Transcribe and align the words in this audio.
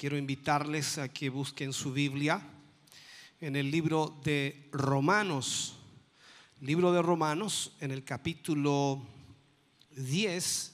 Quiero 0.00 0.16
invitarles 0.16 0.96
a 0.96 1.10
que 1.10 1.28
busquen 1.28 1.74
su 1.74 1.92
Biblia 1.92 2.40
en 3.38 3.54
el 3.54 3.70
libro 3.70 4.18
de 4.24 4.66
Romanos. 4.72 5.74
Libro 6.62 6.90
de 6.90 7.02
Romanos 7.02 7.72
en 7.80 7.90
el 7.90 8.02
capítulo 8.02 9.06
10, 9.96 10.72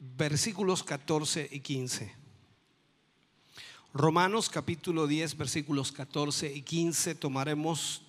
versículos 0.00 0.82
14 0.82 1.48
y 1.52 1.60
15. 1.60 2.12
Romanos 3.94 4.50
capítulo 4.50 5.06
10, 5.06 5.36
versículos 5.36 5.92
14 5.92 6.52
y 6.52 6.62
15. 6.62 7.14
Tomaremos 7.14 8.02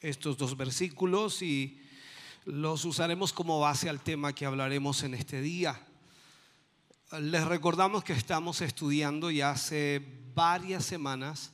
estos 0.00 0.36
dos 0.36 0.56
versículos 0.56 1.42
y 1.42 1.80
los 2.44 2.84
usaremos 2.84 3.32
como 3.32 3.60
base 3.60 3.88
al 3.88 4.00
tema 4.00 4.34
que 4.34 4.46
hablaremos 4.46 5.04
en 5.04 5.14
este 5.14 5.40
día. 5.40 5.85
Les 7.12 7.44
recordamos 7.44 8.02
que 8.02 8.12
estamos 8.12 8.60
estudiando 8.62 9.30
ya 9.30 9.50
hace 9.50 10.04
varias 10.34 10.84
semanas, 10.84 11.52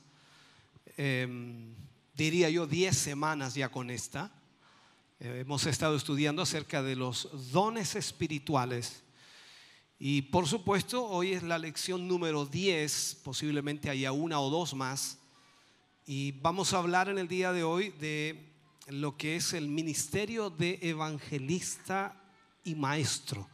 em, 0.97 1.75
diría 2.15 2.49
yo 2.49 2.65
10 2.65 2.97
semanas 2.97 3.53
ya 3.53 3.69
con 3.69 3.91
esta. 3.91 4.31
Eh, 5.19 5.41
hemos 5.41 5.67
estado 5.67 5.95
estudiando 5.95 6.41
acerca 6.41 6.81
de 6.81 6.95
los 6.95 7.51
dones 7.51 7.95
espirituales. 7.95 9.03
Y 9.99 10.23
por 10.23 10.47
supuesto, 10.47 11.05
hoy 11.05 11.33
es 11.33 11.43
la 11.43 11.59
lección 11.59 12.07
número 12.07 12.47
10, 12.47 13.21
posiblemente 13.23 13.91
haya 13.91 14.11
una 14.11 14.39
o 14.39 14.49
dos 14.49 14.73
más. 14.73 15.19
Y 16.07 16.31
vamos 16.31 16.73
a 16.73 16.79
hablar 16.79 17.09
en 17.09 17.19
el 17.19 17.27
día 17.27 17.53
de 17.53 17.63
hoy 17.63 17.91
de 17.99 18.51
lo 18.87 19.17
que 19.17 19.35
es 19.35 19.53
el 19.53 19.67
ministerio 19.67 20.49
de 20.49 20.79
evangelista 20.81 22.19
y 22.63 22.73
maestro. 22.73 23.52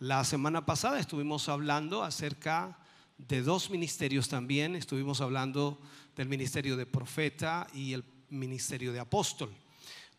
La 0.00 0.24
semana 0.24 0.66
pasada 0.66 0.98
estuvimos 0.98 1.48
hablando 1.48 2.02
acerca 2.02 2.76
de 3.16 3.42
dos 3.42 3.70
ministerios 3.70 4.28
también. 4.28 4.74
Estuvimos 4.74 5.20
hablando 5.20 5.80
del 6.16 6.28
ministerio 6.28 6.76
de 6.76 6.84
profeta 6.84 7.68
y 7.72 7.92
el 7.92 8.04
ministerio 8.28 8.92
de 8.92 8.98
apóstol. 8.98 9.54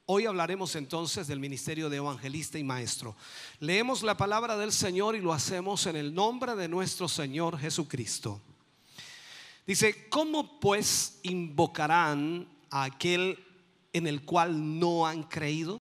Hoy 0.06 0.28
hablaremos 0.28 0.78
entonces 0.78 1.28
del 1.28 1.42
ministerio 1.42 1.90
de 1.90 1.98
evangelista 1.98 2.58
y 2.58 2.64
maestro. 2.64 3.18
Leemos 3.60 4.02
la 4.02 4.16
palabra 4.16 4.56
del 4.56 4.72
Señor 4.72 5.14
y 5.14 5.20
lo 5.20 5.34
hacemos 5.34 5.86
en 5.88 5.98
el 5.98 6.14
nombre 6.14 6.56
de 6.56 6.70
nuestro 6.70 7.10
Señor 7.10 7.60
Jesucristo. 7.60 8.42
Dice, 9.68 10.08
¿cómo 10.08 10.58
pues 10.62 11.20
invocarán 11.24 12.48
a 12.70 12.84
aquel 12.84 13.44
en 13.92 14.08
el 14.08 14.24
cual 14.24 14.80
no 14.80 15.06
han 15.06 15.24
creído? 15.24 15.80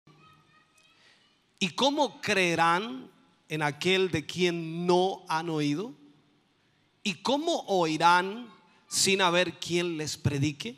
¿Y 1.58 1.70
cómo 1.70 2.20
creerán 2.20 3.16
en 3.50 3.62
aquel 3.62 4.12
de 4.12 4.26
quien 4.26 4.86
no 4.86 5.26
han 5.30 5.50
oído? 5.50 5.94
¿Y 7.04 7.16
cómo 7.16 7.64
oirán 7.68 8.52
sin 8.88 9.22
haber 9.22 9.60
quien 9.60 9.98
les 9.98 10.18
predique? 10.18 10.78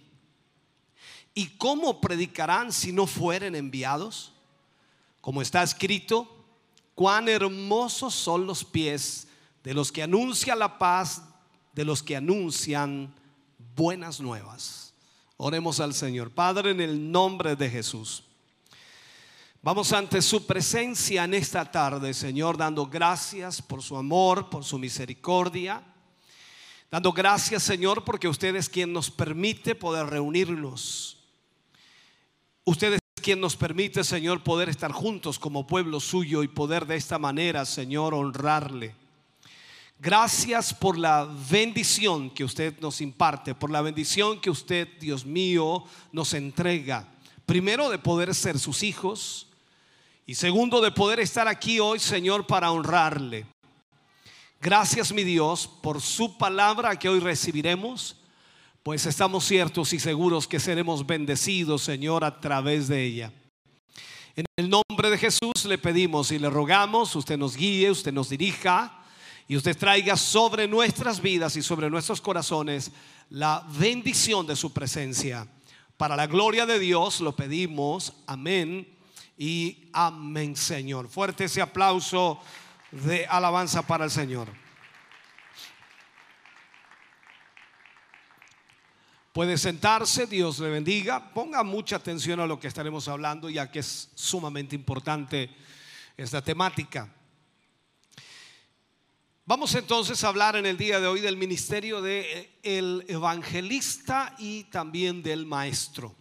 ¿Y 1.34 1.48
cómo 1.58 2.02
predicarán 2.02 2.72
si 2.72 2.92
no 2.92 3.08
fueren 3.08 3.56
enviados? 3.56 4.34
Como 5.22 5.42
está 5.42 5.64
escrito, 5.64 6.28
cuán 6.96 7.30
hermosos 7.30 8.14
son 8.14 8.46
los 8.46 8.64
pies 8.64 9.28
de 9.64 9.74
los 9.74 9.92
que 9.92 10.04
anuncian 10.04 10.60
la 10.60 10.78
paz, 10.78 11.24
de 11.74 11.86
los 11.86 12.04
que 12.04 12.16
anuncian 12.16 13.14
buenas 13.76 14.20
nuevas. 14.20 14.94
Oremos 15.38 15.80
al 15.80 15.94
Señor. 15.94 16.32
Padre, 16.32 16.72
en 16.72 16.82
el 16.82 17.12
nombre 17.12 17.56
de 17.56 17.70
Jesús. 17.70 18.24
Vamos 19.62 19.92
ante 19.92 20.22
su 20.22 20.48
presencia 20.48 21.26
en 21.26 21.34
esta 21.34 21.70
tarde, 21.70 22.14
Señor, 22.14 22.56
dando 22.56 22.86
gracias 22.86 23.62
por 23.62 23.84
su 23.84 23.98
amor, 23.98 24.50
por 24.50 24.64
su 24.64 24.80
misericordia. 24.80 25.84
Dando 26.90 27.12
gracias, 27.12 27.64
Señor, 27.64 28.06
porque 28.06 28.30
usted 28.30 28.56
es 28.56 28.70
quien 28.70 28.94
nos 28.94 29.12
permite 29.12 29.76
poder 29.76 30.06
reunirnos. 30.06 31.18
Usted 32.64 32.94
es 32.94 33.00
quien 33.22 33.42
nos 33.42 33.58
permite, 33.58 34.06
Señor, 34.06 34.46
poder 34.46 34.70
estar 34.70 34.94
juntos 34.94 35.38
como 35.38 35.68
pueblo 35.68 36.00
suyo 36.00 36.42
y 36.42 36.48
poder 36.48 36.86
de 36.86 36.96
esta 36.96 37.20
manera, 37.20 37.66
Señor, 37.66 38.14
honrarle. 38.14 38.96
Gracias 40.00 40.74
por 40.74 40.98
la 40.98 41.26
bendición 41.50 42.30
que 42.30 42.46
usted 42.46 42.80
nos 42.80 43.02
imparte, 43.02 43.54
por 43.56 43.72
la 43.72 43.82
bendición 43.82 44.40
que 44.40 44.50
usted, 44.50 44.88
Dios 45.02 45.26
mío, 45.26 45.84
nos 46.14 46.34
entrega. 46.34 47.10
Primero 47.46 47.90
de 47.90 47.98
poder 47.98 48.34
ser 48.34 48.58
sus 48.58 48.84
hijos 48.84 49.48
y 50.30 50.36
segundo, 50.36 50.80
de 50.80 50.92
poder 50.92 51.20
estar 51.20 51.48
aquí 51.48 51.80
hoy, 51.80 51.98
Señor, 51.98 52.46
para 52.46 52.70
honrarle. 52.70 53.48
Gracias, 54.62 55.12
mi 55.12 55.24
Dios, 55.24 55.68
por 55.68 56.02
su 56.02 56.38
palabra 56.38 57.00
que 57.00 57.10
hoy 57.10 57.20
recibiremos, 57.20 58.16
pues 58.84 59.08
estamos 59.08 59.44
ciertos 59.44 59.92
y 59.92 60.00
seguros 60.00 60.48
que 60.48 60.60
seremos 60.60 61.08
bendecidos, 61.08 61.82
Señor, 61.82 62.24
a 62.24 62.40
través 62.40 62.88
de 62.88 63.04
ella. 63.04 63.34
En 64.36 64.46
el 64.56 64.70
nombre 64.70 65.10
de 65.10 65.18
Jesús 65.18 65.66
le 65.66 65.80
pedimos 65.80 66.32
y 66.32 66.38
le 66.38 66.52
rogamos, 66.52 67.16
usted 67.16 67.36
nos 67.36 67.58
guíe, 67.58 67.90
usted 67.90 68.14
nos 68.14 68.30
dirija 68.30 69.02
y 69.48 69.56
usted 69.56 69.76
traiga 69.76 70.16
sobre 70.16 70.68
nuestras 70.68 71.20
vidas 71.20 71.56
y 71.56 71.64
sobre 71.64 71.90
nuestros 71.90 72.22
corazones 72.22 72.92
la 73.32 73.66
bendición 73.80 74.46
de 74.46 74.56
su 74.56 74.72
presencia. 74.74 75.48
Para 75.98 76.16
la 76.16 76.28
gloria 76.28 76.68
de 76.68 76.78
Dios 76.78 77.20
lo 77.20 77.36
pedimos. 77.36 78.14
Amén 78.28 78.99
y 79.40 79.90
amén, 79.94 80.54
Señor. 80.58 81.08
Fuerte 81.08 81.46
ese 81.46 81.62
aplauso 81.62 82.42
de 82.92 83.26
alabanza 83.26 83.82
para 83.82 84.04
el 84.04 84.12
Señor. 84.12 84.50
Puede 89.32 89.58
sentarse, 89.58 90.28
Dios 90.28 90.60
le 90.60 90.70
bendiga. 90.70 91.34
Ponga 91.34 91.64
mucha 91.64 91.96
atención 91.96 92.42
a 92.42 92.46
lo 92.46 92.60
que 92.60 92.68
estaremos 92.68 93.08
hablando, 93.08 93.50
ya 93.50 93.72
que 93.72 93.80
es 93.80 94.12
sumamente 94.14 94.76
importante 94.76 95.50
esta 96.18 96.44
temática. 96.44 97.10
Vamos 99.46 99.74
entonces 99.74 100.22
a 100.26 100.28
hablar 100.28 100.58
en 100.58 100.66
el 100.66 100.78
día 100.78 101.00
de 101.00 101.08
hoy 101.08 101.22
del 101.22 101.38
ministerio 101.38 102.02
de 102.02 102.60
el 102.62 103.06
evangelista 103.08 104.36
y 104.38 104.66
también 104.66 105.24
del 105.24 105.46
maestro. 105.46 106.19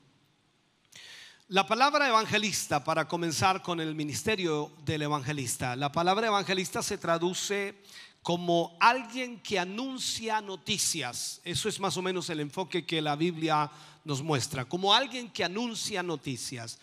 La 1.50 1.66
palabra 1.66 2.06
evangelista, 2.06 2.84
para 2.84 3.08
comenzar 3.08 3.62
con 3.62 3.80
el 3.80 3.94
ministerio 3.94 4.70
del 4.84 5.00
evangelista, 5.00 5.76
la 5.76 5.90
palabra 5.90 6.26
evangelista 6.26 6.82
se 6.82 6.98
traduce 6.98 7.74
como 8.20 8.76
alguien 8.78 9.40
que 9.40 9.58
anuncia 9.58 10.42
noticias. 10.42 11.40
Eso 11.44 11.70
es 11.70 11.80
más 11.80 11.96
o 11.96 12.02
menos 12.02 12.28
el 12.28 12.40
enfoque 12.40 12.84
que 12.84 13.00
la 13.00 13.16
Biblia 13.16 13.70
nos 14.04 14.22
muestra, 14.22 14.66
como 14.66 14.92
alguien 14.92 15.30
que 15.30 15.42
anuncia 15.42 16.02
noticias. 16.02 16.78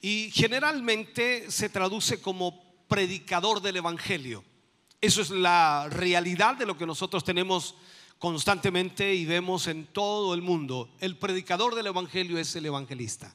Y 0.00 0.32
generalmente 0.32 1.48
se 1.48 1.68
traduce 1.68 2.20
como 2.20 2.60
predicador 2.88 3.62
del 3.62 3.76
Evangelio. 3.76 4.42
Eso 5.00 5.22
es 5.22 5.30
la 5.30 5.86
realidad 5.88 6.56
de 6.56 6.66
lo 6.66 6.76
que 6.76 6.86
nosotros 6.86 7.22
tenemos 7.22 7.76
constantemente 8.18 9.14
y 9.14 9.26
vemos 9.26 9.68
en 9.68 9.86
todo 9.86 10.34
el 10.34 10.42
mundo. 10.42 10.90
El 10.98 11.16
predicador 11.16 11.76
del 11.76 11.86
Evangelio 11.86 12.36
es 12.36 12.56
el 12.56 12.66
evangelista. 12.66 13.32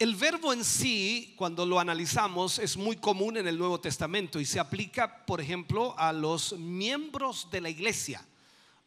El 0.00 0.16
verbo 0.16 0.54
en 0.54 0.64
sí, 0.64 1.34
cuando 1.36 1.66
lo 1.66 1.78
analizamos, 1.78 2.58
es 2.58 2.78
muy 2.78 2.96
común 2.96 3.36
en 3.36 3.46
el 3.46 3.58
Nuevo 3.58 3.80
Testamento 3.80 4.40
y 4.40 4.46
se 4.46 4.58
aplica, 4.58 5.26
por 5.26 5.42
ejemplo, 5.42 5.94
a 5.98 6.10
los 6.10 6.54
miembros 6.54 7.48
de 7.50 7.60
la 7.60 7.68
iglesia. 7.68 8.24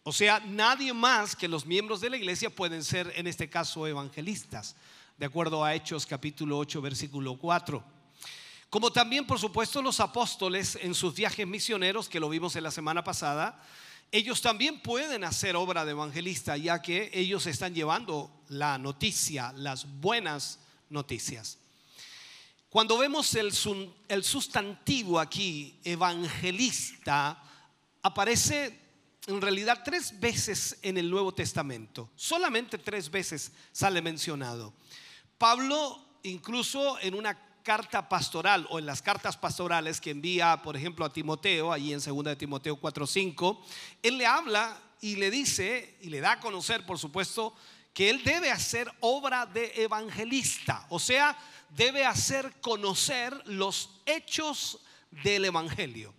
O 0.01 0.11
sea, 0.11 0.39
nadie 0.39 0.91
más 0.91 1.35
que 1.35 1.47
los 1.47 1.67
miembros 1.67 2.01
de 2.01 2.09
la 2.09 2.17
iglesia 2.17 2.49
pueden 2.49 2.83
ser, 2.83 3.13
en 3.15 3.27
este 3.27 3.47
caso, 3.47 3.85
evangelistas, 3.85 4.75
de 5.15 5.27
acuerdo 5.27 5.63
a 5.63 5.75
Hechos 5.75 6.07
capítulo 6.07 6.57
8, 6.57 6.81
versículo 6.81 7.37
4. 7.37 7.83
Como 8.71 8.91
también, 8.91 9.27
por 9.27 9.37
supuesto, 9.37 9.83
los 9.83 9.99
apóstoles 9.99 10.79
en 10.81 10.95
sus 10.95 11.13
viajes 11.13 11.45
misioneros, 11.45 12.09
que 12.09 12.19
lo 12.19 12.27
vimos 12.27 12.55
en 12.55 12.63
la 12.63 12.71
semana 12.71 13.03
pasada, 13.03 13.63
ellos 14.11 14.41
también 14.41 14.81
pueden 14.81 15.23
hacer 15.23 15.55
obra 15.57 15.85
de 15.85 15.91
evangelista, 15.91 16.57
ya 16.57 16.81
que 16.81 17.11
ellos 17.13 17.45
están 17.45 17.75
llevando 17.75 18.31
la 18.49 18.79
noticia, 18.79 19.53
las 19.55 19.85
buenas 20.01 20.57
noticias. 20.93 21.57
Cuando 22.69 22.97
vemos 22.97 23.35
el, 23.35 23.53
sustantivo 24.23 25.19
aquí, 25.19 25.79
evangelista, 25.83 27.39
aparece 28.01 28.79
en 29.27 29.41
realidad 29.41 29.81
tres 29.85 30.19
veces 30.19 30.79
en 30.81 30.97
el 30.97 31.09
Nuevo 31.09 31.33
Testamento. 31.33 32.09
Solamente 32.15 32.77
tres 32.77 33.11
veces 33.11 33.51
sale 33.71 34.01
mencionado. 34.01 34.73
Pablo 35.37 36.03
incluso 36.23 36.99
en 36.99 37.13
una 37.13 37.37
carta 37.63 38.09
pastoral 38.09 38.65
o 38.69 38.79
en 38.79 38.85
las 38.85 39.01
cartas 39.01 39.37
pastorales 39.37 40.01
que 40.01 40.11
envía, 40.11 40.61
por 40.63 40.75
ejemplo, 40.75 41.05
a 41.05 41.13
Timoteo, 41.13 41.71
allí 41.71 41.93
en 41.93 41.99
2 41.99 42.23
de 42.23 42.35
Timoteo 42.35 42.79
4:5, 42.79 43.59
él 44.01 44.17
le 44.17 44.25
habla 44.25 44.81
y 44.99 45.15
le 45.17 45.29
dice 45.29 45.97
y 46.01 46.09
le 46.09 46.21
da 46.21 46.33
a 46.33 46.39
conocer, 46.39 46.85
por 46.85 46.97
supuesto, 46.97 47.53
que 47.93 48.09
él 48.09 48.23
debe 48.23 48.51
hacer 48.51 48.91
obra 49.01 49.45
de 49.45 49.71
evangelista, 49.83 50.85
o 50.89 50.99
sea, 50.99 51.37
debe 51.69 52.05
hacer 52.05 52.53
conocer 52.61 53.39
los 53.45 53.89
hechos 54.05 54.79
del 55.11 55.45
evangelio. 55.45 56.13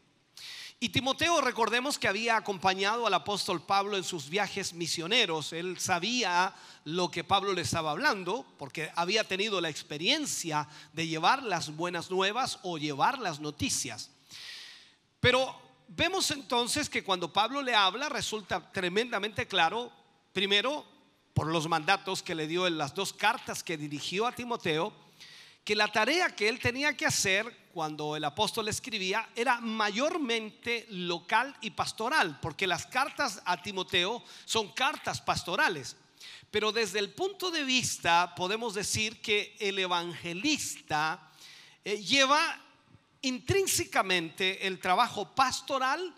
Y 0.81 0.91
Timoteo, 0.91 1.41
recordemos 1.41 1.99
que 1.99 2.09
había 2.09 2.37
acompañado 2.37 3.06
al 3.06 3.15
apóstol 3.15 3.62
Pablo 3.62 3.97
en 3.97 4.05
sus 4.05 4.29
viajes 4.29 4.75
misioneros. 4.75 5.55
Él 5.55 5.79
sabía 5.79 6.55
lo 6.85 7.11
que 7.11 7.25
Pablo 7.25 7.55
le 7.55 7.62
estaba 7.62 7.93
hablando 7.93 8.44
porque 8.59 8.91
había 8.94 9.25
tenido 9.25 9.62
la 9.62 9.71
experiencia 9.71 10.69
de 10.93 11.06
llevar 11.06 11.43
las 11.43 11.75
buenas 11.75 12.11
nuevas 12.11 12.59
o 12.62 12.76
llevar 12.76 13.19
las 13.19 13.41
noticias. 13.41 14.11
Pero 15.21 15.59
vemos 15.88 16.31
entonces 16.32 16.91
que 16.91 17.03
cuando 17.03 17.32
Pablo 17.32 17.62
le 17.62 17.75
habla 17.75 18.11
resulta 18.11 18.71
tremendamente 18.71 19.47
claro, 19.49 19.91
primero, 20.35 20.85
por 21.34 21.48
los 21.48 21.69
mandatos 21.69 22.22
que 22.22 22.34
le 22.34 22.46
dio 22.46 22.66
en 22.66 22.78
las 22.78 22.94
dos 22.94 23.12
cartas 23.12 23.62
que 23.62 23.76
dirigió 23.76 24.26
a 24.26 24.32
Timoteo, 24.32 24.92
que 25.64 25.75
la 25.75 25.88
tarea 25.88 26.34
que 26.34 26.48
él 26.48 26.60
tenía 26.60 26.96
que 26.96 27.06
hacer 27.06 27.64
cuando 27.72 28.14
el 28.14 28.25
apóstol 28.25 28.69
escribía 28.69 29.28
era 29.34 29.60
mayormente 29.60 30.86
local 30.90 31.56
y 31.60 31.70
pastoral, 31.70 32.38
porque 32.40 32.69
las 32.69 32.86
cartas 32.86 33.42
a 33.44 33.60
Timoteo 33.60 34.22
son 34.44 34.72
cartas 34.72 35.20
pastorales. 35.20 35.96
Pero 36.52 36.70
desde 36.70 37.00
el 37.00 37.12
punto 37.12 37.50
de 37.50 37.64
vista, 37.64 38.32
podemos 38.37 38.75
decir 38.75 39.20
que 39.20 39.56
el 39.58 39.76
evangelista 39.80 41.32
eh, 41.84 42.00
lleva 42.00 42.60
intrínsecamente 43.22 44.66
el 44.66 44.78
trabajo 44.78 45.34
pastoral 45.34 46.14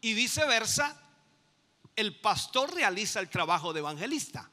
y 0.00 0.14
viceversa, 0.14 1.00
el 1.96 2.20
pastor 2.20 2.74
realiza 2.74 3.18
el 3.18 3.28
trabajo 3.28 3.72
de 3.72 3.80
evangelista. 3.80 4.51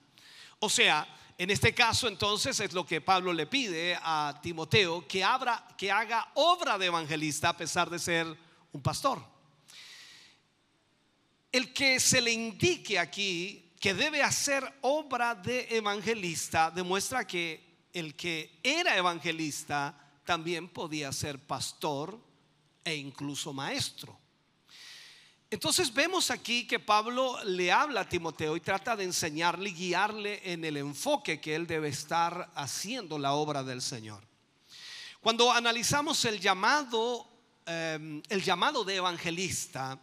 O 0.59 0.69
sea, 0.69 1.07
en 1.37 1.49
este 1.49 1.73
caso, 1.73 2.09
entonces, 2.09 2.59
es 2.59 2.73
lo 2.73 2.85
que 2.85 2.99
Pablo 2.99 3.31
le 3.31 3.47
pide 3.47 3.97
a 4.01 4.37
Timoteo, 4.43 5.07
que, 5.07 5.23
haga 5.23 6.31
obra 6.33 6.77
de 6.77 6.87
evangelista 6.87 7.49
a 7.49 7.57
pesar 7.57 7.89
de 7.89 7.97
ser 7.97 8.27
un 8.73 8.81
pastor. 8.81 9.23
El 11.49 11.73
que 11.73 11.99
se 12.01 12.19
le 12.19 12.31
indique 12.31 12.99
aquí 12.99 13.71
que 13.79 13.93
debe 13.93 14.21
hacer 14.21 14.69
obra 14.81 15.33
de 15.33 15.65
evangelista 15.71 16.69
demuestra 16.69 17.25
que 17.25 17.87
el 17.93 18.15
que 18.15 18.59
era 18.61 18.97
evangelista 18.97 19.97
también 20.25 20.67
podía 20.67 21.11
ser 21.13 21.39
pastor 21.39 22.19
e 22.83 22.95
incluso 22.95 23.53
maestro. 23.53 24.19
Entonces 25.51 25.91
vemos 25.91 26.29
aquí 26.29 26.67
que 26.67 26.77
Pablo 26.77 27.43
le 27.43 27.71
habla 27.71 28.01
a 28.01 28.09
Timoteo 28.09 28.55
y 28.55 28.59
trata 28.59 28.95
de 28.95 29.03
enseñarle 29.03 29.71
y 29.71 29.73
guiarle 29.73 30.41
en 30.43 30.63
el 30.63 30.77
enfoque 30.77 31.41
que 31.41 31.55
él 31.55 31.65
debe 31.65 31.89
estar 31.89 32.51
haciendo 32.53 33.17
la 33.17 33.33
obra 33.33 33.63
del 33.63 33.81
Señor. 33.81 34.23
Cuando 35.21 35.51
analizamos 35.51 36.23
el 36.25 36.39
llamado, 36.39 37.27
em, 37.65 38.21
el 38.29 38.43
llamado 38.43 38.83
de 38.83 38.97
evangelista, 38.97 39.99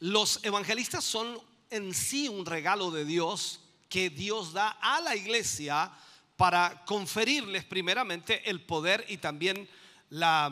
los 0.00 0.42
evangelistas 0.42 1.04
son 1.04 1.38
en 1.68 1.92
sí 1.92 2.26
un 2.26 2.46
regalo 2.46 2.90
de 2.90 3.04
Dios 3.04 3.60
que 3.90 4.08
Dios 4.08 4.54
da 4.54 4.70
a 4.80 5.02
la 5.02 5.14
iglesia 5.14 5.92
para 6.38 6.82
conferirles 6.86 7.64
primeramente 7.64 8.48
el 8.48 8.62
poder 8.62 9.04
y 9.06 9.18
también 9.18 9.68
la, 10.08 10.50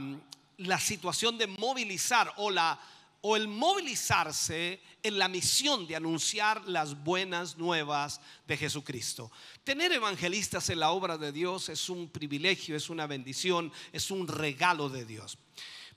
la 0.59 0.79
situación 0.79 1.39
de 1.39 1.47
movilizar 1.47 2.35
o 2.37 2.51
la 2.51 2.79
o 3.23 3.37
el 3.37 3.49
movilizarse 3.49 4.81
en 5.03 5.19
la 5.19 5.29
misión 5.29 5.87
de 5.87 5.97
anunciar 5.97 6.69
las 6.69 7.03
buenas 7.03 7.57
nuevas 7.57 8.21
de 8.47 8.57
Jesucristo. 8.57 9.31
Tener 9.65 9.93
evangelistas 9.93 10.69
en 10.71 10.81
la 10.81 10.91
obra 10.91 11.17
de 11.17 11.31
Dios 11.31 11.69
es 11.69 11.89
un 11.89 12.09
privilegio, 12.09 12.77
es 12.77 12.91
una 12.91 13.07
bendición, 13.07 13.73
es 13.93 14.11
un 14.11 14.27
regalo 14.27 14.89
de 14.89 15.05
Dios. 15.05 15.39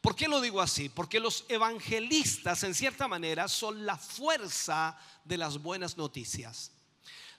¿Por 0.01 0.15
qué 0.15 0.27
lo 0.27 0.39
digo 0.39 0.61
así? 0.61 0.87
Porque 0.87 1.19
los 1.19 1.45
evangelistas 1.49 2.63
en 2.63 2.75
cierta 2.75 3.07
manera 3.07 3.47
son 3.47 3.87
la 3.87 3.97
fuerza 3.97 4.95
de 5.23 5.37
las 5.37 5.57
buenas 5.57 5.97
noticias. 5.97 6.71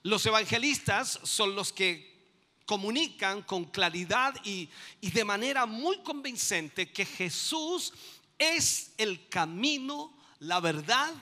Los 0.02 0.26
evangelistas 0.26 1.20
son 1.22 1.54
los 1.54 1.72
que 1.72 2.16
comunican 2.66 3.42
con 3.42 3.66
claridad 3.66 4.34
y, 4.44 4.68
y 5.00 5.12
de 5.12 5.24
manera 5.24 5.64
muy 5.64 5.98
convincente 6.02 6.90
que 6.90 7.06
Jesús 7.06 7.92
es 8.38 8.92
el 8.98 9.28
camino, 9.28 10.12
la 10.40 10.60
verdad 10.60 11.12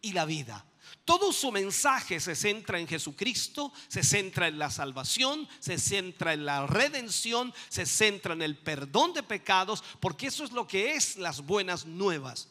y 0.00 0.12
la 0.12 0.24
vida. 0.24 0.64
Todo 1.04 1.32
su 1.32 1.52
mensaje 1.52 2.18
se 2.18 2.34
centra 2.34 2.80
en 2.80 2.88
Jesucristo, 2.88 3.72
se 3.86 4.02
centra 4.02 4.48
en 4.48 4.58
la 4.58 4.70
salvación, 4.70 5.48
se 5.60 5.78
centra 5.78 6.32
en 6.32 6.44
la 6.44 6.66
redención, 6.66 7.54
se 7.68 7.86
centra 7.86 8.34
en 8.34 8.42
el 8.42 8.56
perdón 8.56 9.12
de 9.12 9.22
pecados, 9.22 9.84
porque 10.00 10.26
eso 10.26 10.42
es 10.42 10.50
lo 10.50 10.66
que 10.66 10.94
es 10.94 11.16
las 11.16 11.42
buenas 11.42 11.86
nuevas. 11.86 12.48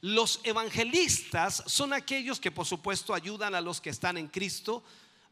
Los 0.00 0.40
evangelistas 0.44 1.62
son 1.66 1.92
aquellos 1.92 2.40
que 2.40 2.50
por 2.50 2.64
supuesto 2.64 3.12
ayudan 3.12 3.54
a 3.54 3.60
los 3.60 3.82
que 3.82 3.90
están 3.90 4.16
en 4.16 4.28
Cristo 4.28 4.82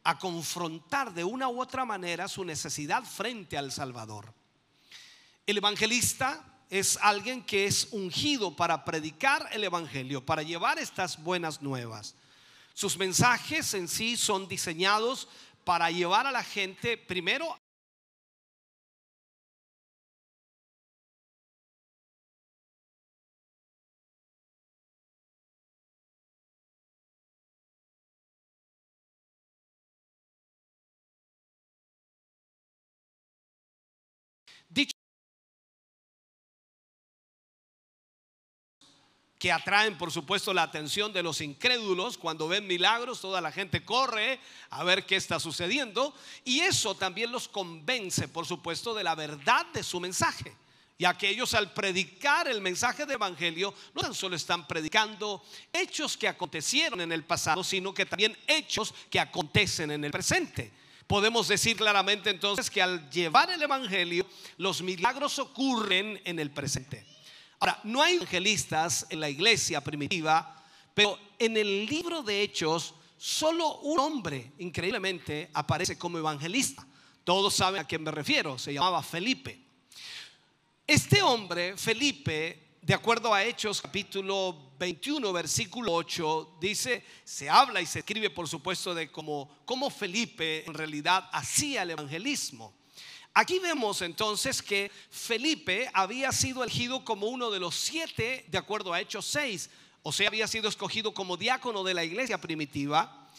a 0.04 0.18
confrontar 0.18 1.14
de 1.14 1.24
una 1.24 1.48
u 1.48 1.60
otra 1.60 1.86
manera 1.86 2.28
su 2.28 2.44
necesidad 2.44 3.02
frente 3.02 3.56
al 3.56 3.72
Salvador. 3.72 4.32
El 5.46 5.56
evangelista 5.56 6.44
es 6.70 6.98
alguien 7.00 7.42
que 7.42 7.66
es 7.66 7.88
ungido 7.92 8.54
para 8.54 8.84
predicar 8.84 9.48
el 9.52 9.64
Evangelio, 9.64 10.24
para 10.24 10.42
llevar 10.42 10.78
estas 10.78 11.22
buenas 11.22 11.62
nuevas. 11.62 12.14
Sus 12.74 12.96
mensajes 12.96 13.74
en 13.74 13.88
sí 13.88 14.16
son 14.16 14.46
diseñados 14.48 15.28
para 15.64 15.90
llevar 15.90 16.26
a 16.26 16.32
la 16.32 16.44
gente 16.44 16.96
primero 16.96 17.58
que 39.38 39.52
atraen, 39.52 39.96
por 39.96 40.10
supuesto, 40.10 40.52
la 40.52 40.64
atención 40.64 41.12
de 41.12 41.22
los 41.22 41.40
incrédulos. 41.40 42.18
Cuando 42.18 42.48
ven 42.48 42.66
milagros, 42.66 43.20
toda 43.20 43.40
la 43.40 43.52
gente 43.52 43.84
corre 43.84 44.40
a 44.70 44.82
ver 44.82 45.06
qué 45.06 45.16
está 45.16 45.38
sucediendo. 45.38 46.12
Y 46.44 46.60
eso 46.60 46.96
también 46.96 47.30
los 47.30 47.46
convence, 47.48 48.26
por 48.26 48.46
supuesto, 48.46 48.94
de 48.94 49.04
la 49.04 49.14
verdad 49.14 49.64
de 49.72 49.84
su 49.84 50.00
mensaje. 50.00 50.56
Ya 50.98 51.16
que 51.16 51.28
ellos 51.28 51.54
al 51.54 51.72
predicar 51.72 52.48
el 52.48 52.60
mensaje 52.60 53.06
de 53.06 53.14
evangelio 53.14 53.72
no 53.94 54.02
tan 54.02 54.14
solo 54.14 54.34
están 54.34 54.66
predicando 54.66 55.44
hechos 55.72 56.16
que 56.16 56.26
acontecieron 56.26 57.00
en 57.00 57.12
el 57.12 57.22
pasado, 57.22 57.62
sino 57.62 57.94
que 57.94 58.04
también 58.04 58.36
hechos 58.48 58.92
que 59.08 59.20
acontecen 59.20 59.92
en 59.92 60.04
el 60.04 60.10
presente. 60.10 60.72
Podemos 61.06 61.46
decir 61.46 61.76
claramente 61.76 62.30
entonces 62.30 62.68
que 62.68 62.82
al 62.82 63.08
llevar 63.10 63.48
el 63.50 63.62
evangelio, 63.62 64.26
los 64.56 64.82
milagros 64.82 65.38
ocurren 65.38 66.20
en 66.24 66.40
el 66.40 66.50
presente. 66.50 67.06
Ahora, 67.60 67.80
no 67.84 68.02
hay 68.02 68.16
evangelistas 68.16 69.06
en 69.10 69.20
la 69.20 69.28
iglesia 69.28 69.80
primitiva, 69.80 70.64
pero 70.94 71.18
en 71.38 71.56
el 71.56 71.86
libro 71.86 72.22
de 72.22 72.42
Hechos 72.42 72.94
solo 73.16 73.78
un 73.80 73.98
hombre, 73.98 74.52
increíblemente, 74.58 75.50
aparece 75.52 75.98
como 75.98 76.18
evangelista. 76.18 76.86
Todos 77.24 77.54
saben 77.54 77.80
a 77.80 77.84
quién 77.84 78.02
me 78.02 78.10
refiero, 78.10 78.58
se 78.58 78.72
llamaba 78.72 79.02
Felipe. 79.02 79.58
Este 80.86 81.20
hombre, 81.20 81.76
Felipe, 81.76 82.78
de 82.80 82.94
acuerdo 82.94 83.34
a 83.34 83.44
Hechos 83.44 83.82
capítulo 83.82 84.70
21, 84.78 85.32
versículo 85.32 85.92
8, 85.92 86.56
dice, 86.60 87.04
se 87.24 87.50
habla 87.50 87.82
y 87.82 87.86
se 87.86 87.98
escribe 87.98 88.30
por 88.30 88.48
supuesto 88.48 88.94
de 88.94 89.10
cómo, 89.10 89.58
cómo 89.64 89.90
Felipe 89.90 90.64
en 90.64 90.72
realidad 90.72 91.28
hacía 91.32 91.82
el 91.82 91.90
evangelismo. 91.90 92.77
Aquí 93.40 93.60
vemos 93.60 94.02
entonces 94.02 94.60
que 94.60 94.90
Felipe 95.12 95.88
había 95.94 96.32
sido 96.32 96.64
elegido 96.64 97.04
como 97.04 97.28
uno 97.28 97.52
de 97.52 97.60
los 97.60 97.76
siete, 97.76 98.44
de 98.48 98.58
acuerdo 98.58 98.92
a 98.92 99.00
Hechos 99.00 99.26
6, 99.26 99.70
o 100.02 100.10
sea, 100.12 100.26
había 100.26 100.48
sido 100.48 100.68
escogido 100.68 101.14
como 101.14 101.36
diácono 101.36 101.84
de 101.84 101.94
la 101.94 102.02
iglesia 102.02 102.40
primitiva. 102.40 103.30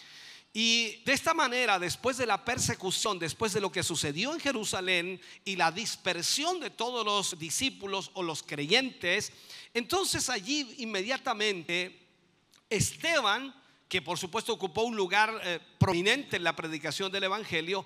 Y 0.54 1.04
de 1.04 1.12
esta 1.12 1.34
manera, 1.34 1.80
después 1.80 2.16
de 2.16 2.26
la 2.26 2.46
persecución, 2.46 3.20
después 3.20 3.52
de 3.52 3.60
lo 3.60 3.74
que 3.74 3.84
sucedió 3.84 4.34
en 4.34 4.40
Jerusalén 4.40 5.20
y 5.44 5.58
la 5.58 5.70
dispersión 5.70 6.62
de 6.62 6.70
todos 6.70 7.06
los 7.06 7.38
discípulos 7.38 8.10
o 8.14 8.24
los 8.24 8.42
creyentes, 8.42 9.34
entonces 9.74 10.30
allí 10.30 10.76
inmediatamente 10.78 12.08
Esteban, 12.70 13.54
que 13.90 14.02
por 14.02 14.18
supuesto 14.18 14.54
ocupó 14.54 14.84
un 14.84 14.96
lugar 14.96 15.42
eh, 15.44 15.60
prominente 15.78 16.38
en 16.38 16.46
la 16.46 16.56
predicación 16.56 17.12
del 17.12 17.26
Evangelio, 17.26 17.86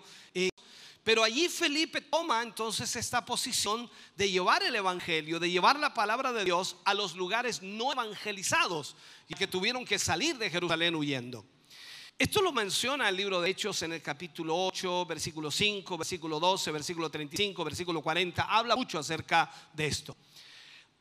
pero 1.03 1.23
allí 1.23 1.49
Felipe 1.49 1.99
toma 1.99 2.41
entonces 2.41 2.95
esta 2.95 3.25
posición 3.25 3.89
de 4.15 4.31
llevar 4.31 4.63
el 4.63 4.75
Evangelio, 4.75 5.39
de 5.39 5.51
llevar 5.51 5.77
la 5.77 5.93
palabra 5.93 6.31
de 6.31 6.45
Dios 6.45 6.77
a 6.85 6.93
los 6.93 7.15
lugares 7.15 7.61
no 7.61 7.91
evangelizados 7.91 8.95
y 9.27 9.33
que 9.33 9.47
tuvieron 9.47 9.83
que 9.83 9.99
salir 9.99 10.37
de 10.37 10.49
Jerusalén 10.49 10.95
huyendo. 10.95 11.45
Esto 12.17 12.41
lo 12.41 12.53
menciona 12.53 13.09
el 13.09 13.17
libro 13.17 13.41
de 13.41 13.49
Hechos 13.49 13.81
en 13.81 13.91
el 13.91 14.01
capítulo 14.01 14.55
8, 14.67 15.05
versículo 15.05 15.51
5, 15.51 15.97
versículo 15.97 16.39
12, 16.39 16.71
versículo 16.71 17.09
35, 17.09 17.65
versículo 17.65 18.01
40. 18.01 18.43
Habla 18.43 18.75
mucho 18.77 18.99
acerca 18.99 19.51
de 19.73 19.87
esto. 19.87 20.15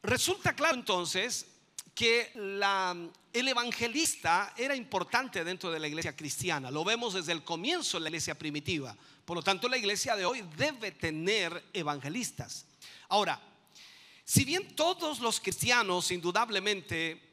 Resulta 0.02 0.56
claro 0.56 0.74
entonces 0.74 1.46
que 1.94 2.32
el 2.34 3.48
evangelista 3.48 4.54
era 4.56 4.74
importante 4.74 5.44
dentro 5.44 5.70
de 5.70 5.78
la 5.78 5.88
iglesia 5.88 6.16
cristiana. 6.16 6.70
Lo 6.70 6.84
vemos 6.84 7.14
desde 7.14 7.32
el 7.32 7.44
comienzo 7.44 7.96
en 7.96 8.04
la 8.04 8.08
iglesia 8.08 8.38
primitiva. 8.38 8.96
Por 9.24 9.36
lo 9.36 9.42
tanto, 9.42 9.68
la 9.68 9.76
iglesia 9.76 10.16
de 10.16 10.24
hoy 10.24 10.42
debe 10.56 10.92
tener 10.92 11.64
evangelistas. 11.72 12.66
Ahora, 13.08 13.40
si 14.24 14.44
bien 14.44 14.74
todos 14.74 15.20
los 15.20 15.40
cristianos 15.40 16.10
indudablemente 16.10 17.30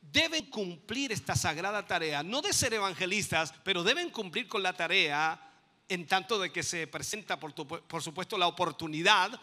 deben 0.00 0.46
cumplir 0.46 1.12
esta 1.12 1.36
sagrada 1.36 1.86
tarea, 1.86 2.22
no 2.22 2.42
de 2.42 2.52
ser 2.52 2.74
evangelistas, 2.74 3.54
pero 3.62 3.84
deben 3.84 4.10
cumplir 4.10 4.48
con 4.48 4.62
la 4.62 4.72
tarea 4.72 5.40
en 5.88 6.06
tanto 6.06 6.38
de 6.38 6.50
que 6.50 6.62
se 6.62 6.86
presenta, 6.86 7.38
por, 7.38 7.54
por 7.54 8.02
supuesto, 8.02 8.36
la 8.36 8.48
oportunidad 8.48 9.40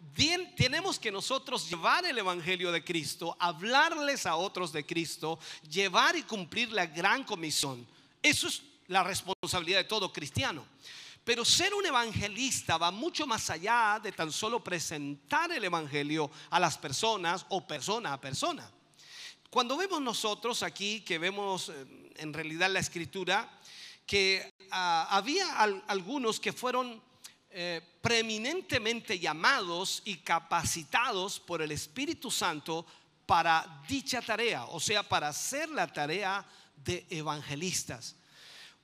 Bien, 0.00 0.54
tenemos 0.56 0.98
que 0.98 1.12
nosotros 1.12 1.68
llevar 1.68 2.06
el 2.06 2.16
Evangelio 2.16 2.72
de 2.72 2.82
Cristo, 2.82 3.36
hablarles 3.38 4.24
a 4.24 4.36
otros 4.36 4.72
de 4.72 4.86
Cristo, 4.86 5.38
llevar 5.68 6.16
y 6.16 6.22
cumplir 6.22 6.72
la 6.72 6.86
gran 6.86 7.22
comisión. 7.22 7.86
Eso 8.22 8.48
es 8.48 8.62
la 8.88 9.04
responsabilidad 9.04 9.78
de 9.78 9.84
todo 9.84 10.10
cristiano. 10.10 10.64
Pero 11.22 11.44
ser 11.44 11.74
un 11.74 11.84
evangelista 11.84 12.78
va 12.78 12.90
mucho 12.90 13.26
más 13.26 13.50
allá 13.50 14.00
de 14.02 14.10
tan 14.10 14.32
solo 14.32 14.64
presentar 14.64 15.52
el 15.52 15.62
Evangelio 15.62 16.30
a 16.48 16.58
las 16.58 16.78
personas 16.78 17.44
o 17.50 17.66
persona 17.66 18.14
a 18.14 18.20
persona. 18.20 18.70
Cuando 19.50 19.76
vemos 19.76 20.00
nosotros 20.00 20.62
aquí, 20.62 21.02
que 21.02 21.18
vemos 21.18 21.68
eh, 21.68 22.12
en 22.16 22.32
realidad 22.32 22.70
la 22.70 22.80
escritura, 22.80 23.60
que 24.06 24.54
ah, 24.70 25.08
había 25.10 25.60
algunos 25.86 26.40
que 26.40 26.52
fueron 26.52 27.02
eh, 27.50 27.80
preeminentemente 28.00 29.18
llamados 29.18 30.02
y 30.04 30.18
capacitados 30.18 31.40
por 31.40 31.62
el 31.62 31.72
Espíritu 31.72 32.30
Santo 32.30 32.86
para 33.26 33.82
dicha 33.88 34.22
tarea, 34.22 34.64
o 34.66 34.80
sea, 34.80 35.02
para 35.02 35.28
hacer 35.28 35.68
la 35.68 35.86
tarea 35.86 36.46
de 36.76 37.06
evangelistas. 37.10 38.16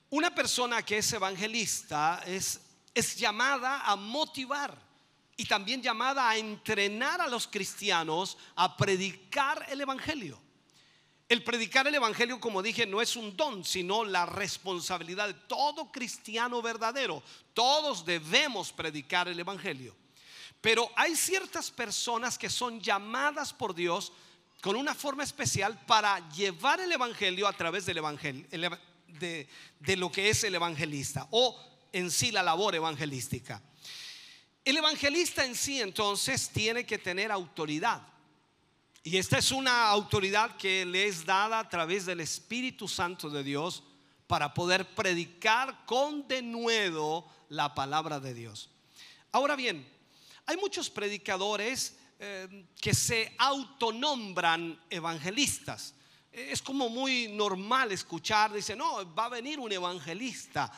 Una 0.09 0.33
persona 0.33 0.83
que 0.83 0.99
es 0.99 1.13
evangelista 1.13 2.23
es, 2.25 2.61
es 2.93 3.15
llamada 3.17 3.81
a 3.81 3.95
motivar 3.95 4.87
y 5.37 5.45
también 5.45 5.81
llamada 5.81 6.27
a 6.27 6.37
entrenar 6.37 7.21
a 7.21 7.27
los 7.27 7.47
cristianos 7.47 8.37
a 8.55 8.75
predicar 8.75 9.65
el 9.69 9.81
Evangelio. 9.81 10.41
El 11.29 11.43
predicar 11.43 11.85
el 11.87 11.95
Evangelio, 11.95 12.39
como 12.39 12.63
dije, 12.63 12.85
no 12.85 13.01
es 13.01 13.17
un 13.17 13.35
don, 13.35 13.65
sino 13.65 14.05
la 14.05 14.25
responsabilidad 14.25 15.27
de 15.27 15.33
todo 15.33 15.91
cristiano 15.91 16.61
verdadero. 16.61 17.21
Todos 17.53 18.05
debemos 18.05 18.71
predicar 18.71 19.27
el 19.27 19.39
Evangelio. 19.39 19.95
Pero 20.61 20.89
hay 20.95 21.15
ciertas 21.15 21.69
personas 21.69 22.37
que 22.37 22.49
son 22.49 22.79
llamadas 22.79 23.53
por 23.53 23.75
Dios 23.75 24.13
con 24.61 24.75
una 24.75 24.95
forma 24.95 25.23
especial 25.23 25.79
para 25.85 26.27
llevar 26.29 26.79
el 26.79 26.91
Evangelio 26.91 27.47
a 27.47 27.53
través 27.53 27.85
del 27.85 27.97
Evangelio, 27.97 28.45
de, 29.07 29.47
lo 29.97 30.11
que 30.11 30.29
es 30.29 30.43
el 30.43 30.55
evangelista 30.55 31.27
o 31.31 31.59
en 31.91 32.11
sí 32.11 32.31
la 32.31 32.43
labor 32.43 32.75
evangelística. 32.75 33.61
El 34.63 34.77
evangelista 34.77 35.45
en 35.45 35.55
sí 35.55 35.81
entonces 35.81 36.49
tiene 36.49 36.85
que 36.85 36.97
tener 36.97 37.31
autoridad. 37.31 38.01
Y 39.07 39.15
esta 39.15 39.37
es 39.37 39.53
una 39.53 39.87
autoridad 39.87 40.57
que 40.57 40.85
le 40.85 41.05
es 41.05 41.25
dada 41.25 41.59
a 41.59 41.69
través 41.69 42.05
del 42.05 42.19
Espíritu 42.19 42.89
Santo 42.89 43.29
de 43.29 43.41
Dios 43.41 43.81
para 44.27 44.53
poder 44.53 44.85
predicar 44.95 45.85
con 45.85 46.27
denuedo 46.27 47.25
la 47.47 47.73
palabra 47.73 48.19
de 48.19 48.33
Dios. 48.33 48.69
Ahora 49.31 49.55
bien, 49.55 49.87
hay 50.45 50.57
muchos 50.57 50.89
predicadores 50.89 51.95
eh, 52.19 52.65
que 52.81 52.93
se 52.93 53.33
autonombran 53.37 54.77
evangelistas. 54.89 55.93
Es 56.29 56.61
como 56.61 56.89
muy 56.89 57.29
normal 57.29 57.93
escuchar, 57.93 58.51
dice, 58.51 58.75
no, 58.75 59.15
va 59.15 59.27
a 59.27 59.29
venir 59.29 59.57
un 59.57 59.71
evangelista. 59.71 60.69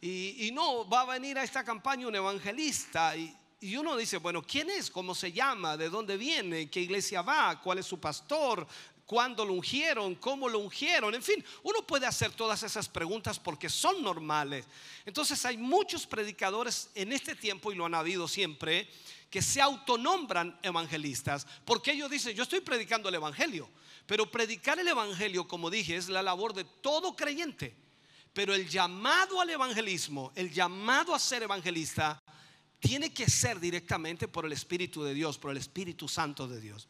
Y, 0.00 0.48
y 0.48 0.50
no, 0.50 0.88
va 0.88 1.02
a 1.02 1.04
venir 1.04 1.38
a 1.38 1.44
esta 1.44 1.62
campaña 1.62 2.08
un 2.08 2.16
evangelista. 2.16 3.16
Y, 3.16 3.32
y 3.60 3.76
uno 3.76 3.96
dice, 3.96 4.18
bueno, 4.18 4.42
¿quién 4.42 4.68
es? 4.70 4.90
¿Cómo 4.90 5.14
se 5.14 5.32
llama? 5.32 5.76
¿De 5.76 5.88
dónde 5.88 6.16
viene? 6.16 6.68
¿Qué 6.68 6.80
iglesia 6.80 7.22
va? 7.22 7.60
¿Cuál 7.60 7.78
es 7.78 7.86
su 7.86 7.98
pastor? 7.98 8.66
¿Cuándo 9.06 9.44
lo 9.44 9.54
ungieron? 9.54 10.16
¿Cómo 10.16 10.48
lo 10.48 10.58
ungieron? 10.58 11.14
En 11.14 11.22
fin, 11.22 11.42
uno 11.62 11.86
puede 11.86 12.06
hacer 12.06 12.32
todas 12.32 12.62
esas 12.62 12.88
preguntas 12.88 13.38
porque 13.38 13.68
son 13.68 14.02
normales. 14.02 14.66
Entonces 15.06 15.44
hay 15.46 15.56
muchos 15.56 16.06
predicadores 16.06 16.90
en 16.94 17.12
este 17.12 17.34
tiempo, 17.34 17.72
y 17.72 17.76
lo 17.76 17.86
han 17.86 17.94
habido 17.94 18.28
siempre, 18.28 18.88
que 19.30 19.40
se 19.40 19.60
autonombran 19.60 20.58
evangelistas 20.62 21.46
porque 21.64 21.92
ellos 21.92 22.10
dicen, 22.10 22.36
yo 22.36 22.42
estoy 22.42 22.60
predicando 22.60 23.08
el 23.08 23.14
Evangelio. 23.14 23.68
Pero 24.06 24.30
predicar 24.30 24.78
el 24.78 24.86
Evangelio, 24.86 25.48
como 25.48 25.70
dije, 25.70 25.96
es 25.96 26.08
la 26.08 26.22
labor 26.22 26.52
de 26.52 26.64
todo 26.64 27.16
creyente. 27.16 27.74
Pero 28.32 28.54
el 28.54 28.68
llamado 28.68 29.40
al 29.40 29.48
evangelismo, 29.48 30.30
el 30.34 30.52
llamado 30.52 31.14
a 31.14 31.18
ser 31.18 31.42
evangelista, 31.42 32.22
tiene 32.86 33.12
que 33.12 33.28
ser 33.28 33.58
directamente 33.58 34.28
por 34.28 34.46
el 34.46 34.52
Espíritu 34.52 35.02
de 35.02 35.12
Dios, 35.12 35.38
por 35.38 35.50
el 35.50 35.56
Espíritu 35.56 36.06
Santo 36.06 36.46
de 36.46 36.60
Dios. 36.60 36.88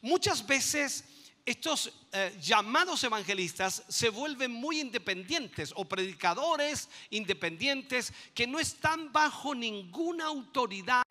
Muchas 0.00 0.46
veces 0.46 1.04
estos 1.44 1.92
eh, 2.12 2.34
llamados 2.40 3.04
evangelistas 3.04 3.84
se 3.88 4.08
vuelven 4.08 4.50
muy 4.50 4.80
independientes 4.80 5.72
o 5.76 5.84
predicadores 5.84 6.88
independientes 7.10 8.12
que 8.34 8.46
no 8.46 8.58
están 8.58 9.12
bajo 9.12 9.54
ninguna 9.54 10.24
autoridad 10.24 11.04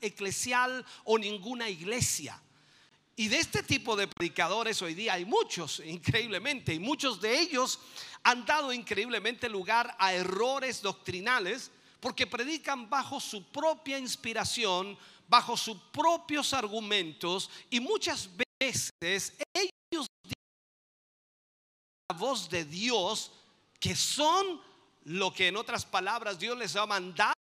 eclesial 0.00 0.84
o 1.04 1.18
ninguna 1.18 1.68
iglesia. 1.70 2.40
Y 3.16 3.28
de 3.28 3.38
este 3.38 3.62
tipo 3.62 3.96
de 3.96 4.08
predicadores 4.08 4.80
hoy 4.82 4.94
día 4.94 5.14
hay 5.14 5.24
muchos, 5.24 5.80
increíblemente, 5.80 6.74
y 6.74 6.78
muchos 6.78 7.20
de 7.20 7.40
ellos 7.40 7.80
han 8.22 8.44
dado 8.44 8.72
increíblemente 8.72 9.48
lugar 9.48 9.96
a 9.98 10.12
errores 10.12 10.82
doctrinales 10.82 11.70
porque 12.00 12.26
predican 12.26 12.88
bajo 12.88 13.20
su 13.20 13.44
propia 13.44 13.98
inspiración, 13.98 14.98
bajo 15.28 15.56
sus 15.56 15.76
propios 15.92 16.52
argumentos 16.52 17.50
y 17.70 17.78
muchas 17.78 18.28
veces 18.60 19.36
ellos 19.54 20.06
dicen 20.24 20.34
la 22.08 22.16
voz 22.16 22.48
de 22.50 22.64
Dios 22.64 23.30
que 23.78 23.94
son 23.94 24.60
lo 25.04 25.32
que 25.32 25.48
en 25.48 25.56
otras 25.56 25.86
palabras 25.86 26.38
Dios 26.38 26.58
les 26.58 26.74
ha 26.76 26.86
mandado 26.86 27.34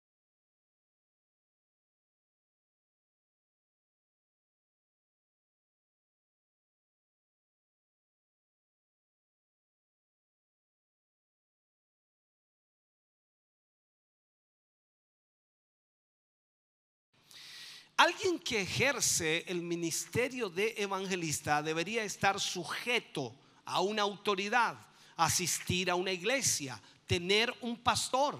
Alguien 17.97 18.37
que 18.37 18.61
ejerce 18.61 19.43
el 19.47 19.63
ministerio 19.63 20.49
de 20.49 20.75
evangelista 20.77 21.63
debería 21.63 22.03
estar 22.03 22.39
sujeto 22.39 23.35
a 23.65 23.81
una 23.81 24.03
autoridad, 24.03 24.77
asistir 25.15 25.89
a 25.89 25.95
una 25.95 26.11
iglesia, 26.11 26.79
tener 27.07 27.51
un 27.61 27.75
pastor, 27.77 28.37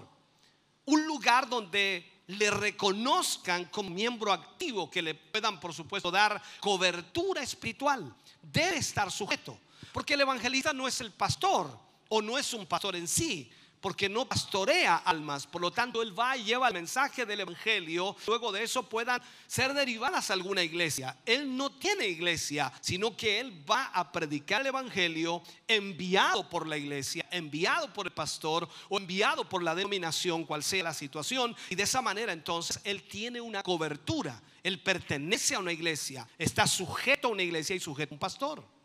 un 0.84 1.04
lugar 1.04 1.48
donde 1.48 2.08
le 2.28 2.50
reconozcan 2.52 3.64
como 3.64 3.90
miembro 3.90 4.32
activo, 4.32 4.88
que 4.88 5.02
le 5.02 5.16
puedan, 5.16 5.58
por 5.58 5.74
supuesto, 5.74 6.12
dar 6.12 6.40
cobertura 6.60 7.42
espiritual. 7.42 8.14
Debe 8.40 8.76
estar 8.76 9.10
sujeto, 9.10 9.58
porque 9.92 10.14
el 10.14 10.20
evangelista 10.20 10.72
no 10.72 10.86
es 10.86 11.00
el 11.00 11.10
pastor 11.10 11.76
o 12.08 12.22
no 12.22 12.38
es 12.38 12.54
un 12.54 12.64
pastor 12.64 12.94
en 12.94 13.08
sí, 13.08 13.50
porque 13.80 14.08
no 14.08 14.28
pastorea 14.28 14.96
almas. 14.96 15.46
Por 15.46 15.62
lo 15.62 15.70
tanto, 15.70 16.02
Él 16.02 16.18
va 16.18 16.36
y 16.36 16.44
lleva 16.44 16.68
el 16.68 16.74
mensaje 16.74 17.24
del 17.24 17.40
Evangelio. 17.40 18.16
Luego 18.26 18.52
de 18.52 18.62
eso 18.62 18.88
puedan 18.88 19.20
ser 19.46 19.74
derivadas 19.74 20.30
a 20.30 20.34
alguna 20.34 20.62
iglesia. 20.62 21.16
Él 21.24 21.56
no 21.56 21.70
tiene 21.70 22.08
iglesia, 22.08 22.72
sino 22.80 23.16
que 23.16 23.40
Él 23.40 23.64
va 23.68 23.86
a 23.86 24.10
predicar 24.10 24.60
el 24.60 24.68
Evangelio 24.68 25.42
enviado 25.66 26.48
por 26.48 26.66
la 26.66 26.76
iglesia, 26.76 27.26
enviado 27.30 27.92
por 27.92 28.06
el 28.06 28.12
pastor 28.12 28.68
o 28.88 28.98
enviado 28.98 29.48
por 29.48 29.62
la 29.62 29.74
denominación, 29.74 30.44
cual 30.44 30.62
sea 30.62 30.84
la 30.84 30.94
situación. 30.94 31.54
Y 31.70 31.74
de 31.74 31.84
esa 31.84 32.02
manera 32.02 32.32
entonces 32.32 32.80
Él 32.84 33.02
tiene 33.04 33.40
una 33.40 33.62
cobertura. 33.62 34.40
Él 34.62 34.80
pertenece 34.82 35.54
a 35.54 35.60
una 35.60 35.72
iglesia, 35.72 36.28
está 36.36 36.66
sujeto 36.66 37.28
a 37.28 37.30
una 37.30 37.42
iglesia 37.42 37.76
y 37.76 37.80
sujeto 37.80 38.14
a 38.14 38.16
un 38.16 38.18
pastor. 38.18 38.77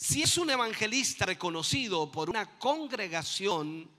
Si 0.00 0.22
es 0.22 0.38
un 0.38 0.48
evangelista 0.48 1.26
reconocido 1.26 2.08
por 2.12 2.30
una 2.30 2.56
congregación 2.60 3.90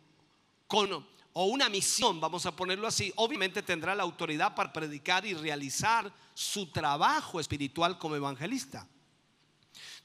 con, 0.66 1.06
o 1.34 1.46
una 1.48 1.68
misión, 1.68 2.22
vamos 2.22 2.46
a 2.46 2.56
ponerlo 2.56 2.88
así, 2.88 3.12
obviamente 3.18 3.62
tendrá 3.62 3.94
la 3.94 4.04
autoridad 4.04 4.56
para 4.56 4.72
predicar 4.72 5.26
y 5.26 5.34
realizar 5.34 6.10
su 6.34 6.72
trabajo 6.72 7.42
espiritual 7.42 8.00
como 8.00 8.16
evangelista. 8.16 8.88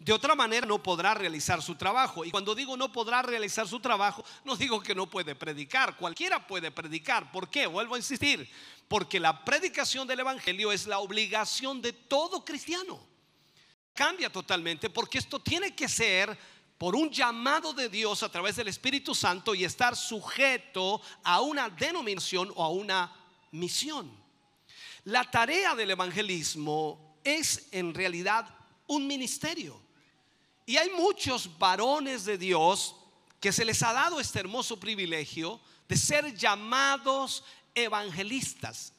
De 0.00 0.12
otra 0.12 0.34
manera 0.34 0.66
no 0.66 0.82
podrá 0.82 1.14
realizar 1.14 1.62
su 1.62 1.76
trabajo. 1.76 2.24
Y 2.24 2.32
cuando 2.32 2.56
digo 2.56 2.76
no 2.76 2.90
podrá 2.90 3.22
realizar 3.22 3.68
su 3.68 3.78
trabajo, 3.78 4.24
no 4.44 4.56
digo 4.56 4.82
que 4.82 4.96
no 4.96 5.08
puede 5.08 5.36
predicar. 5.36 5.96
Cualquiera 5.96 6.44
puede 6.44 6.72
predicar. 6.72 7.30
¿Por 7.30 7.48
qué? 7.48 7.68
Vuelvo 7.68 7.94
a 7.94 7.98
insistir. 7.98 8.50
Porque 8.88 9.20
la 9.20 9.44
predicación 9.44 10.08
del 10.08 10.20
Evangelio 10.20 10.72
es 10.72 10.88
la 10.88 10.98
obligación 10.98 11.80
de 11.80 11.92
todo 11.92 12.44
cristiano. 12.44 13.13
Cambia 13.94 14.30
totalmente 14.30 14.90
porque 14.90 15.18
esto 15.18 15.40
tiene 15.40 15.74
que 15.74 15.88
ser 15.88 16.36
por 16.76 16.96
un 16.96 17.10
llamado 17.10 17.72
de 17.72 17.88
Dios 17.88 18.22
a 18.24 18.28
través 18.28 18.56
del 18.56 18.68
Espíritu 18.68 19.14
Santo 19.14 19.54
y 19.54 19.64
estar 19.64 19.96
sujeto 19.96 21.00
a 21.22 21.40
una 21.40 21.70
denominación 21.70 22.52
o 22.56 22.64
a 22.64 22.68
una 22.70 23.14
misión. 23.52 24.10
La 25.04 25.30
tarea 25.30 25.76
del 25.76 25.92
evangelismo 25.92 27.18
es 27.22 27.68
en 27.70 27.94
realidad 27.94 28.52
un 28.88 29.06
ministerio. 29.06 29.80
Y 30.66 30.76
hay 30.76 30.90
muchos 30.90 31.58
varones 31.58 32.24
de 32.24 32.36
Dios 32.36 32.96
que 33.38 33.52
se 33.52 33.64
les 33.64 33.82
ha 33.82 33.92
dado 33.92 34.18
este 34.18 34.40
hermoso 34.40 34.80
privilegio 34.80 35.60
de 35.86 35.96
ser 35.96 36.34
llamados 36.34 37.44
evangelistas. 37.74 38.92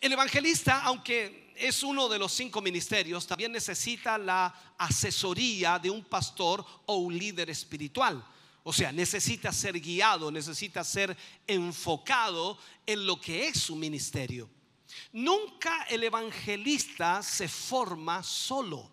El 0.00 0.12
evangelista, 0.12 0.82
aunque 0.82 1.47
es 1.58 1.82
uno 1.82 2.08
de 2.08 2.18
los 2.18 2.32
cinco 2.32 2.60
ministerios, 2.60 3.26
también 3.26 3.52
necesita 3.52 4.16
la 4.18 4.74
asesoría 4.78 5.78
de 5.78 5.90
un 5.90 6.04
pastor 6.04 6.64
o 6.86 6.96
un 6.96 7.16
líder 7.16 7.50
espiritual. 7.50 8.24
O 8.62 8.72
sea, 8.72 8.92
necesita 8.92 9.52
ser 9.52 9.80
guiado, 9.80 10.30
necesita 10.30 10.84
ser 10.84 11.16
enfocado 11.46 12.58
en 12.86 13.06
lo 13.06 13.20
que 13.20 13.48
es 13.48 13.58
su 13.60 13.76
ministerio. 13.76 14.48
Nunca 15.12 15.84
el 15.84 16.04
evangelista 16.04 17.22
se 17.22 17.48
forma 17.48 18.22
solo. 18.22 18.90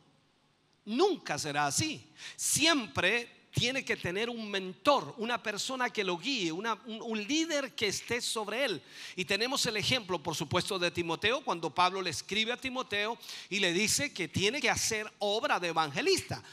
Nunca 0.86 1.38
será 1.38 1.67
así. 1.67 2.10
Siempre 2.36 3.44
tiene 3.55 3.85
que 3.85 3.95
tener 3.95 4.29
un 4.29 4.51
mentor, 4.51 5.15
una 5.17 5.41
persona 5.41 5.89
que 5.89 6.03
lo 6.03 6.17
guíe, 6.17 6.51
un, 6.51 7.25
líder 7.25 7.74
que 7.74 7.88
esté 7.88 8.19
sobre 8.19 8.65
él. 8.65 8.83
Y 9.15 9.24
tenemos 9.24 9.65
el 9.65 9.77
ejemplo, 9.77 10.21
por 10.21 10.35
supuesto, 10.35 10.77
de 10.77 10.91
Timoteo, 10.91 11.41
cuando 11.43 11.74
Pablo 11.74 12.01
le 12.01 12.09
escribe 12.09 12.51
a 12.51 12.57
Timoteo 12.57 13.17
y 13.50 13.59
le 13.59 13.71
dice 13.71 14.13
que 14.13 14.27
tiene 14.27 14.59
que 14.59 14.69
hacer 14.69 15.12
obra 15.19 15.57
de 15.57 15.69
evangelista. 15.69 16.43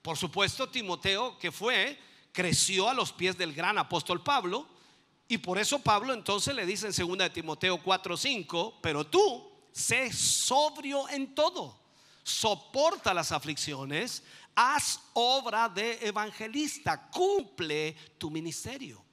Por 0.00 0.16
supuesto, 0.16 0.70
Timoteo, 0.70 1.38
que 1.38 1.52
fue, 1.52 1.98
creció 2.32 2.88
a 2.88 2.94
los 2.94 3.12
pies 3.12 3.36
del 3.36 3.52
gran 3.52 3.76
apóstol 3.76 4.22
Pablo. 4.22 4.66
Y 5.28 5.36
por 5.38 5.58
eso 5.58 5.80
Pablo 5.80 6.14
entonces 6.14 6.54
le 6.54 6.64
dice 6.64 6.86
en 6.86 7.08
2 7.08 7.18
de 7.18 7.30
Timoteo 7.30 7.82
4:5, 7.82 8.76
pero 8.80 9.04
tú 9.04 9.46
sé 9.72 10.10
sobrio 10.10 11.06
en 11.10 11.34
todo 11.34 11.86
soporta 12.26 13.14
las 13.14 13.30
aflicciones, 13.30 14.24
haz 14.56 14.98
obra 15.12 15.68
de 15.68 15.98
evangelista, 16.06 17.08
cumple 17.10 17.94
tu 18.18 18.30
ministerio. 18.30 19.04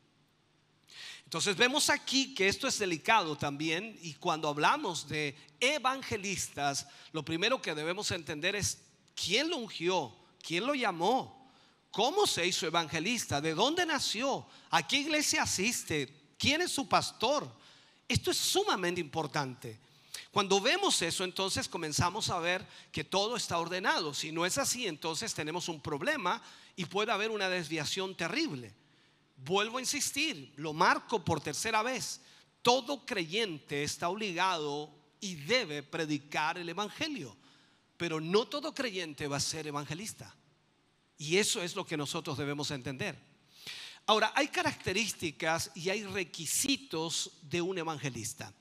Entonces 1.25 1.57
vemos 1.57 1.89
aquí 1.89 2.33
que 2.33 2.47
esto 2.47 2.67
es 2.67 2.79
delicado 2.79 3.35
también 3.35 3.97
y 4.01 4.13
cuando 4.13 4.47
hablamos 4.47 5.07
de 5.07 5.35
evangelistas, 5.59 6.87
lo 7.11 7.25
primero 7.25 7.61
que 7.61 7.75
debemos 7.75 8.11
entender 8.11 8.55
es 8.55 8.83
quién 9.15 9.49
lo 9.49 9.57
ungió, 9.57 10.15
quién 10.41 10.65
lo 10.65 10.75
llamó, 10.75 11.51
cómo 11.91 12.27
se 12.27 12.45
hizo 12.45 12.67
evangelista, 12.67 13.41
de 13.41 13.53
dónde 13.53 13.85
nació, 13.85 14.45
a 14.69 14.87
qué 14.87 14.97
iglesia 14.97 15.43
asiste, 15.43 16.33
quién 16.37 16.61
es 16.61 16.71
su 16.71 16.87
pastor. 16.87 17.51
Esto 18.07 18.31
es 18.31 18.37
sumamente 18.37 19.01
importante. 19.01 19.79
Cuando 20.33 20.59
vemos 20.59 20.99
eso, 21.03 21.23
entonces 21.23 21.69
comenzamos 21.69 22.31
a 22.31 22.39
ver 22.39 22.67
que 22.91 23.03
todo 23.03 23.35
está 23.35 23.59
ordenado. 23.59 24.15
Si 24.15 24.31
no 24.31 24.47
es 24.47 24.57
así, 24.57 24.87
entonces 24.87 25.31
tenemos 25.35 25.69
un 25.69 25.79
problema 25.79 26.41
y 26.75 26.85
puede 26.85 27.11
haber 27.11 27.29
una 27.29 27.49
desviación 27.49 28.15
terrible. 28.15 28.73
Vuelvo 29.35 29.77
a 29.77 29.81
insistir, 29.81 30.51
lo 30.55 30.73
marco 30.73 31.23
por 31.23 31.39
tercera 31.39 31.83
vez. 31.83 32.19
Todo 32.63 33.05
creyente 33.05 33.83
está 33.83 34.09
obligado 34.09 34.89
y 35.19 35.35
debe 35.35 35.83
predicar 35.83 36.57
el 36.57 36.67
Evangelio, 36.67 37.37
pero 37.95 38.19
no 38.19 38.47
todo 38.47 38.73
creyente 38.73 39.27
va 39.27 39.37
a 39.37 39.39
ser 39.39 39.67
evangelista. 39.67 40.35
Y 41.15 41.37
eso 41.37 41.61
es 41.61 41.75
lo 41.75 41.85
que 41.85 41.95
nosotros 41.95 42.39
debemos 42.39 42.71
entender. 42.71 43.19
Ahora, 44.07 44.33
hay 44.33 44.47
características 44.47 45.69
y 45.75 45.91
hay 45.91 46.03
requisitos 46.05 47.33
de 47.43 47.61
un 47.61 47.77
evangelista. 47.77 48.51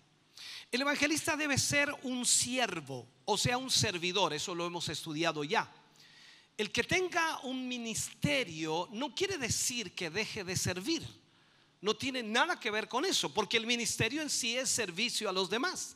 El 0.72 0.80
evangelista 0.80 1.36
debe 1.36 1.58
ser 1.58 1.94
un 2.02 2.24
siervo, 2.24 3.06
o 3.26 3.36
sea, 3.36 3.58
un 3.58 3.70
servidor, 3.70 4.32
eso 4.32 4.54
lo 4.54 4.64
hemos 4.64 4.88
estudiado 4.88 5.44
ya. 5.44 5.70
El 6.56 6.72
que 6.72 6.82
tenga 6.82 7.40
un 7.40 7.68
ministerio 7.68 8.88
no 8.90 9.14
quiere 9.14 9.36
decir 9.36 9.94
que 9.94 10.08
deje 10.08 10.44
de 10.44 10.56
servir. 10.56 11.06
No 11.82 11.94
tiene 11.94 12.22
nada 12.22 12.58
que 12.58 12.70
ver 12.70 12.88
con 12.88 13.04
eso, 13.04 13.34
porque 13.34 13.58
el 13.58 13.66
ministerio 13.66 14.22
en 14.22 14.30
sí 14.30 14.56
es 14.56 14.70
servicio 14.70 15.28
a 15.28 15.32
los 15.32 15.50
demás. 15.50 15.94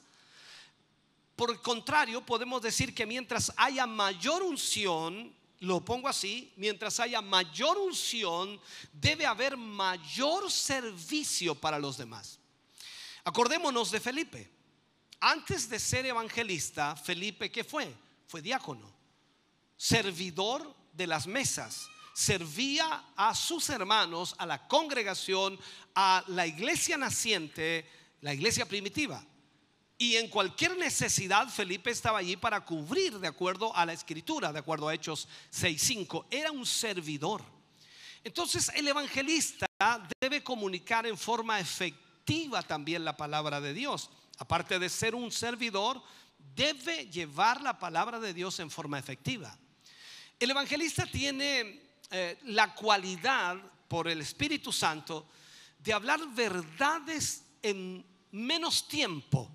Por 1.36 1.50
el 1.50 1.62
contrario, 1.62 2.20
podemos 2.26 2.60
decir 2.60 2.94
que 2.94 3.06
mientras 3.06 3.54
haya 3.56 3.86
mayor 3.86 4.42
unción, 4.42 5.34
lo 5.60 5.82
pongo 5.82 6.06
así, 6.06 6.52
mientras 6.56 7.00
haya 7.00 7.22
mayor 7.22 7.78
unción, 7.78 8.60
debe 8.92 9.24
haber 9.24 9.56
mayor 9.56 10.50
servicio 10.50 11.54
para 11.54 11.78
los 11.78 11.96
demás. 11.96 12.38
Acordémonos 13.24 13.90
de 13.90 14.00
Felipe. 14.00 14.56
Antes 15.20 15.68
de 15.68 15.78
ser 15.78 16.06
evangelista, 16.06 16.94
Felipe, 16.96 17.50
¿qué 17.50 17.64
fue? 17.64 17.92
Fue 18.26 18.42
diácono, 18.42 18.92
servidor 19.76 20.74
de 20.92 21.06
las 21.06 21.26
mesas. 21.26 21.88
Servía 22.14 23.04
a 23.16 23.34
sus 23.34 23.68
hermanos, 23.70 24.34
a 24.38 24.46
la 24.46 24.66
congregación, 24.68 25.58
a 25.94 26.24
la 26.28 26.46
iglesia 26.46 26.96
naciente, 26.96 27.86
la 28.20 28.34
iglesia 28.34 28.66
primitiva. 28.66 29.24
Y 29.98 30.16
en 30.16 30.28
cualquier 30.28 30.76
necesidad 30.76 31.48
Felipe 31.48 31.90
estaba 31.90 32.18
allí 32.18 32.36
para 32.36 32.64
cubrir 32.64 33.18
de 33.18 33.28
acuerdo 33.28 33.74
a 33.74 33.86
la 33.86 33.94
escritura, 33.94 34.52
de 34.52 34.58
acuerdo 34.58 34.88
a 34.88 34.94
Hechos 34.94 35.28
6.5. 35.52 36.26
Era 36.30 36.50
un 36.50 36.66
servidor. 36.66 37.42
Entonces 38.22 38.70
el 38.74 38.88
evangelista 38.88 39.66
debe 40.20 40.42
comunicar 40.42 41.06
en 41.06 41.16
forma 41.16 41.60
efectiva 41.60 42.62
también 42.62 43.04
la 43.04 43.16
palabra 43.16 43.60
de 43.60 43.72
Dios 43.72 44.10
aparte 44.38 44.78
de 44.78 44.88
ser 44.88 45.14
un 45.14 45.30
servidor, 45.30 46.02
debe 46.54 47.06
llevar 47.06 47.60
la 47.60 47.78
palabra 47.78 48.20
de 48.20 48.34
Dios 48.34 48.58
en 48.60 48.70
forma 48.70 48.98
efectiva. 48.98 49.56
El 50.38 50.50
evangelista 50.50 51.06
tiene 51.06 51.80
eh, 52.10 52.38
la 52.44 52.74
cualidad 52.74 53.56
por 53.88 54.08
el 54.08 54.20
Espíritu 54.20 54.72
Santo 54.72 55.28
de 55.78 55.92
hablar 55.92 56.20
verdades 56.34 57.44
en 57.62 58.04
menos 58.32 58.86
tiempo, 58.88 59.50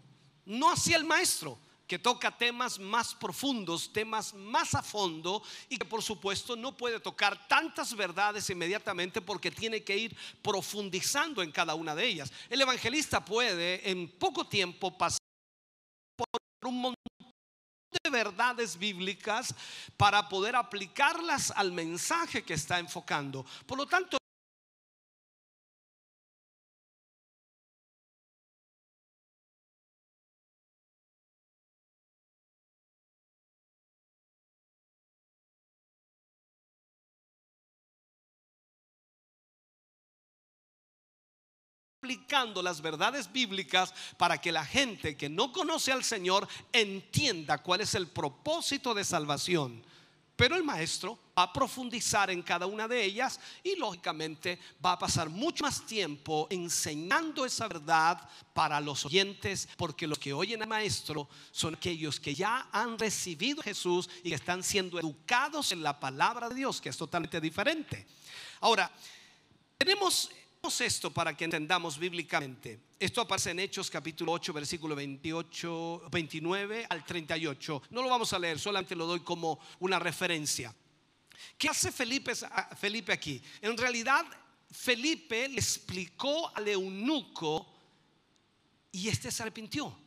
no 0.45 0.71
hacia 0.71 0.97
el 0.97 1.03
maestro, 1.03 1.59
que 1.91 1.99
toca 1.99 2.31
temas 2.31 2.79
más 2.79 3.13
profundos, 3.13 3.91
temas 3.91 4.33
más 4.33 4.73
a 4.75 4.81
fondo 4.81 5.43
y 5.67 5.75
que 5.75 5.83
por 5.83 6.01
supuesto 6.01 6.55
no 6.55 6.77
puede 6.77 7.01
tocar 7.01 7.49
tantas 7.49 7.93
verdades 7.93 8.49
inmediatamente 8.49 9.19
porque 9.19 9.51
tiene 9.51 9.83
que 9.83 9.97
ir 9.97 10.17
profundizando 10.41 11.43
en 11.43 11.51
cada 11.51 11.75
una 11.75 11.93
de 11.93 12.07
ellas. 12.07 12.31
El 12.49 12.61
evangelista 12.61 13.25
puede 13.25 13.91
en 13.91 14.07
poco 14.07 14.47
tiempo 14.47 14.97
pasar 14.97 15.19
por 16.15 16.69
un 16.69 16.79
montón 16.79 17.33
de 18.01 18.09
verdades 18.09 18.77
bíblicas 18.77 19.53
para 19.97 20.29
poder 20.29 20.55
aplicarlas 20.55 21.51
al 21.51 21.73
mensaje 21.73 22.45
que 22.45 22.53
está 22.53 22.79
enfocando. 22.79 23.45
Por 23.65 23.77
lo 23.77 23.85
tanto, 23.85 24.20
las 42.63 42.81
verdades 42.81 43.31
bíblicas 43.31 43.93
para 44.17 44.39
que 44.39 44.51
la 44.51 44.65
gente 44.65 45.15
que 45.15 45.29
no 45.29 45.51
conoce 45.51 45.91
al 45.91 46.03
Señor 46.03 46.47
entienda 46.73 47.57
cuál 47.59 47.81
es 47.81 47.95
el 47.95 48.07
propósito 48.07 48.93
de 48.93 49.03
salvación 49.03 49.83
Pero 50.35 50.55
el 50.55 50.63
maestro 50.63 51.19
va 51.37 51.43
a 51.43 51.53
profundizar 51.53 52.31
en 52.31 52.41
cada 52.41 52.65
una 52.65 52.87
de 52.87 53.03
ellas 53.03 53.39
y 53.63 53.75
lógicamente 53.75 54.57
va 54.83 54.93
a 54.93 54.97
pasar 54.97 55.29
mucho 55.29 55.63
más 55.63 55.85
tiempo 55.85 56.47
enseñando 56.49 57.45
esa 57.45 57.67
verdad 57.67 58.27
para 58.53 58.81
los 58.81 59.05
oyentes, 59.05 59.69
porque 59.77 60.07
los 60.07 60.17
que 60.17 60.33
oyen 60.33 60.61
al 60.63 60.67
maestro 60.67 61.29
son 61.51 61.75
aquellos 61.75 62.19
que 62.19 62.33
ya 62.33 62.67
han 62.71 62.97
recibido 62.97 63.61
a 63.61 63.65
Jesús 63.65 64.09
y 64.23 64.29
que 64.29 64.35
están 64.35 64.63
siendo 64.63 64.99
educados 64.99 65.71
en 65.73 65.83
la 65.83 65.99
palabra 65.99 66.49
de 66.49 66.55
Dios, 66.55 66.81
que 66.81 66.89
es 66.89 66.97
totalmente 66.97 67.39
diferente. 67.39 68.07
Ahora, 68.61 68.91
tenemos 69.77 70.31
esto 70.63 71.11
para 71.11 71.35
que 71.35 71.45
entendamos 71.45 71.97
bíblicamente. 71.97 72.79
Esto 72.99 73.21
aparece 73.21 73.49
en 73.49 73.59
Hechos 73.59 73.89
capítulo 73.89 74.31
8, 74.31 74.53
versículo 74.53 74.95
28, 74.95 76.03
29 76.11 76.85
al 76.87 77.03
38. 77.03 77.81
No 77.89 78.03
lo 78.03 78.09
vamos 78.09 78.31
a 78.31 78.39
leer, 78.39 78.59
solamente 78.59 78.95
lo 78.95 79.07
doy 79.07 79.21
como 79.21 79.59
una 79.79 79.97
referencia. 79.97 80.73
¿Qué 81.57 81.67
hace 81.67 81.91
Felipe, 81.91 82.33
Felipe 82.79 83.11
aquí? 83.11 83.41
En 83.59 83.75
realidad, 83.75 84.23
Felipe 84.69 85.49
le 85.49 85.59
explicó 85.59 86.55
al 86.55 86.67
eunuco 86.67 87.67
y 88.91 89.09
este 89.09 89.31
se 89.31 89.41
arrepintió. 89.41 89.97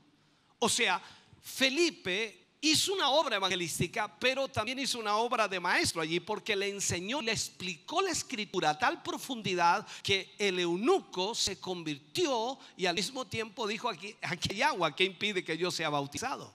O 0.61 0.69
sea, 0.69 1.03
Felipe 1.43 2.44
hizo 2.71 2.95
una 2.95 3.11
obra 3.11 3.37
evangelística, 3.37 4.09
pero 4.19 4.49
también 4.49 4.79
hizo 4.79 4.99
una 4.99 5.17
obra 5.17 5.47
de 5.47 5.61
maestro 5.61 6.01
allí 6.01 6.21
porque 6.21 6.57
le 6.57 6.69
enseñó, 6.69 7.21
le 7.21 7.33
explicó 7.33 8.01
la 8.01 8.11
escritura 8.11 8.71
a 8.71 8.79
tal 8.79 9.03
profundidad 9.03 9.87
que 10.03 10.35
el 10.39 10.59
eunuco 10.59 11.35
se 11.35 11.61
convirtió 11.61 12.59
y 12.77 12.87
al 12.87 12.95
mismo 12.95 13.27
tiempo 13.27 13.67
dijo 13.67 13.89
aquí, 13.89 14.17
aquí 14.23 14.49
hay 14.53 14.63
agua, 14.63 14.95
¿qué 14.97 15.05
impide 15.05 15.45
que 15.45 15.59
yo 15.59 15.71
sea 15.71 15.91
bautizado? 15.91 16.55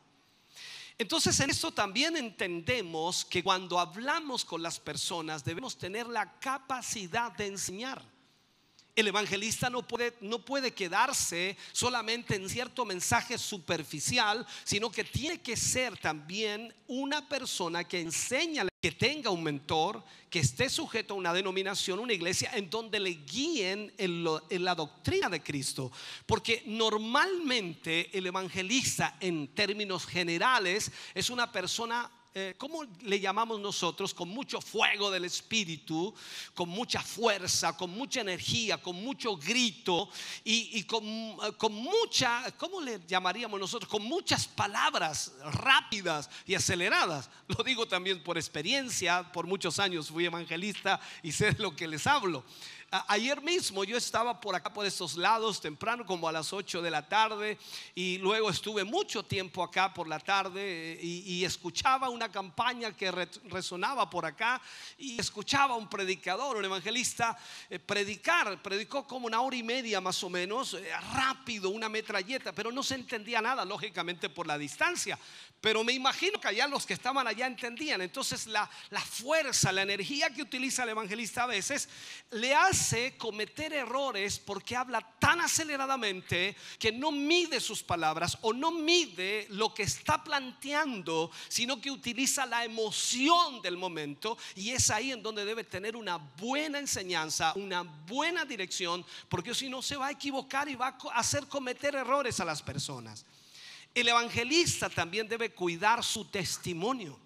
Entonces 0.98 1.40
en 1.40 1.50
esto 1.50 1.72
también 1.72 2.18
entendemos 2.18 3.24
que 3.24 3.42
cuando 3.44 3.80
hablamos 3.80 4.44
con 4.44 4.62
las 4.62 4.80
personas 4.80 5.46
debemos 5.46 5.78
tener 5.78 6.08
la 6.08 6.40
capacidad 6.40 7.32
de 7.32 7.48
enseñar. 7.48 8.19
El 8.96 9.08
evangelista 9.08 9.70
no 9.70 9.88
puede, 9.88 10.14
no 10.22 10.40
puede 10.40 10.72
quedarse 10.72 11.56
solamente 11.72 12.36
en 12.36 12.50
cierto 12.50 12.86
mensaje 12.86 13.38
superficial, 13.38 14.46
sino 14.64 14.92
que 14.92 15.04
tiene 15.04 15.40
que 15.40 15.56
ser 15.56 15.98
también 15.98 16.74
una 16.88 17.28
persona 17.30 17.84
que 17.84 18.02
enseña, 18.02 18.68
que 18.82 18.92
tenga 18.92 19.30
un 19.30 19.44
mentor, 19.44 20.04
que 20.30 20.40
esté 20.40 20.70
sujeto 20.70 21.14
a 21.14 21.18
una 21.18 21.34
denominación, 21.34 22.00
una 22.00 22.14
iglesia, 22.14 22.52
en 22.54 22.70
donde 22.70 23.00
le 23.00 23.12
guíen 23.12 23.94
en, 23.98 24.26
en 24.50 24.64
la 24.64 24.76
doctrina 24.76 25.30
de 25.30 25.42
Cristo. 25.42 25.92
Porque 26.26 26.64
normalmente 26.66 28.16
el 28.18 28.28
evangelista, 28.28 29.18
en 29.20 29.48
términos 29.50 30.06
generales, 30.06 30.92
es 31.14 31.30
una 31.30 31.52
persona 31.52 32.12
eh, 32.36 32.54
¿cómo 32.60 32.84
le 33.02 33.20
llamamos 33.20 33.60
nosotros? 33.60 34.14
Con 34.14 34.30
mucho 34.30 34.62
fuego 34.62 35.10
del 35.10 35.26
Espíritu, 35.26 36.14
con 36.54 36.70
mucha 36.70 37.02
fuerza, 37.02 37.76
con 37.76 37.90
mucha 37.90 38.22
energía, 38.22 38.78
con 38.78 38.96
mucho 39.04 39.36
grito 39.36 40.10
y, 40.44 40.84
con, 40.84 41.04
eh, 41.06 41.38
con, 41.58 41.74
mucha, 41.74 42.52
¿cómo 42.58 42.82
le 42.82 43.02
llamaríamos 43.08 43.60
nosotros? 43.60 43.90
Con 43.90 44.04
muchas 44.04 44.48
palabras 44.48 45.34
rápidas 45.54 46.30
y 46.46 46.54
aceleradas. 46.54 47.32
Lo 47.48 47.64
digo 47.64 47.88
también 47.88 48.22
por 48.22 48.38
experiencia, 48.38 49.32
por 49.32 49.48
muchos 49.48 49.80
años 49.80 50.10
fui 50.10 50.26
evangelista 50.26 51.00
y 51.24 51.32
sé 51.32 51.54
lo 51.54 51.76
que 51.76 51.88
les 51.88 52.06
hablo. 52.06 52.44
Ayer 52.92 53.40
mismo 53.44 53.84
yo 53.84 53.98
estaba 53.98 54.42
por 54.42 54.56
acá, 54.56 54.74
por 54.74 54.84
estos 54.84 55.16
lados, 55.16 55.62
temprano, 55.62 56.08
como 56.08 56.28
a 56.28 56.32
las 56.32 56.52
8 56.52 56.82
de 56.82 56.90
la 56.90 57.08
tarde, 57.08 57.60
y 57.94 58.18
luego 58.18 58.50
estuve 58.50 58.84
mucho 58.84 59.22
tiempo 59.22 59.62
acá 59.62 59.94
por 59.94 60.08
la 60.08 60.20
tarde 60.20 60.94
eh, 60.94 61.00
y, 61.00 61.46
escuchaba 61.46 62.10
una 62.10 62.32
campaña 62.32 62.92
que 62.92 63.12
resonaba 63.12 64.10
por 64.10 64.26
acá 64.26 64.60
y 64.98 65.20
escuchaba 65.20 65.76
un 65.76 65.88
predicador, 65.88 66.58
un 66.58 66.66
evangelista, 66.66 67.38
eh, 67.70 67.78
predicar. 67.78 68.60
Predicó 68.64 69.06
como 69.06 69.28
una 69.28 69.42
hora 69.42 69.56
y 69.56 69.64
media 69.64 70.02
más 70.02 70.24
o 70.24 70.30
menos, 70.30 70.74
eh, 70.74 70.90
rápido, 71.14 71.70
una 71.70 71.90
metralleta, 71.90 72.54
pero 72.54 72.72
no 72.72 72.82
se 72.82 72.96
entendía 72.96 73.40
nada, 73.40 73.66
lógicamente 73.66 74.30
por 74.30 74.48
la 74.48 74.58
distancia. 74.58 75.20
Pero 75.62 75.84
me 75.84 75.94
imagino 75.94 76.40
que 76.40 76.48
allá 76.48 76.68
los 76.68 76.88
que 76.88 76.94
estaban 76.94 77.28
allá 77.28 77.46
entendían. 77.46 78.02
Entonces 78.02 78.48
la, 78.48 78.68
la 78.90 79.02
fuerza, 79.02 79.72
la 79.72 79.84
energía 79.84 80.30
que 80.32 80.42
utiliza 80.42 80.84
el 80.84 80.90
evangelista 80.90 81.44
a 81.44 81.48
veces 81.48 81.88
le 82.32 82.56
hace 82.56 82.79
cometer 83.18 83.74
errores 83.74 84.40
porque 84.40 84.76
habla 84.76 85.02
tan 85.20 85.42
aceleradamente 85.42 86.56
que 86.78 86.92
no 86.92 87.12
mide 87.12 87.60
sus 87.60 87.84
palabras 87.84 88.38
o 88.42 88.54
no 88.54 88.72
mide 88.72 89.48
lo 89.50 89.74
que 89.74 89.84
está 89.84 90.24
planteando, 90.24 91.32
sino 91.48 91.80
que 91.80 91.92
utiliza 91.92 92.46
la 92.46 92.64
emoción 92.64 93.62
del 93.62 93.78
momento. 93.78 94.38
Y 94.56 94.72
es 94.72 94.90
ahí 94.90 95.12
en 95.12 95.24
donde 95.24 95.46
debe 95.46 95.64
tener 95.64 95.96
una 95.96 96.18
buena 96.18 96.80
enseñanza, 96.80 97.54
una 97.56 97.84
buena 97.84 98.46
dirección, 98.46 99.06
porque 99.28 99.54
si 99.54 99.70
no 99.70 99.82
se 99.82 99.96
va 99.96 100.08
a 100.08 100.12
equivocar 100.12 100.68
y 100.70 100.76
va 100.76 100.98
a 101.14 101.20
hacer 101.20 101.48
cometer 101.48 101.96
errores 101.96 102.40
a 102.40 102.46
las 102.46 102.62
personas. 102.62 103.26
El 103.94 104.08
evangelista 104.08 104.90
también 104.90 105.28
debe 105.28 105.52
cuidar 105.52 106.04
su 106.04 106.26
testimonio. 106.26 107.20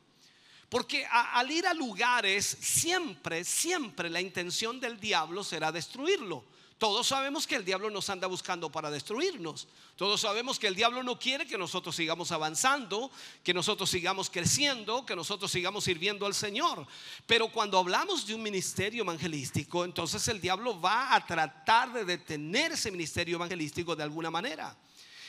Porque 0.73 1.05
al 1.05 1.51
ir 1.51 1.67
a 1.67 1.73
lugares, 1.75 2.57
siempre, 2.59 3.43
siempre 3.43 4.09
la 4.09 4.19
intención 4.19 4.79
del 4.79 4.99
diablo 4.99 5.43
será 5.43 5.71
destruirlo. 5.71 6.43
Todos 6.79 7.05
sabemos 7.05 7.45
que 7.45 7.57
el 7.57 7.63
diablo 7.63 7.91
nos 7.91 8.09
anda 8.09 8.25
buscando 8.25 8.71
para 8.71 8.89
destruirnos. 8.89 9.67
Todos 9.95 10.21
sabemos 10.21 10.57
que 10.57 10.65
el 10.65 10.73
diablo 10.73 11.03
no 11.03 11.19
quiere 11.19 11.45
que 11.45 11.59
nosotros 11.59 11.95
sigamos 11.95 12.31
avanzando, 12.31 13.11
que 13.43 13.53
nosotros 13.53 13.87
sigamos 13.87 14.31
creciendo, 14.31 15.05
que 15.05 15.15
nosotros 15.15 15.51
sigamos 15.51 15.83
sirviendo 15.83 16.25
al 16.25 16.33
Señor. 16.33 16.87
Pero 17.27 17.51
cuando 17.51 17.77
hablamos 17.77 18.25
de 18.25 18.33
un 18.33 18.41
ministerio 18.41 19.03
evangelístico, 19.03 19.85
entonces 19.85 20.27
el 20.27 20.41
diablo 20.41 20.81
va 20.81 21.13
a 21.13 21.23
tratar 21.23 21.93
de 21.93 22.03
detener 22.03 22.71
ese 22.71 22.89
ministerio 22.89 23.35
evangelístico 23.35 23.95
de 23.95 24.01
alguna 24.01 24.31
manera. 24.31 24.75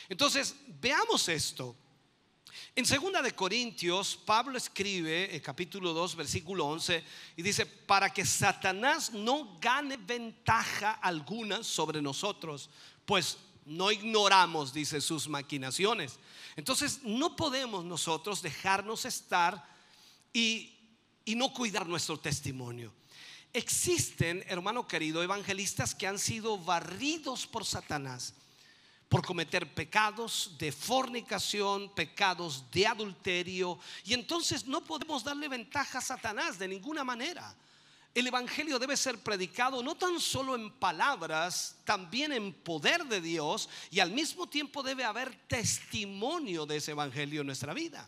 Entonces, 0.09 0.55
veamos 0.81 1.29
esto. 1.29 1.75
En 2.77 2.85
segunda 2.85 3.21
de 3.21 3.33
Corintios, 3.33 4.17
Pablo 4.17 4.57
escribe, 4.57 5.33
en 5.33 5.39
capítulo 5.39 5.93
2, 5.93 6.17
versículo 6.17 6.65
11, 6.65 7.01
y 7.37 7.41
dice, 7.41 7.65
para 7.65 8.09
que 8.09 8.25
Satanás 8.25 9.13
no 9.13 9.57
gane 9.61 9.95
ventaja 9.95 10.91
alguna 10.91 11.63
sobre 11.63 12.01
nosotros, 12.01 12.69
pues 13.05 13.37
no 13.63 13.93
ignoramos, 13.93 14.73
dice, 14.73 14.99
sus 14.99 15.29
maquinaciones. 15.29 16.19
Entonces, 16.57 16.99
no 17.03 17.37
podemos 17.37 17.85
nosotros 17.85 18.41
dejarnos 18.41 19.05
estar 19.05 19.65
y, 20.33 20.73
y 21.23 21.35
no 21.35 21.53
cuidar 21.53 21.87
nuestro 21.87 22.19
testimonio. 22.19 22.91
Existen, 23.53 24.43
hermano 24.49 24.85
querido, 24.85 25.23
evangelistas 25.23 25.95
que 25.95 26.07
han 26.07 26.19
sido 26.19 26.57
barridos 26.57 27.47
por 27.47 27.63
Satanás 27.63 28.33
por 29.09 29.25
cometer 29.25 29.73
pecados 29.73 30.51
de 30.57 30.71
fornicación, 30.71 31.93
pecados 31.93 32.69
de 32.71 32.87
adulterio. 32.87 33.79
Y 34.03 34.13
entonces 34.13 34.65
no 34.65 34.83
podemos 34.83 35.23
darle 35.23 35.47
ventaja 35.47 35.99
a 35.99 36.01
Satanás 36.01 36.57
de 36.57 36.67
ninguna 36.67 37.03
manera. 37.03 37.55
El 38.13 38.27
Evangelio 38.27 38.79
debe 38.79 38.95
ser 38.95 39.19
predicado 39.19 39.83
no 39.83 39.95
tan 39.95 40.19
solo 40.21 40.55
en 40.55 40.71
palabras, 40.71 41.77
también 41.83 42.31
en 42.31 42.53
poder 42.53 43.03
de 43.05 43.19
Dios 43.19 43.69
y 43.91 43.99
al 43.99 44.11
mismo 44.11 44.47
tiempo 44.47 44.81
debe 44.81 45.03
haber 45.03 45.35
testimonio 45.47 46.65
de 46.65 46.77
ese 46.77 46.91
Evangelio 46.91 47.41
en 47.41 47.47
nuestra 47.47 47.73
vida. 47.73 48.07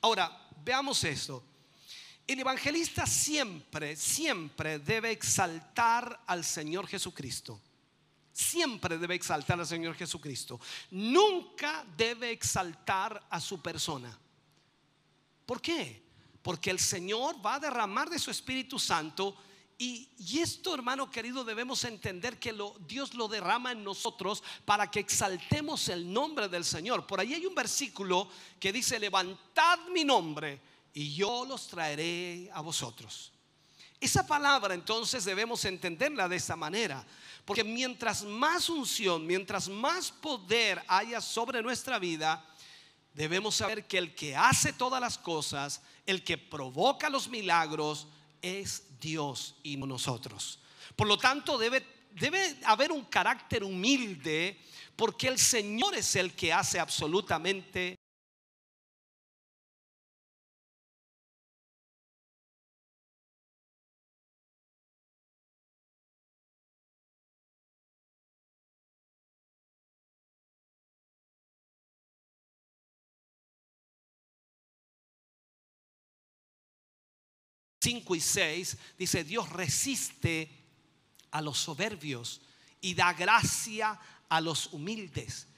Ahora, 0.00 0.48
veamos 0.64 1.02
esto. 1.04 1.44
El 2.24 2.38
evangelista 2.38 3.04
siempre, 3.04 3.96
siempre 3.96 4.78
debe 4.78 5.10
exaltar 5.10 6.22
al 6.26 6.44
Señor 6.44 6.86
Jesucristo 6.86 7.60
siempre 8.32 8.98
debe 8.98 9.14
exaltar 9.14 9.60
al 9.60 9.66
Señor 9.66 9.94
Jesucristo. 9.94 10.60
Nunca 10.90 11.84
debe 11.96 12.30
exaltar 12.30 13.24
a 13.30 13.40
su 13.40 13.60
persona. 13.60 14.18
¿Por 15.46 15.60
qué? 15.60 16.02
Porque 16.42 16.70
el 16.70 16.78
Señor 16.78 17.44
va 17.44 17.54
a 17.54 17.60
derramar 17.60 18.08
de 18.08 18.18
su 18.18 18.30
Espíritu 18.30 18.78
Santo 18.78 19.36
y, 19.78 20.38
esto, 20.38 20.74
hermano 20.74 21.10
querido, 21.10 21.44
debemos 21.44 21.82
entender 21.82 22.38
que 22.38 22.52
lo, 22.52 22.76
Dios 22.86 23.14
lo 23.14 23.26
derrama 23.26 23.72
en 23.72 23.82
nosotros 23.82 24.40
para 24.64 24.88
que 24.88 25.00
exaltemos 25.00 25.88
el 25.88 26.12
nombre 26.12 26.48
del 26.48 26.64
Señor. 26.64 27.04
Por 27.04 27.18
ahí 27.18 27.34
hay 27.34 27.46
un 27.46 27.54
versículo 27.54 28.28
que 28.60 28.72
dice, 28.72 29.00
levantad 29.00 29.80
mi 29.92 30.04
nombre 30.04 30.60
y 30.94 31.12
yo 31.14 31.44
los 31.44 31.66
traeré 31.66 32.48
a 32.52 32.60
vosotros. 32.60 33.32
Esa 34.00 34.24
palabra 34.24 34.74
entonces 34.74 35.24
debemos 35.24 35.64
entenderla 35.64 36.28
de 36.28 36.36
esa 36.36 36.54
manera. 36.54 37.04
Porque 37.44 37.64
mientras 37.64 38.22
más 38.24 38.68
unción, 38.68 39.26
mientras 39.26 39.68
más 39.68 40.10
poder 40.12 40.82
haya 40.86 41.20
sobre 41.20 41.62
nuestra 41.62 41.98
vida, 41.98 42.44
debemos 43.14 43.56
saber 43.56 43.86
que 43.86 43.98
el 43.98 44.14
que 44.14 44.36
hace 44.36 44.72
todas 44.72 45.00
las 45.00 45.18
cosas, 45.18 45.82
el 46.06 46.22
que 46.22 46.38
provoca 46.38 47.10
los 47.10 47.28
milagros, 47.28 48.06
es 48.40 48.84
Dios 49.00 49.56
y 49.62 49.76
no 49.76 49.86
nosotros. 49.86 50.60
Por 50.94 51.06
lo 51.06 51.18
tanto, 51.18 51.58
debe, 51.58 51.86
debe 52.12 52.58
haber 52.64 52.92
un 52.92 53.04
carácter 53.04 53.64
humilde 53.64 54.58
porque 54.96 55.28
el 55.28 55.38
Señor 55.38 55.94
es 55.94 56.14
el 56.16 56.34
que 56.34 56.52
hace 56.52 56.78
absolutamente 56.78 57.98
5 77.82 78.14
y 78.14 78.20
6 78.20 78.76
dice, 78.96 79.24
Dios 79.24 79.48
resiste 79.48 80.48
a 81.32 81.40
los 81.40 81.58
soberbios 81.58 82.40
y 82.80 82.94
da 82.94 83.12
gracia 83.12 83.98
a 84.28 84.40
los 84.40 84.72
humildes. 84.72 85.48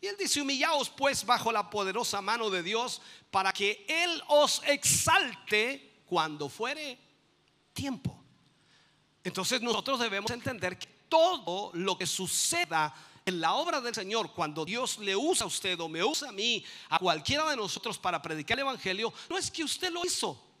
Y 0.00 0.06
él 0.06 0.16
dice, 0.18 0.40
humillaos 0.40 0.88
pues 0.88 1.26
bajo 1.26 1.52
la 1.52 1.68
poderosa 1.68 2.22
mano 2.22 2.48
de 2.48 2.62
Dios 2.62 3.02
para 3.30 3.52
que 3.52 3.84
Él 3.86 4.22
os 4.28 4.62
exalte 4.66 6.02
cuando 6.06 6.48
fuere 6.48 6.98
tiempo. 7.74 8.18
Entonces 9.22 9.60
nosotros 9.60 10.00
debemos 10.00 10.30
entender 10.30 10.78
que 10.78 10.88
todo 11.08 11.70
lo 11.74 11.98
que 11.98 12.06
suceda 12.06 12.94
en 13.26 13.40
la 13.40 13.54
obra 13.54 13.82
del 13.82 13.94
Señor, 13.94 14.32
cuando 14.32 14.64
Dios 14.64 14.98
le 14.98 15.16
usa 15.16 15.44
a 15.44 15.48
usted 15.48 15.78
o 15.80 15.88
me 15.88 16.02
usa 16.02 16.30
a 16.30 16.32
mí, 16.32 16.64
a 16.88 16.98
cualquiera 16.98 17.48
de 17.48 17.56
nosotros 17.56 17.98
para 17.98 18.22
predicar 18.22 18.58
el 18.58 18.62
Evangelio, 18.62 19.12
no 19.28 19.36
es 19.36 19.50
que 19.50 19.64
usted 19.64 19.90
lo 19.90 20.04
hizo. 20.04 20.53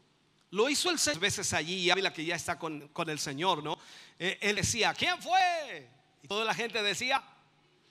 Lo 0.54 0.70
hizo 0.70 0.88
el 0.88 1.00
seis 1.00 1.18
veces 1.18 1.52
allí 1.52 1.90
habla 1.90 2.12
que 2.12 2.24
ya 2.24 2.36
está 2.36 2.56
con, 2.56 2.88
el 3.08 3.18
Señor, 3.18 3.60
¿no? 3.60 3.76
Eh, 4.16 4.38
él 4.40 4.54
decía, 4.54 4.94
¿quién 4.94 5.20
fue? 5.20 5.90
Y 6.22 6.28
toda 6.28 6.44
la 6.44 6.54
gente 6.54 6.80
decía, 6.80 7.20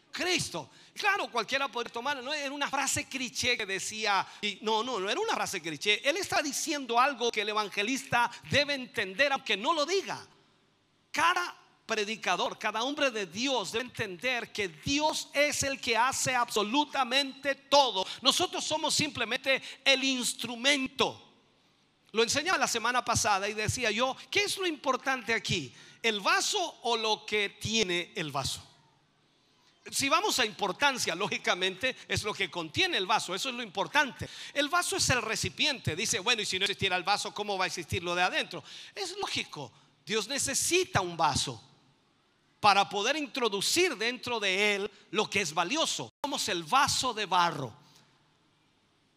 Cristo. 0.10 0.70
Claro, 0.94 1.30
cualquiera 1.30 1.68
puede 1.68 1.90
tomarlo, 1.90 2.22
no 2.22 2.34
era 2.34 2.54
una 2.54 2.70
frase 2.70 3.04
cliché 3.10 3.58
que 3.58 3.66
decía, 3.66 4.26
y 4.42 4.60
no, 4.62 4.82
no, 4.82 4.98
no 4.98 5.10
era 5.10 5.20
una 5.20 5.34
frase 5.34 5.62
cliché. 5.62 6.08
Él 6.08 6.16
está 6.16 6.42
diciendo 6.42 6.98
algo 6.98 7.32
que 7.32 7.42
el 7.42 7.50
evangelista 7.50 8.32
debe 8.50 8.76
entender 8.76 9.34
aunque 9.34 9.58
no 9.58 9.74
lo 9.74 9.86
diga. 9.86 10.26
Cada 11.12 11.54
predicador, 11.86 12.58
cada 12.58 12.82
hombre 12.84 13.12
de 13.12 13.26
Dios 13.26 13.74
debe 13.74 13.84
entender 13.84 14.54
que 14.54 14.70
Dios 14.70 15.28
es 15.34 15.64
el 15.64 15.82
que 15.82 15.98
hace 15.98 16.34
absolutamente 16.34 17.56
todo. 17.56 18.08
Nosotros 18.22 18.64
somos 18.64 18.96
simplemente 18.96 19.62
el 19.84 20.02
instrumento. 20.06 21.33
Lo 22.14 22.22
enseñaba 22.22 22.60
la 22.60 22.68
semana 22.68 23.04
pasada 23.04 23.50
y 23.50 23.54
decía 23.54 23.90
yo, 23.90 24.16
¿qué 24.30 24.44
es 24.44 24.58
lo 24.58 24.68
importante 24.68 25.34
aquí? 25.34 25.74
¿El 26.02 26.22
vaso 26.22 26.80
o 26.84 26.96
lo 26.96 27.26
que 27.26 27.58
tiene 27.60 28.14
el 28.16 28.32
vaso? 28.32 28.62
Si 29.92 30.08
vamos 30.10 30.38
a 30.38 30.46
importancia, 30.46 31.16
lógicamente 31.16 31.98
es 32.08 32.24
lo 32.24 32.34
que 32.34 32.52
contiene 32.52 32.98
el 32.98 33.08
vaso, 33.08 33.34
eso 33.34 33.50
es 33.50 33.56
lo 33.56 33.64
importante. 33.64 34.30
El 34.54 34.70
vaso 34.70 34.96
es 34.96 35.10
el 35.10 35.24
recipiente, 35.24 35.96
dice, 35.96 36.20
bueno, 36.20 36.44
y 36.44 36.46
si 36.46 36.60
no 36.60 36.66
existiera 36.66 36.96
el 36.96 37.04
vaso, 37.04 37.34
¿cómo 37.34 37.58
va 37.58 37.66
a 37.66 37.68
existir 37.68 38.04
lo 38.04 38.14
de 38.14 38.22
adentro? 38.22 38.64
Es 38.94 39.18
lógico, 39.18 39.72
Dios 40.06 40.28
necesita 40.28 41.02
un 41.02 41.18
vaso 41.18 41.62
para 42.60 42.88
poder 42.88 43.18
introducir 43.18 43.98
dentro 43.98 44.40
de 44.40 44.76
él 44.76 44.92
lo 45.10 45.28
que 45.28 45.42
es 45.42 45.52
valioso. 45.52 46.14
Somos 46.24 46.48
el 46.48 46.64
vaso 46.64 47.14
de 47.14 47.26
barro. 47.26 47.83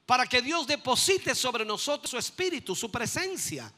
Para 0.06 0.26
que 0.26 0.40
Dios 0.40 0.66
deposite 0.66 1.34
sobre 1.34 1.64
nosotros 1.64 2.10
su 2.10 2.18
espíritu, 2.18 2.74
su 2.74 2.90
presencia. 2.90 3.70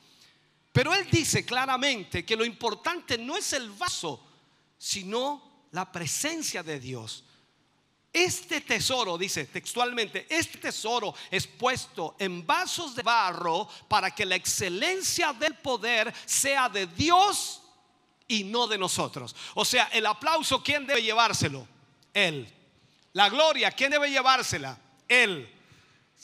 Pero 0.72 0.94
Él 0.94 1.08
dice 1.10 1.44
claramente 1.44 2.24
que 2.24 2.36
lo 2.36 2.44
importante 2.44 3.18
no 3.18 3.36
es 3.36 3.52
el 3.54 3.70
vaso, 3.70 4.24
sino 4.76 5.66
la 5.72 5.90
presencia 5.90 6.62
de 6.62 6.78
Dios. 6.78 7.24
Este 8.12 8.60
tesoro, 8.62 9.18
dice 9.18 9.46
textualmente, 9.46 10.26
este 10.30 10.58
tesoro 10.58 11.14
es 11.30 11.46
puesto 11.46 12.16
en 12.18 12.46
vasos 12.46 12.94
de 12.94 13.02
barro 13.02 13.68
para 13.86 14.10
que 14.14 14.24
la 14.24 14.34
excelencia 14.34 15.32
del 15.32 15.54
poder 15.54 16.12
sea 16.24 16.68
de 16.68 16.86
Dios 16.86 17.62
y 18.26 18.44
no 18.44 18.66
de 18.66 18.78
nosotros. 18.78 19.34
O 19.54 19.64
sea, 19.64 19.84
el 19.92 20.06
aplauso, 20.06 20.62
¿quién 20.62 20.86
debe 20.86 21.02
llevárselo? 21.02 21.66
Él. 22.14 22.52
La 23.12 23.28
gloria, 23.28 23.70
¿quién 23.72 23.90
debe 23.90 24.10
llevársela? 24.10 24.78
Él. 25.06 25.57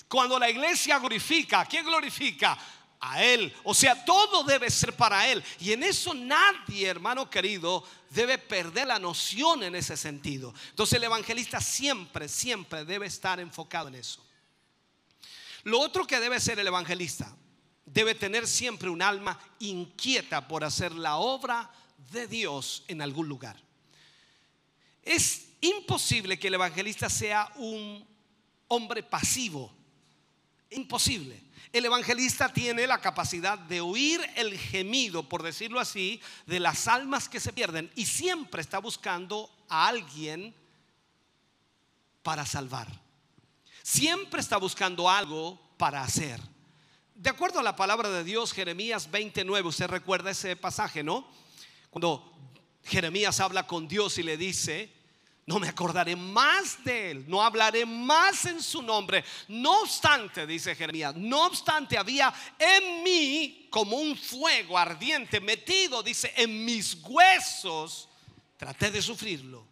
Cuando 0.08 0.38
la 0.38 0.50
iglesia 0.50 0.98
glorifica, 0.98 1.64
¿quién 1.66 1.84
glorifica? 1.84 2.58
a 3.04 3.22
Él. 3.22 3.52
O 3.64 3.74
sea, 3.74 4.04
todo 4.04 4.44
debe 4.44 4.70
ser 4.70 4.94
para 4.94 5.28
Él. 5.28 5.44
Y 5.60 5.72
en 5.72 5.82
eso 5.82 6.14
nadie, 6.14 6.86
hermano 6.86 7.28
querido, 7.28 7.84
debe 8.10 8.38
perder 8.38 8.86
la 8.86 8.98
noción 8.98 9.62
en 9.62 9.74
ese 9.74 9.96
sentido. 9.96 10.54
Entonces 10.70 10.96
el 10.96 11.04
evangelista 11.04 11.60
siempre, 11.60 12.28
siempre 12.28 12.84
debe 12.84 13.06
estar 13.06 13.40
enfocado 13.40 13.88
en 13.88 13.96
eso. 13.96 14.24
Lo 15.64 15.80
otro 15.80 16.06
que 16.06 16.20
debe 16.20 16.40
ser 16.40 16.58
el 16.58 16.66
evangelista, 16.66 17.34
debe 17.84 18.14
tener 18.14 18.46
siempre 18.46 18.88
un 18.88 19.02
alma 19.02 19.38
inquieta 19.58 20.48
por 20.48 20.64
hacer 20.64 20.92
la 20.92 21.16
obra 21.16 21.70
de 22.10 22.26
Dios 22.26 22.84
en 22.88 23.02
algún 23.02 23.28
lugar. 23.28 23.56
Es 25.02 25.48
imposible 25.60 26.38
que 26.38 26.48
el 26.48 26.54
evangelista 26.54 27.10
sea 27.10 27.52
un 27.56 28.06
hombre 28.68 29.02
pasivo. 29.02 29.83
Imposible 30.70 31.44
el 31.74 31.84
evangelista 31.86 32.52
tiene 32.52 32.86
la 32.86 33.00
capacidad 33.00 33.58
de 33.58 33.80
oír 33.80 34.20
el 34.36 34.56
gemido, 34.56 35.28
por 35.28 35.42
decirlo 35.42 35.80
así, 35.80 36.20
de 36.46 36.60
las 36.60 36.86
almas 36.86 37.28
que 37.28 37.40
se 37.40 37.52
pierden 37.52 37.90
y 37.96 38.06
siempre 38.06 38.62
está 38.62 38.78
buscando 38.78 39.50
a 39.68 39.88
alguien 39.88 40.54
para 42.22 42.46
salvar. 42.46 42.86
Siempre 43.82 44.40
está 44.40 44.56
buscando 44.56 45.10
algo 45.10 45.60
para 45.76 46.04
hacer. 46.04 46.40
De 47.16 47.30
acuerdo 47.30 47.58
a 47.58 47.64
la 47.64 47.74
palabra 47.74 48.08
de 48.08 48.22
Dios, 48.22 48.52
Jeremías 48.52 49.10
29, 49.10 49.68
usted 49.68 49.88
recuerda 49.88 50.30
ese 50.30 50.54
pasaje, 50.54 51.02
¿no? 51.02 51.28
Cuando 51.90 52.32
Jeremías 52.84 53.40
habla 53.40 53.66
con 53.66 53.88
Dios 53.88 54.16
y 54.18 54.22
le 54.22 54.36
dice, 54.36 54.92
no 55.46 55.60
me 55.60 55.68
acordaré 55.68 56.16
más 56.16 56.82
de 56.84 57.10
él, 57.10 57.24
no 57.28 57.42
hablaré 57.42 57.84
más 57.84 58.46
en 58.46 58.62
su 58.62 58.80
nombre. 58.80 59.22
No 59.48 59.82
obstante, 59.82 60.46
dice 60.46 60.74
Jeremías, 60.74 61.14
no 61.14 61.46
obstante 61.46 61.98
había 61.98 62.32
en 62.58 63.02
mí 63.02 63.68
como 63.70 63.96
un 63.96 64.16
fuego 64.16 64.78
ardiente 64.78 65.40
metido, 65.40 66.02
dice, 66.02 66.32
en 66.36 66.64
mis 66.64 66.94
huesos. 67.02 68.08
Traté 68.56 68.90
de 68.90 69.02
sufrirlo 69.02 69.66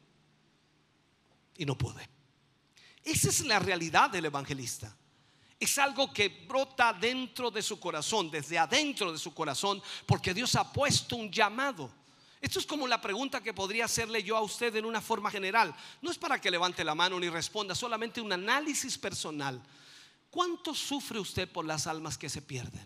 y 1.56 1.64
no 1.64 1.78
pude. 1.78 2.06
Esa 3.02 3.30
es 3.30 3.40
la 3.40 3.58
realidad 3.58 4.10
del 4.10 4.26
evangelista. 4.26 4.94
Es 5.58 5.78
algo 5.78 6.12
que 6.12 6.28
brota 6.28 6.92
dentro 6.92 7.50
de 7.50 7.62
su 7.62 7.80
corazón, 7.80 8.30
desde 8.30 8.58
adentro 8.58 9.10
de 9.10 9.18
su 9.18 9.32
corazón, 9.32 9.82
porque 10.06 10.34
Dios 10.34 10.54
ha 10.56 10.70
puesto 10.70 11.16
un 11.16 11.30
llamado. 11.30 12.01
Esto 12.42 12.58
es 12.58 12.66
como 12.66 12.88
la 12.88 13.00
pregunta 13.00 13.40
que 13.40 13.54
podría 13.54 13.84
hacerle 13.84 14.24
yo 14.24 14.36
a 14.36 14.40
usted 14.40 14.74
en 14.74 14.84
una 14.84 15.00
forma 15.00 15.30
general. 15.30 15.72
No 16.02 16.10
es 16.10 16.18
para 16.18 16.40
que 16.40 16.50
levante 16.50 16.82
la 16.82 16.96
mano 16.96 17.18
ni 17.20 17.28
responda, 17.28 17.72
solamente 17.72 18.20
un 18.20 18.32
análisis 18.32 18.98
personal. 18.98 19.62
¿Cuánto 20.28 20.74
sufre 20.74 21.20
usted 21.20 21.48
por 21.48 21.64
las 21.64 21.86
almas 21.86 22.18
que 22.18 22.28
se 22.28 22.42
pierden? 22.42 22.84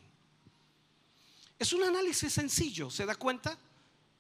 Es 1.59 1.73
un 1.73 1.85
análisis 1.85 2.35
sencillo, 2.35 2.91
¿se 2.91 3.07
da 3.07 3.15
cuenta? 3.15 3.59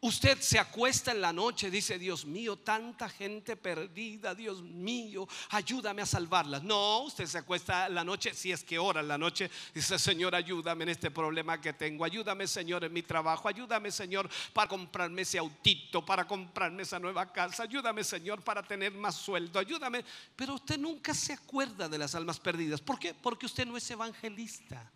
Usted 0.07 0.41
se 0.41 0.61
acuesta 0.61 1.11
en 1.11 1.21
la 1.21 1.33
noche, 1.33 1.69
dice, 1.69 1.99
Dios 1.99 2.25
mío, 2.25 2.55
tanta 2.55 3.09
gente 3.09 3.57
perdida, 3.57 4.37
Dios 4.37 4.63
mío, 4.63 5.27
ayúdame 5.51 6.01
a 6.01 6.07
salvarlas. 6.07 6.63
No, 6.63 7.01
usted 7.01 7.27
se 7.27 7.39
acuesta 7.39 7.89
en 7.89 7.97
la 7.97 8.05
noche, 8.05 8.33
si 8.33 8.53
es 8.53 8.63
que 8.63 8.79
ora 8.79 9.01
en 9.01 9.09
la 9.09 9.19
noche, 9.19 9.51
dice, 9.75 9.99
Señor, 9.99 10.37
ayúdame 10.37 10.85
en 10.85 10.91
este 10.91 11.11
problema 11.11 11.61
que 11.61 11.73
tengo, 11.73 12.05
ayúdame, 12.05 12.47
Señor, 12.47 12.85
en 12.85 12.93
mi 12.93 13.03
trabajo, 13.03 13.49
ayúdame, 13.49 13.91
Señor, 13.91 14.31
para 14.53 14.69
comprarme 14.69 15.23
ese 15.23 15.39
autito, 15.39 16.07
para 16.07 16.25
comprarme 16.25 16.85
esa 16.85 17.01
nueva 17.01 17.33
casa, 17.33 17.65
ayúdame, 17.65 18.05
Señor, 18.05 18.45
para 18.45 18.63
tener 18.63 18.93
más 18.93 19.17
sueldo, 19.17 19.59
ayúdame. 19.59 20.05
Pero 20.37 20.55
usted 20.55 20.79
nunca 20.79 21.15
se 21.15 21.33
acuerda 21.33 21.89
de 21.89 21.99
las 21.99 22.15
almas 22.15 22.39
perdidas. 22.39 22.81
¿Por 22.81 23.01
qué? 23.01 23.13
Porque 23.13 23.47
usted 23.47 23.67
no 23.67 23.77
es 23.77 23.91
evangelista. 23.91 24.89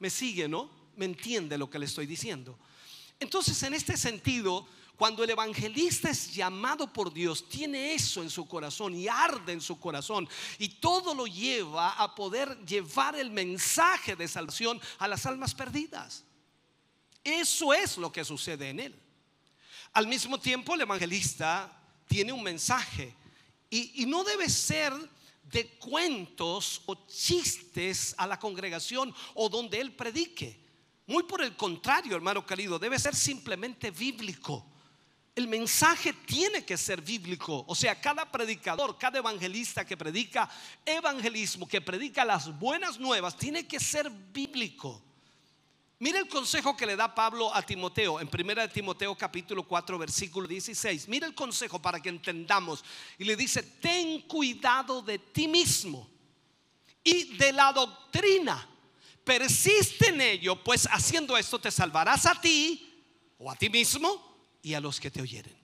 Me 0.00 0.10
sigue, 0.10 0.48
¿no? 0.48 0.68
Me 0.96 1.04
entiende 1.04 1.56
lo 1.56 1.70
que 1.70 1.78
le 1.78 1.86
estoy 1.86 2.06
diciendo. 2.06 2.58
Entonces, 3.22 3.62
en 3.62 3.74
este 3.74 3.96
sentido, 3.96 4.66
cuando 4.96 5.24
el 5.24 5.30
evangelista 5.30 6.10
es 6.10 6.32
llamado 6.34 6.92
por 6.92 7.12
Dios, 7.12 7.48
tiene 7.48 7.94
eso 7.94 8.22
en 8.22 8.30
su 8.30 8.46
corazón 8.46 8.94
y 8.94 9.08
arde 9.08 9.52
en 9.52 9.60
su 9.60 9.80
corazón 9.80 10.28
y 10.58 10.68
todo 10.68 11.14
lo 11.14 11.26
lleva 11.26 11.92
a 11.92 12.14
poder 12.14 12.56
llevar 12.64 13.16
el 13.16 13.30
mensaje 13.30 14.14
de 14.14 14.28
salvación 14.28 14.80
a 14.98 15.08
las 15.08 15.26
almas 15.26 15.54
perdidas. 15.54 16.24
Eso 17.24 17.72
es 17.72 17.96
lo 17.96 18.12
que 18.12 18.24
sucede 18.24 18.70
en 18.70 18.80
él. 18.80 19.00
Al 19.92 20.06
mismo 20.06 20.38
tiempo, 20.38 20.74
el 20.74 20.82
evangelista 20.82 21.70
tiene 22.06 22.32
un 22.32 22.42
mensaje 22.42 23.14
y, 23.70 24.04
no 24.06 24.22
debe 24.22 24.48
ser 24.48 24.92
de 25.44 25.68
cuentos 25.78 26.82
o 26.86 27.06
chistes 27.06 28.14
a 28.18 28.26
la 28.26 28.38
congregación 28.38 29.14
o 29.34 29.48
donde 29.48 29.80
él 29.80 29.92
predique. 29.94 30.61
Muy 31.06 31.24
por 31.24 31.42
el 31.42 31.56
contrario, 31.56 32.14
hermano 32.14 32.46
querido, 32.46 32.78
debe 32.78 32.98
ser 32.98 33.14
simplemente 33.14 33.90
bíblico. 33.90 34.66
El 35.34 35.48
mensaje 35.48 36.12
tiene 36.12 36.64
que 36.64 36.76
ser 36.76 37.00
bíblico. 37.00 37.64
O 37.66 37.74
sea, 37.74 38.00
cada 38.00 38.30
predicador, 38.30 38.98
cada 38.98 39.18
evangelista 39.18 39.84
que 39.84 39.96
predica 39.96 40.48
evangelismo, 40.84 41.66
que 41.66 41.80
predica 41.80 42.24
las 42.24 42.56
buenas 42.58 43.00
nuevas, 43.00 43.36
tiene 43.36 43.66
que 43.66 43.80
ser 43.80 44.10
bíblico. 44.10 45.02
Mire 45.98 46.18
el 46.18 46.28
consejo 46.28 46.76
que 46.76 46.84
le 46.84 46.96
da 46.96 47.14
Pablo 47.14 47.54
a 47.54 47.62
Timoteo 47.62 48.20
en 48.20 48.28
1 48.28 48.68
Timoteo 48.70 49.16
capítulo 49.16 49.62
4 49.62 49.98
versículo 49.98 50.48
16. 50.48 51.08
Mire 51.08 51.26
el 51.26 51.34
consejo 51.34 51.80
para 51.80 52.00
que 52.00 52.08
entendamos. 52.08 52.84
Y 53.18 53.24
le 53.24 53.36
dice, 53.36 53.62
ten 53.62 54.22
cuidado 54.22 55.00
de 55.00 55.18
ti 55.18 55.46
mismo 55.46 56.10
y 57.04 57.36
de 57.36 57.52
la 57.52 57.72
doctrina 57.72 58.68
persiste 59.24 60.08
en 60.08 60.20
ello, 60.20 60.62
pues 60.62 60.88
haciendo 60.90 61.36
esto 61.36 61.58
te 61.58 61.70
salvarás 61.70 62.26
a 62.26 62.40
ti 62.40 62.92
o 63.38 63.50
a 63.50 63.56
ti 63.56 63.68
mismo 63.68 64.58
y 64.62 64.74
a 64.74 64.80
los 64.80 65.00
que 65.00 65.10
te 65.10 65.22
oyeren. 65.22 65.62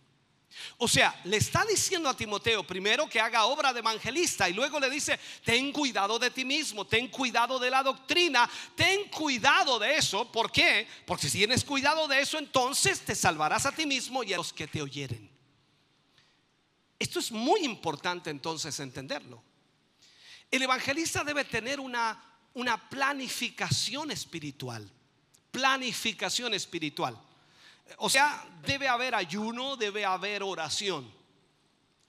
O 0.79 0.89
sea, 0.89 1.19
le 1.25 1.37
está 1.37 1.65
diciendo 1.65 2.09
a 2.09 2.17
Timoteo 2.17 2.67
primero 2.67 3.09
que 3.09 3.21
haga 3.21 3.45
obra 3.47 3.73
de 3.73 3.81
evangelista 3.81 4.49
y 4.49 4.55
luego 4.55 4.81
le 4.81 4.91
dice, 4.91 5.19
ten 5.45 5.73
cuidado 5.73 6.19
de 6.19 6.31
ti 6.31 6.45
mismo, 6.45 6.87
ten 6.87 7.09
cuidado 7.09 7.59
de 7.59 7.71
la 7.71 7.83
doctrina, 7.83 8.49
ten 8.75 9.09
cuidado 9.09 9.79
de 9.79 9.97
eso. 9.97 10.31
¿Por 10.31 10.51
qué? 10.51 10.87
Porque 11.07 11.29
si 11.29 11.39
tienes 11.39 11.65
cuidado 11.65 12.09
de 12.09 12.21
eso, 12.21 12.39
entonces 12.39 13.01
te 13.01 13.15
salvarás 13.15 13.67
a 13.67 13.73
ti 13.73 13.87
mismo 13.87 14.23
y 14.23 14.33
a 14.33 14.37
los 14.37 14.53
que 14.53 14.67
te 14.67 14.83
oyeren. 14.83 15.31
Esto 16.99 17.21
es 17.21 17.31
muy 17.31 17.61
importante 17.61 18.31
entonces 18.31 18.79
entenderlo. 18.81 19.43
El 20.51 20.63
evangelista 20.63 21.23
debe 21.23 21.45
tener 21.45 21.79
una, 21.79 22.21
una 22.59 22.77
planificación 22.77 24.11
espiritual. 24.11 24.89
Planificación 25.51 26.55
espiritual. 26.55 27.17
O 27.99 28.11
sea, 28.11 28.45
debe 28.67 28.89
haber 28.89 29.15
ayuno, 29.15 29.77
debe 29.77 30.05
haber 30.05 30.43
oración. 30.43 31.09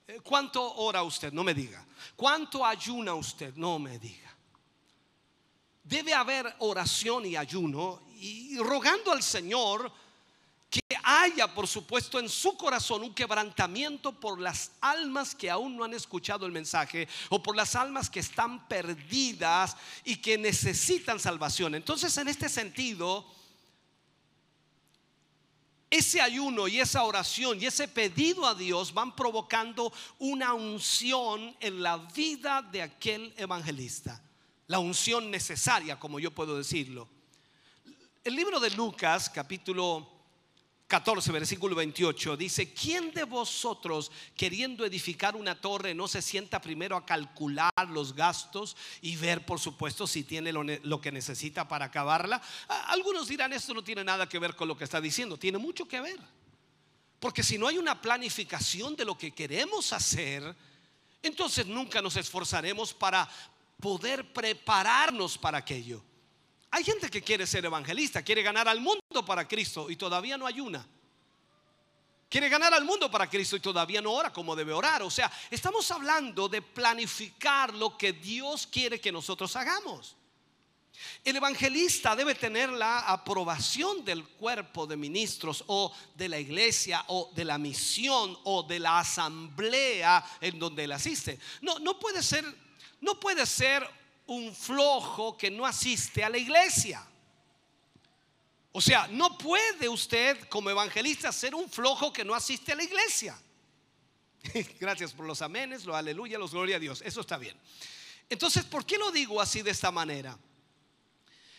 Eh, 0.08 0.18
¿Cuánto 0.22 0.74
ora 0.74 1.04
usted? 1.04 1.32
No 1.32 1.44
me 1.44 1.54
diga. 1.54 1.84
¿Cuánto 2.16 2.66
ayuna 2.66 3.14
usted? 3.14 3.54
No 3.54 3.78
me 3.78 3.98
diga. 4.00 4.28
Debe 5.84 6.12
haber 6.14 6.52
oración 6.58 7.26
y 7.26 7.36
ayuno 7.36 8.02
y 8.16 8.58
rogando 8.58 9.12
al 9.12 9.22
Señor 9.22 9.90
que 10.70 10.80
haya, 11.02 11.52
por 11.52 11.66
supuesto, 11.66 12.20
en 12.20 12.28
su 12.28 12.56
corazón 12.56 13.02
un 13.02 13.12
quebrantamiento 13.12 14.12
por 14.12 14.40
las 14.40 14.70
almas 14.80 15.34
que 15.34 15.50
aún 15.50 15.76
no 15.76 15.82
han 15.82 15.94
escuchado 15.94 16.46
el 16.46 16.52
mensaje 16.52 17.08
o 17.28 17.42
por 17.42 17.56
las 17.56 17.74
almas 17.74 18.08
que 18.08 18.20
están 18.20 18.68
perdidas 18.68 19.76
y 20.04 20.16
que 20.16 20.38
necesitan 20.38 21.18
salvación. 21.18 21.74
Entonces, 21.74 22.16
en 22.18 22.28
este 22.28 22.48
sentido, 22.48 23.26
ese 25.90 26.20
ayuno 26.20 26.68
y 26.68 26.78
esa 26.78 27.02
oración 27.02 27.60
y 27.60 27.66
ese 27.66 27.88
pedido 27.88 28.46
a 28.46 28.54
Dios 28.54 28.94
van 28.94 29.16
provocando 29.16 29.92
una 30.20 30.54
unción 30.54 31.56
en 31.58 31.82
la 31.82 31.96
vida 31.96 32.62
de 32.62 32.82
aquel 32.82 33.34
evangelista. 33.36 34.22
La 34.68 34.78
unción 34.78 35.32
necesaria, 35.32 35.98
como 35.98 36.20
yo 36.20 36.30
puedo 36.30 36.56
decirlo. 36.56 37.08
El 38.22 38.36
libro 38.36 38.60
de 38.60 38.70
Lucas, 38.70 39.28
capítulo 39.28 40.19
14, 40.90 41.30
versículo 41.30 41.76
28, 41.76 42.36
dice, 42.36 42.74
¿quién 42.74 43.12
de 43.12 43.22
vosotros 43.22 44.10
queriendo 44.36 44.84
edificar 44.84 45.36
una 45.36 45.54
torre 45.54 45.94
no 45.94 46.08
se 46.08 46.20
sienta 46.20 46.60
primero 46.60 46.96
a 46.96 47.06
calcular 47.06 47.70
los 47.90 48.12
gastos 48.12 48.76
y 49.00 49.14
ver, 49.14 49.46
por 49.46 49.60
supuesto, 49.60 50.08
si 50.08 50.24
tiene 50.24 50.52
lo, 50.52 51.00
que 51.00 51.12
necesita 51.12 51.68
para 51.68 51.84
acabarla? 51.84 52.42
Algunos 52.88 53.28
dirán, 53.28 53.52
esto 53.52 53.72
no 53.72 53.84
tiene 53.84 54.02
nada 54.02 54.28
que 54.28 54.40
ver 54.40 54.56
con 54.56 54.66
lo 54.66 54.76
que 54.76 54.82
está 54.82 55.00
diciendo, 55.00 55.38
tiene 55.38 55.58
mucho 55.58 55.86
que 55.86 56.00
ver. 56.00 56.18
Porque 57.20 57.44
si 57.44 57.56
no 57.56 57.68
hay 57.68 57.78
una 57.78 58.00
planificación 58.00 58.96
de 58.96 59.04
lo 59.04 59.16
que 59.16 59.30
queremos 59.30 59.92
hacer, 59.92 60.56
entonces 61.22 61.66
nunca 61.66 62.02
nos 62.02 62.16
esforzaremos 62.16 62.92
para 62.92 63.30
poder 63.80 64.32
prepararnos 64.32 65.38
para 65.38 65.58
aquello. 65.58 66.02
Hay 66.70 66.84
gente 66.84 67.10
que 67.10 67.22
quiere 67.22 67.46
ser 67.46 67.64
evangelista, 67.64 68.22
quiere 68.22 68.42
ganar 68.42 68.68
al 68.68 68.80
mundo 68.80 69.24
para 69.26 69.46
Cristo 69.46 69.90
y 69.90 69.96
todavía 69.96 70.38
no 70.38 70.46
ayuna. 70.46 70.86
Quiere 72.28 72.48
ganar 72.48 72.72
al 72.72 72.84
mundo 72.84 73.10
para 73.10 73.28
Cristo 73.28 73.56
y 73.56 73.60
todavía 73.60 74.00
no 74.00 74.12
ora 74.12 74.32
como 74.32 74.54
debe 74.54 74.72
orar. 74.72 75.02
O 75.02 75.10
sea, 75.10 75.30
estamos 75.50 75.90
hablando 75.90 76.48
de 76.48 76.62
planificar 76.62 77.74
lo 77.74 77.98
que 77.98 78.12
Dios 78.12 78.68
quiere 78.68 79.00
que 79.00 79.10
nosotros 79.10 79.56
hagamos. 79.56 80.14
El 81.24 81.36
evangelista 81.36 82.14
debe 82.14 82.36
tener 82.36 82.70
la 82.70 83.00
aprobación 83.00 84.04
del 84.04 84.24
cuerpo 84.24 84.86
de 84.86 84.96
ministros 84.96 85.64
o 85.66 85.92
de 86.14 86.28
la 86.28 86.38
iglesia 86.38 87.04
o 87.08 87.32
de 87.34 87.44
la 87.44 87.58
misión 87.58 88.38
o 88.44 88.62
de 88.62 88.78
la 88.78 89.00
asamblea 89.00 90.24
en 90.40 90.58
donde 90.58 90.84
él 90.84 90.92
asiste. 90.92 91.38
No, 91.62 91.80
no 91.80 91.98
puede 91.98 92.22
ser, 92.22 92.44
no 93.00 93.18
puede 93.18 93.44
ser 93.44 93.88
un 94.30 94.54
flojo 94.54 95.36
que 95.36 95.50
no 95.50 95.66
asiste 95.66 96.22
a 96.22 96.28
la 96.28 96.38
iglesia. 96.38 97.04
O 98.70 98.80
sea, 98.80 99.08
no 99.08 99.36
puede 99.36 99.88
usted 99.88 100.48
como 100.48 100.70
evangelista 100.70 101.32
ser 101.32 101.52
un 101.52 101.68
flojo 101.68 102.12
que 102.12 102.24
no 102.24 102.32
asiste 102.32 102.70
a 102.70 102.76
la 102.76 102.84
iglesia. 102.84 103.36
Gracias 104.78 105.12
por 105.12 105.26
los 105.26 105.42
amenes, 105.42 105.84
los 105.84 105.96
aleluya, 105.96 106.38
los 106.38 106.52
gloria 106.52 106.76
a 106.76 106.78
Dios. 106.78 107.02
Eso 107.04 107.22
está 107.22 107.38
bien. 107.38 107.56
Entonces, 108.28 108.64
¿por 108.64 108.86
qué 108.86 108.96
lo 108.98 109.10
digo 109.10 109.40
así 109.40 109.62
de 109.62 109.72
esta 109.72 109.90
manera? 109.90 110.38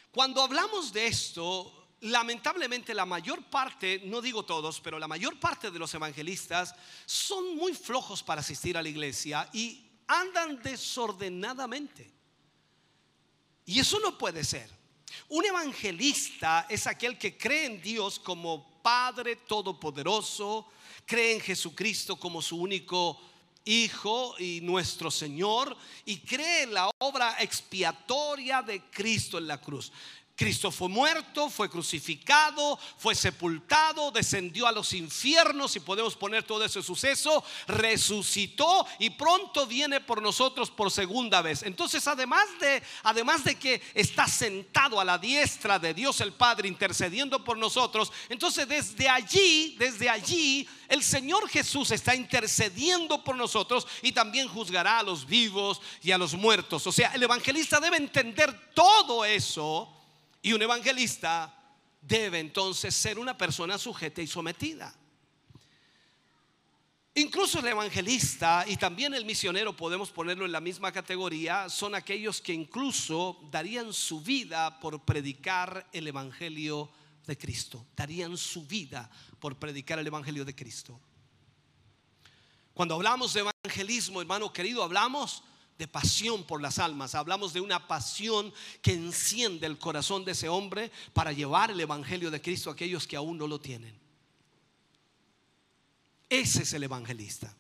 Cuando 0.10 0.42
hablamos 0.42 0.94
de 0.94 1.08
esto, 1.08 1.90
lamentablemente 2.00 2.94
la 2.94 3.06
mayor 3.06 3.44
parte, 3.50 4.02
no 4.06 4.22
digo 4.22 4.46
todos, 4.46 4.80
pero 4.80 4.98
la 4.98 5.10
mayor 5.10 5.38
parte 5.42 5.72
de 5.72 5.80
los 5.80 5.94
evangelistas 5.94 6.74
son 7.06 7.58
muy 7.58 7.74
flojos 7.74 8.24
para 8.24 8.40
asistir 8.40 8.78
a 8.78 8.82
la 8.82 8.88
iglesia 8.88 9.50
y 9.52 9.92
andan 10.08 10.62
desordenadamente. 10.62 12.21
Y 13.72 13.80
eso 13.80 14.02
no 14.02 14.18
puede 14.18 14.44
ser. 14.44 14.70
Un 15.30 15.46
evangelista 15.46 16.66
es 16.68 16.88
aquel 16.88 17.18
que 17.18 17.38
cree 17.38 17.68
en 17.68 17.82
Dios 17.82 18.20
como 18.20 18.82
Padre 18.82 19.38
Todopoderoso, 19.38 20.68
cree 21.06 21.36
en 21.36 21.40
Jesucristo 21.40 22.18
como 22.18 22.42
su 22.42 22.58
único 22.58 23.18
Hijo 23.64 24.36
y 24.40 24.60
nuestro 24.60 25.10
Señor 25.10 25.78
y 26.04 26.18
cree 26.18 26.64
en 26.64 26.74
la 26.74 26.92
obra 26.98 27.38
expiatoria 27.40 28.62
de 28.62 28.82
Cristo 28.90 29.38
en 29.38 29.48
la 29.48 29.62
cruz. 29.62 29.94
Cristo 30.42 30.72
fue 30.72 30.90
muerto, 30.90 31.52
fue 31.52 31.70
crucificado, 31.70 32.80
fue 32.98 33.14
sepultado, 33.14 34.10
descendió 34.10 34.66
a 34.66 34.72
los 34.72 34.92
infiernos, 34.94 35.76
y 35.76 35.80
podemos 35.82 36.16
poner 36.16 36.42
todo 36.42 36.66
ese 36.66 36.82
suceso, 36.82 37.44
resucitó 37.68 38.88
y 38.98 39.12
pronto 39.12 39.68
viene 39.68 40.02
por 40.02 40.20
nosotros 40.20 40.72
por 40.72 40.90
segunda 40.90 41.44
vez. 41.44 41.62
Entonces, 41.62 42.08
además 42.08 42.48
de, 42.60 42.82
además 43.04 43.44
de 43.44 43.54
que 43.54 43.84
está 43.94 44.28
sentado 44.28 45.00
a 45.00 45.06
la 45.06 45.20
diestra 45.20 45.78
de 45.78 45.94
Dios 45.94 46.20
el 46.22 46.34
Padre 46.34 46.68
intercediendo 46.68 47.44
por 47.44 47.60
nosotros, 47.60 48.12
entonces 48.28 48.68
desde 48.68 49.08
allí, 49.08 49.76
desde 49.78 50.10
allí, 50.10 50.68
el 50.88 51.04
Señor 51.04 51.48
Jesús 51.50 51.92
está 51.92 52.16
intercediendo 52.16 53.24
por 53.24 53.36
nosotros 53.36 53.86
y 54.02 54.12
también 54.12 54.48
juzgará 54.48 54.98
a 54.98 55.04
los 55.04 55.24
vivos 55.28 55.80
y 56.02 56.10
a 56.10 56.18
los 56.18 56.34
muertos. 56.34 56.88
O 56.88 56.92
sea, 56.92 57.14
el 57.14 57.22
evangelista 57.22 57.80
debe 57.80 57.98
entender 57.98 58.74
todo 58.74 59.24
eso 59.24 60.01
y 60.42 60.54
un 60.54 60.62
evangelista 60.62 61.54
debe 62.02 62.40
entonces 62.40 62.96
ser 62.96 63.20
una 63.20 63.38
persona 63.38 63.78
sujeta 63.78 64.22
y 64.22 64.28
sometida. 64.28 64.94
Incluso 67.14 67.60
el 67.60 67.68
evangelista 67.68 68.64
y 68.68 68.78
también 68.78 69.14
el 69.14 69.26
misionero, 69.26 69.76
podemos 69.76 70.12
ponerlo 70.12 70.46
en 70.46 70.52
la 70.54 70.62
misma 70.62 70.94
categoría, 70.94 71.68
son 71.68 71.94
aquellos 71.94 72.40
que 72.40 72.54
incluso 72.54 73.38
darían 73.52 73.92
su 73.92 74.22
vida 74.22 74.80
por 74.80 75.04
predicar 75.04 75.90
el 75.92 76.08
Evangelio 76.08 76.90
de 77.28 77.38
Cristo. 77.38 77.86
Darían 77.98 78.38
su 78.38 78.66
vida 78.66 79.12
por 79.40 79.58
predicar 79.58 80.00
el 80.00 80.08
Evangelio 80.08 80.46
de 80.46 80.56
Cristo. 80.56 81.02
Cuando 82.74 82.96
hablamos 82.96 83.34
de 83.34 83.42
evangelismo, 83.42 84.22
hermano 84.22 84.54
querido, 84.54 84.82
hablamos 84.82 85.44
de 85.78 85.88
pasión 85.88 86.44
por 86.44 86.62
las 86.62 86.80
almas. 86.80 87.16
Hablamos 87.16 87.54
de 87.54 87.62
una 87.62 87.88
pasión 87.88 88.54
que 88.82 88.94
enciende 88.94 89.68
el 89.68 89.78
corazón 89.78 90.24
de 90.26 90.34
ese 90.34 90.50
hombre 90.50 90.92
para 91.14 91.32
llevar 91.32 91.72
el 91.72 91.80
Evangelio 91.80 92.30
de 92.30 92.42
Cristo 92.42 92.70
a 92.70 92.74
aquellos 92.74 93.08
que 93.08 93.16
aún 93.16 93.38
no 93.38 93.48
lo 93.48 93.60
tienen. 93.60 94.00
Ese 96.32 96.64
es 96.64 96.72
el 96.72 96.84
evangelista. 96.84 97.54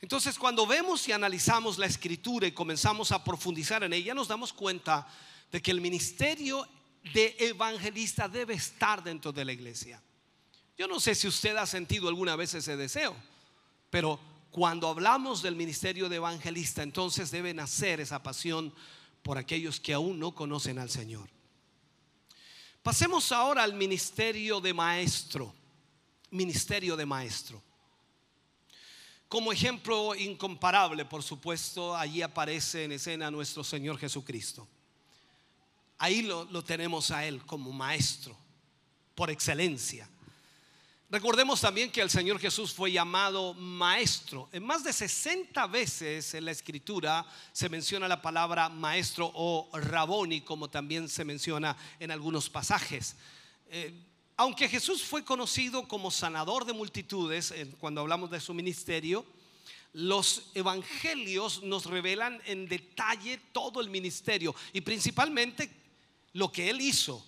Entonces, 0.00 0.38
cuando 0.38 0.68
vemos 0.68 1.08
y 1.08 1.12
analizamos 1.12 1.78
la 1.78 1.86
escritura 1.86 2.46
y 2.46 2.52
comenzamos 2.52 3.10
a 3.10 3.24
profundizar 3.24 3.82
en 3.82 3.92
ella, 3.92 4.14
nos 4.14 4.28
damos 4.28 4.52
cuenta 4.52 5.04
de 5.50 5.60
que 5.60 5.72
el 5.72 5.80
ministerio 5.80 6.64
de 7.12 7.34
evangelista 7.40 8.28
debe 8.28 8.54
estar 8.54 9.02
dentro 9.02 9.32
de 9.32 9.44
la 9.44 9.52
iglesia. 9.52 10.00
Yo 10.78 10.86
no 10.86 11.00
sé 11.00 11.16
si 11.16 11.26
usted 11.26 11.56
ha 11.56 11.66
sentido 11.66 12.08
alguna 12.08 12.36
vez 12.36 12.54
ese 12.54 12.76
deseo, 12.76 13.16
pero 13.90 14.20
cuando 14.54 14.86
hablamos 14.86 15.42
del 15.42 15.56
ministerio 15.56 16.08
de 16.08 16.14
evangelista, 16.14 16.84
entonces 16.84 17.32
debe 17.32 17.52
nacer 17.52 17.98
esa 17.98 18.22
pasión 18.22 18.72
por 19.20 19.36
aquellos 19.36 19.80
que 19.80 19.92
aún 19.92 20.20
no 20.20 20.32
conocen 20.32 20.78
al 20.78 20.88
Señor. 20.88 21.28
Pasemos 22.80 23.32
ahora 23.32 23.64
al 23.64 23.74
ministerio 23.74 24.60
de 24.60 24.72
maestro. 24.72 25.52
Ministerio 26.30 26.94
de 26.96 27.04
maestro. 27.04 27.60
Como 29.26 29.50
ejemplo 29.50 30.14
incomparable, 30.14 31.04
por 31.04 31.24
supuesto, 31.24 31.96
allí 31.96 32.22
aparece 32.22 32.84
en 32.84 32.92
escena 32.92 33.32
nuestro 33.32 33.64
Señor 33.64 33.98
Jesucristo. 33.98 34.68
Ahí 35.98 36.22
lo, 36.22 36.44
lo 36.44 36.62
tenemos 36.62 37.10
a 37.10 37.26
Él 37.26 37.44
como 37.44 37.72
maestro, 37.72 38.36
por 39.16 39.30
excelencia. 39.30 40.08
Recordemos 41.14 41.60
también 41.60 41.92
que 41.92 42.00
el 42.00 42.10
Señor 42.10 42.40
Jesús 42.40 42.74
fue 42.74 42.90
llamado 42.90 43.54
maestro. 43.54 44.48
En 44.50 44.64
más 44.64 44.82
de 44.82 44.92
60 44.92 45.64
veces 45.68 46.34
en 46.34 46.44
la 46.44 46.50
escritura 46.50 47.24
se 47.52 47.68
menciona 47.68 48.08
la 48.08 48.20
palabra 48.20 48.68
maestro 48.68 49.30
o 49.32 49.70
raboni, 49.74 50.40
como 50.40 50.68
también 50.68 51.08
se 51.08 51.24
menciona 51.24 51.76
en 52.00 52.10
algunos 52.10 52.50
pasajes. 52.50 53.14
Eh, 53.68 53.94
aunque 54.36 54.68
Jesús 54.68 55.04
fue 55.04 55.24
conocido 55.24 55.86
como 55.86 56.10
sanador 56.10 56.64
de 56.64 56.72
multitudes 56.72 57.54
cuando 57.78 58.00
hablamos 58.00 58.28
de 58.32 58.40
su 58.40 58.52
ministerio, 58.52 59.24
los 59.92 60.50
evangelios 60.52 61.62
nos 61.62 61.86
revelan 61.86 62.42
en 62.44 62.66
detalle 62.66 63.38
todo 63.52 63.80
el 63.80 63.88
ministerio 63.88 64.52
y 64.72 64.80
principalmente 64.80 65.70
lo 66.32 66.50
que 66.50 66.70
él 66.70 66.80
hizo, 66.80 67.24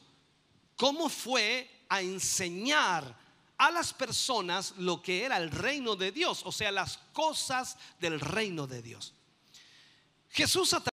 cómo 0.74 1.09
fue 1.09 1.70
a 1.89 2.03
enseñar 2.03 3.26
a 3.59 3.71
las 3.71 3.93
personas 3.93 4.75
lo 4.79 5.03
que 5.03 5.25
era 5.25 5.37
el 5.37 5.51
reino 5.51 5.97
de 5.97 6.13
Dios, 6.13 6.43
o 6.45 6.53
sea, 6.53 6.71
las 6.71 6.99
cosas 7.13 7.77
del 8.01 8.21
reino 8.21 8.67
de 8.67 8.83
Dios. 8.83 9.15
Jesús 10.31 10.75
a 10.75 10.81
través 10.81 10.91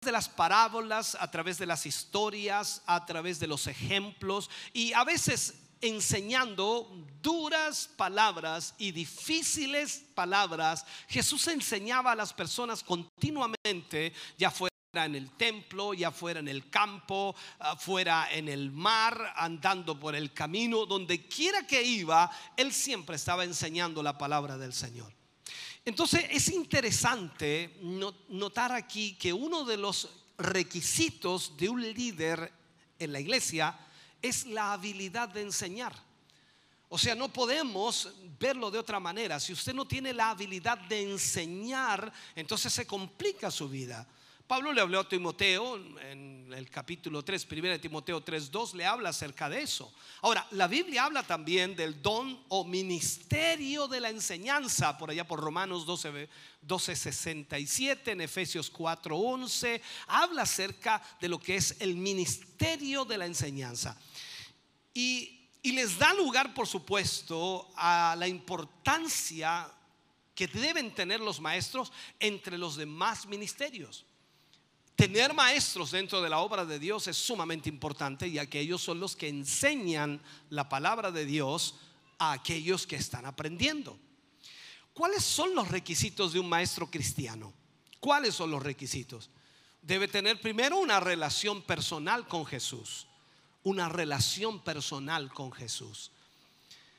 de 0.00 0.12
las 0.12 0.28
parábolas, 0.28 1.16
a 1.20 1.30
través 1.30 1.58
de 1.58 1.66
las 1.66 1.86
historias, 1.86 2.82
a 2.86 3.04
través 3.04 3.38
de 3.38 3.46
los 3.46 3.66
ejemplos 3.66 4.50
y 4.72 4.92
a 4.94 5.04
veces 5.04 5.54
enseñando 5.82 6.88
duras 7.20 7.90
palabras 7.96 8.74
y 8.78 8.92
difíciles 8.92 10.04
palabras, 10.14 10.86
Jesús 11.08 11.46
enseñaba 11.48 12.12
a 12.12 12.16
las 12.16 12.32
personas 12.32 12.82
continuamente, 12.82 14.12
ya 14.38 14.50
fue 14.50 14.71
en 14.94 15.14
el 15.14 15.30
templo, 15.30 15.94
ya 15.94 16.10
fuera 16.10 16.40
en 16.40 16.48
el 16.48 16.68
campo, 16.68 17.34
fuera 17.78 18.30
en 18.30 18.46
el 18.46 18.70
mar, 18.70 19.32
andando 19.36 19.98
por 19.98 20.14
el 20.14 20.34
camino, 20.34 20.84
donde 20.84 21.26
quiera 21.26 21.66
que 21.66 21.82
iba, 21.82 22.30
él 22.58 22.74
siempre 22.74 23.16
estaba 23.16 23.44
enseñando 23.44 24.02
la 24.02 24.18
palabra 24.18 24.58
del 24.58 24.74
Señor. 24.74 25.10
Entonces 25.86 26.26
es 26.28 26.48
interesante 26.48 27.78
notar 28.28 28.72
aquí 28.72 29.14
que 29.14 29.32
uno 29.32 29.64
de 29.64 29.78
los 29.78 30.10
requisitos 30.36 31.56
de 31.56 31.70
un 31.70 31.80
líder 31.80 32.52
en 32.98 33.12
la 33.12 33.20
iglesia 33.20 33.74
es 34.20 34.44
la 34.44 34.74
habilidad 34.74 35.30
de 35.30 35.40
enseñar. 35.40 35.94
O 36.90 36.98
sea, 36.98 37.14
no 37.14 37.32
podemos 37.32 38.12
verlo 38.38 38.70
de 38.70 38.78
otra 38.78 39.00
manera. 39.00 39.40
Si 39.40 39.54
usted 39.54 39.72
no 39.72 39.86
tiene 39.86 40.12
la 40.12 40.28
habilidad 40.28 40.76
de 40.76 41.10
enseñar, 41.10 42.12
entonces 42.36 42.70
se 42.70 42.86
complica 42.86 43.50
su 43.50 43.70
vida. 43.70 44.06
Pablo 44.52 44.74
le 44.74 44.82
habló 44.82 45.00
a 45.00 45.08
Timoteo 45.08 45.76
en 45.76 46.52
el 46.52 46.68
capítulo 46.68 47.24
3, 47.24 47.48
1 47.50 47.80
Timoteo 47.80 48.20
3, 48.22 48.50
2, 48.50 48.74
le 48.74 48.84
habla 48.84 49.08
acerca 49.08 49.48
de 49.48 49.62
eso. 49.62 49.90
Ahora, 50.20 50.46
la 50.50 50.68
Biblia 50.68 51.04
habla 51.04 51.22
también 51.22 51.74
del 51.74 52.02
don 52.02 52.38
o 52.48 52.62
ministerio 52.62 53.88
de 53.88 54.00
la 54.00 54.10
enseñanza, 54.10 54.98
por 54.98 55.08
allá 55.08 55.26
por 55.26 55.40
Romanos 55.40 55.86
12, 55.86 56.28
12 56.60 56.96
67, 56.96 58.10
en 58.10 58.20
Efesios 58.20 58.68
4, 58.68 59.16
11, 59.16 59.80
habla 60.08 60.42
acerca 60.42 61.02
de 61.18 61.28
lo 61.28 61.40
que 61.40 61.56
es 61.56 61.76
el 61.80 61.96
ministerio 61.96 63.06
de 63.06 63.16
la 63.16 63.24
enseñanza. 63.24 63.98
Y, 64.92 65.48
y 65.62 65.72
les 65.72 65.96
da 65.96 66.12
lugar, 66.12 66.52
por 66.52 66.66
supuesto, 66.66 67.72
a 67.74 68.14
la 68.18 68.28
importancia 68.28 69.72
que 70.34 70.46
deben 70.46 70.94
tener 70.94 71.20
los 71.20 71.40
maestros 71.40 71.90
entre 72.20 72.58
los 72.58 72.76
demás 72.76 73.24
ministerios. 73.24 74.04
Tener 74.96 75.32
maestros 75.32 75.90
dentro 75.90 76.20
de 76.20 76.28
la 76.28 76.38
obra 76.38 76.64
de 76.64 76.78
Dios 76.78 77.06
es 77.08 77.16
sumamente 77.16 77.68
importante 77.68 78.30
ya 78.30 78.46
que 78.46 78.60
ellos 78.60 78.82
son 78.82 79.00
los 79.00 79.16
que 79.16 79.28
enseñan 79.28 80.20
la 80.50 80.68
palabra 80.68 81.10
de 81.10 81.24
Dios 81.24 81.76
a 82.18 82.32
aquellos 82.32 82.86
que 82.86 82.96
están 82.96 83.26
aprendiendo. 83.26 83.98
¿Cuáles 84.92 85.24
son 85.24 85.54
los 85.54 85.68
requisitos 85.68 86.32
de 86.32 86.40
un 86.40 86.48
maestro 86.48 86.90
cristiano? 86.90 87.52
¿Cuáles 87.98 88.34
son 88.34 88.50
los 88.50 88.62
requisitos? 88.62 89.30
Debe 89.80 90.06
tener 90.06 90.40
primero 90.40 90.78
una 90.78 91.00
relación 91.00 91.62
personal 91.62 92.28
con 92.28 92.44
Jesús, 92.44 93.06
una 93.62 93.88
relación 93.88 94.62
personal 94.62 95.32
con 95.32 95.50
Jesús. 95.50 96.12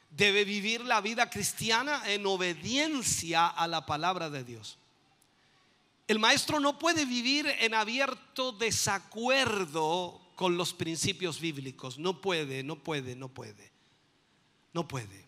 Debe 0.09 0.43
vivir 0.43 0.81
la 0.81 1.01
vida 1.01 1.29
cristiana 1.29 2.03
en 2.11 2.25
obediencia 2.25 3.47
a 3.47 3.67
la 3.67 3.85
palabra 3.85 4.29
de 4.29 4.43
Dios. 4.43 4.77
El 6.07 6.19
maestro 6.19 6.59
no 6.59 6.77
puede 6.77 7.05
vivir 7.05 7.47
en 7.59 7.73
abierto 7.73 8.51
desacuerdo 8.51 10.19
con 10.35 10.57
los 10.57 10.73
principios 10.73 11.39
bíblicos. 11.39 11.97
No 11.97 12.19
puede, 12.19 12.63
no 12.63 12.77
puede, 12.83 13.15
no 13.15 13.29
puede. 13.29 13.71
No 14.73 14.87
puede. 14.87 15.25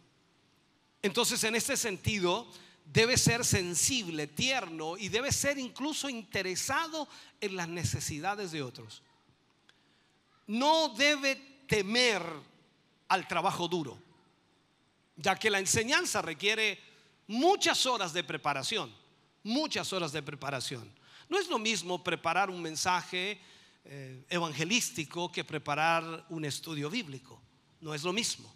Entonces, 1.01 1.43
en 1.43 1.55
este 1.55 1.77
sentido, 1.77 2.47
debe 2.85 3.17
ser 3.17 3.45
sensible, 3.45 4.27
tierno 4.27 4.97
y 4.97 5.07
debe 5.07 5.31
ser 5.31 5.57
incluso 5.57 6.09
interesado 6.09 7.07
en 7.39 7.55
las 7.55 7.69
necesidades 7.69 8.51
de 8.51 8.61
otros. 8.61 9.01
No 10.47 10.89
debe 10.89 11.35
temer 11.67 12.21
al 13.07 13.27
trabajo 13.27 13.67
duro, 13.67 13.97
ya 15.15 15.37
que 15.37 15.49
la 15.49 15.59
enseñanza 15.59 16.21
requiere 16.21 16.79
muchas 17.27 17.85
horas 17.85 18.11
de 18.11 18.23
preparación 18.23 19.04
muchas 19.45 19.93
horas 19.93 20.11
de 20.11 20.23
preparación. 20.23 20.91
No 21.29 21.39
es 21.39 21.47
lo 21.47 21.59
mismo 21.59 22.03
preparar 22.03 22.49
un 22.49 22.61
mensaje 22.61 23.39
eh, 23.85 24.25
evangelístico 24.29 25.31
que 25.31 25.43
preparar 25.43 26.25
un 26.29 26.43
estudio 26.43 26.89
bíblico. 26.89 27.39
No 27.79 27.93
es 27.93 28.03
lo 28.03 28.11
mismo. 28.11 28.51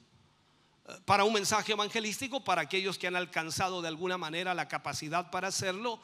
Eh, 0.88 0.94
para 1.06 1.24
un 1.24 1.34
mensaje 1.34 1.74
evangelístico, 1.74 2.44
para 2.44 2.64
aquellos 2.64 2.98
que 2.98 3.06
han 3.06 3.16
alcanzado 3.16 3.82
de 3.84 3.88
alguna 3.88 4.18
manera 4.18 4.56
la 4.56 4.68
capacidad 4.68 5.30
para 5.30 5.50
hacerlo, 5.50 6.02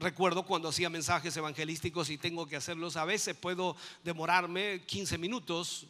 recuerdo 0.00 0.44
cuando 0.44 0.68
hacía 0.68 0.90
mensajes 0.90 1.36
evangelísticos 1.36 2.10
y 2.10 2.18
tengo 2.18 2.48
que 2.48 2.56
hacerlos 2.56 2.96
a 2.96 3.04
veces, 3.04 3.36
puedo 3.36 3.76
demorarme 4.02 4.82
15 4.86 5.18
minutos, 5.18 5.86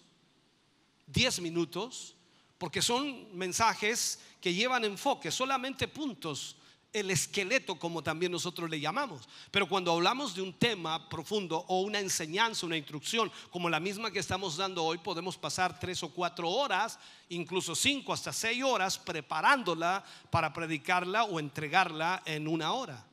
10 1.06 1.40
minutos, 1.40 2.14
porque 2.58 2.82
son 2.82 3.34
mensajes 3.34 4.20
que 4.42 4.52
llevan 4.52 4.84
enfoque, 4.84 5.30
solamente 5.30 5.88
puntos 5.88 6.56
el 6.92 7.10
esqueleto, 7.10 7.78
como 7.78 8.02
también 8.02 8.32
nosotros 8.32 8.68
le 8.68 8.80
llamamos. 8.80 9.28
Pero 9.50 9.68
cuando 9.68 9.92
hablamos 9.92 10.34
de 10.34 10.42
un 10.42 10.52
tema 10.52 11.08
profundo 11.08 11.64
o 11.68 11.80
una 11.82 12.00
enseñanza, 12.00 12.66
una 12.66 12.76
instrucción, 12.76 13.30
como 13.50 13.70
la 13.70 13.80
misma 13.80 14.10
que 14.10 14.18
estamos 14.18 14.56
dando 14.56 14.84
hoy, 14.84 14.98
podemos 14.98 15.36
pasar 15.36 15.78
tres 15.78 16.02
o 16.02 16.08
cuatro 16.08 16.50
horas, 16.50 16.98
incluso 17.28 17.74
cinco 17.74 18.12
hasta 18.12 18.32
seis 18.32 18.62
horas, 18.64 18.98
preparándola 18.98 20.04
para 20.30 20.52
predicarla 20.52 21.24
o 21.24 21.38
entregarla 21.38 22.22
en 22.24 22.48
una 22.48 22.72
hora. 22.72 23.06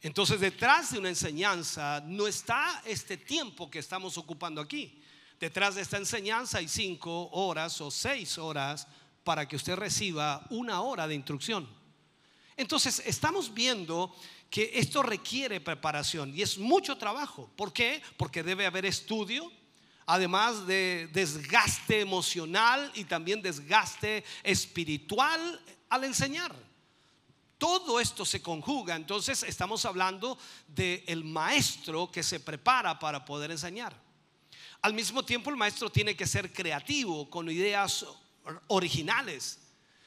Entonces, 0.00 0.40
detrás 0.40 0.92
de 0.92 0.98
una 0.98 1.10
enseñanza 1.10 2.02
no 2.04 2.26
está 2.26 2.82
este 2.84 3.16
tiempo 3.16 3.70
que 3.70 3.78
estamos 3.78 4.18
ocupando 4.18 4.60
aquí. 4.60 5.00
Detrás 5.38 5.74
de 5.74 5.82
esta 5.82 5.96
enseñanza 5.96 6.58
hay 6.58 6.68
cinco 6.68 7.28
horas 7.32 7.80
o 7.80 7.90
seis 7.90 8.38
horas 8.38 8.88
para 9.22 9.46
que 9.46 9.56
usted 9.56 9.76
reciba 9.76 10.44
una 10.50 10.80
hora 10.80 11.06
de 11.06 11.14
instrucción. 11.14 11.81
Entonces, 12.56 13.02
estamos 13.06 13.52
viendo 13.52 14.14
que 14.50 14.70
esto 14.74 15.02
requiere 15.02 15.60
preparación 15.60 16.36
y 16.36 16.42
es 16.42 16.58
mucho 16.58 16.98
trabajo. 16.98 17.50
¿Por 17.56 17.72
qué? 17.72 18.02
Porque 18.18 18.42
debe 18.42 18.66
haber 18.66 18.84
estudio, 18.84 19.50
además 20.04 20.66
de 20.66 21.08
desgaste 21.12 22.00
emocional 22.00 22.92
y 22.94 23.04
también 23.04 23.40
desgaste 23.40 24.22
espiritual 24.42 25.58
al 25.88 26.04
enseñar. 26.04 26.54
Todo 27.56 27.98
esto 27.98 28.26
se 28.26 28.42
conjuga, 28.42 28.96
entonces 28.96 29.42
estamos 29.44 29.86
hablando 29.86 30.36
del 30.66 31.02
el 31.06 31.24
maestro 31.24 32.10
que 32.10 32.22
se 32.22 32.40
prepara 32.40 32.98
para 32.98 33.24
poder 33.24 33.52
enseñar. 33.52 33.96
Al 34.82 34.92
mismo 34.92 35.24
tiempo 35.24 35.48
el 35.48 35.56
maestro 35.56 35.88
tiene 35.88 36.14
que 36.14 36.26
ser 36.26 36.52
creativo, 36.52 37.30
con 37.30 37.48
ideas 37.48 38.04
originales 38.66 39.61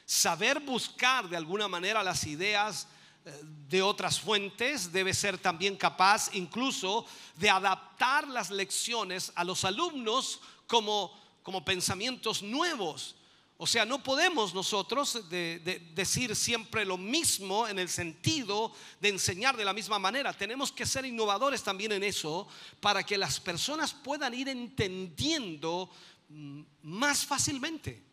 saber 0.05 0.59
buscar 0.59 1.27
de 1.27 1.37
alguna 1.37 1.67
manera 1.67 2.03
las 2.03 2.25
ideas 2.25 2.87
eh, 3.25 3.41
de 3.67 3.81
otras 3.81 4.19
fuentes, 4.19 4.91
debe 4.91 5.13
ser 5.13 5.37
también 5.37 5.75
capaz 5.75 6.29
incluso 6.33 7.05
de 7.35 7.49
adaptar 7.49 8.27
las 8.27 8.51
lecciones 8.51 9.31
a 9.35 9.43
los 9.43 9.65
alumnos 9.65 10.39
como, 10.67 11.11
como 11.41 11.65
pensamientos 11.65 12.43
nuevos. 12.43 13.15
O 13.57 13.65
sea, 13.65 13.85
no 13.85 14.03
podemos 14.03 14.53
nosotros 14.53 15.17
decir 15.29 16.35
siempre 16.35 16.83
lo 16.83 16.97
mismo 16.97 17.67
en 17.67 17.79
el 17.79 17.87
sentido 17.87 18.73
de 18.99 19.09
enseñar 19.09 19.55
de 19.55 19.63
la 19.63 19.71
misma 19.71 19.97
manera. 19.97 20.33
Tenemos 20.33 20.73
que 20.73 20.85
ser 20.85 21.05
innovadores 21.05 21.63
también 21.63 21.93
en 21.93 22.03
eso 22.03 22.49
para 22.81 23.01
que 23.03 23.17
las 23.17 23.39
personas 23.39 23.93
puedan 23.93 24.33
ir 24.33 24.49
entendiendo 24.49 25.89
mm, 26.27 26.61
más 26.83 27.25
fácilmente. 27.25 28.03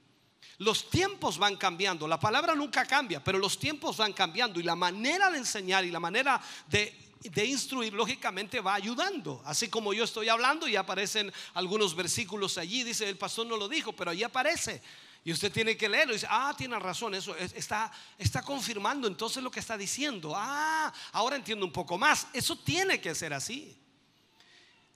Los 0.58 0.90
tiempos 0.90 1.38
van 1.38 1.56
cambiando, 1.56 2.06
la 2.06 2.20
palabra 2.20 2.54
nunca 2.54 2.84
cambia, 2.84 3.22
pero 3.22 3.38
los 3.38 3.58
tiempos 3.58 3.96
van 3.96 4.12
cambiando 4.12 4.60
y 4.60 4.62
la 4.62 4.76
manera 4.76 5.30
de 5.30 5.38
enseñar 5.38 5.84
y 5.84 5.90
la 5.90 6.00
manera 6.00 6.40
de, 6.68 7.10
instruir 7.46 7.92
lógicamente 7.92 8.60
va 8.60 8.74
ayudando. 8.74 9.42
Así 9.44 9.68
como 9.68 9.92
yo 9.92 10.04
estoy 10.04 10.28
hablando 10.28 10.68
y 10.68 10.76
aparecen 10.76 11.32
algunos 11.54 11.94
versículos 11.96 12.58
allí, 12.58 12.84
dice 12.84 13.08
el 13.08 13.16
pastor 13.16 13.46
no 13.46 13.56
lo 13.56 13.68
dijo, 13.68 13.92
pero 13.92 14.10
allí 14.10 14.22
aparece. 14.22 14.82
Y 15.24 15.32
usted 15.32 15.52
tiene 15.52 15.76
que 15.76 15.88
leerlo 15.88 16.12
y 16.12 16.16
dice, 16.16 16.26
ah, 16.28 16.52
tiene 16.56 16.78
razón, 16.78 17.14
eso 17.14 17.36
está, 17.36 17.92
está 18.18 18.42
confirmando 18.42 19.06
entonces 19.06 19.42
lo 19.42 19.50
que 19.50 19.60
está 19.60 19.76
diciendo. 19.76 20.32
Ah, 20.36 20.92
ahora 21.12 21.36
entiendo 21.36 21.64
un 21.64 21.72
poco 21.72 21.96
más. 21.96 22.26
Eso 22.32 22.56
tiene 22.56 23.00
que 23.00 23.14
ser 23.14 23.32
así. 23.32 23.76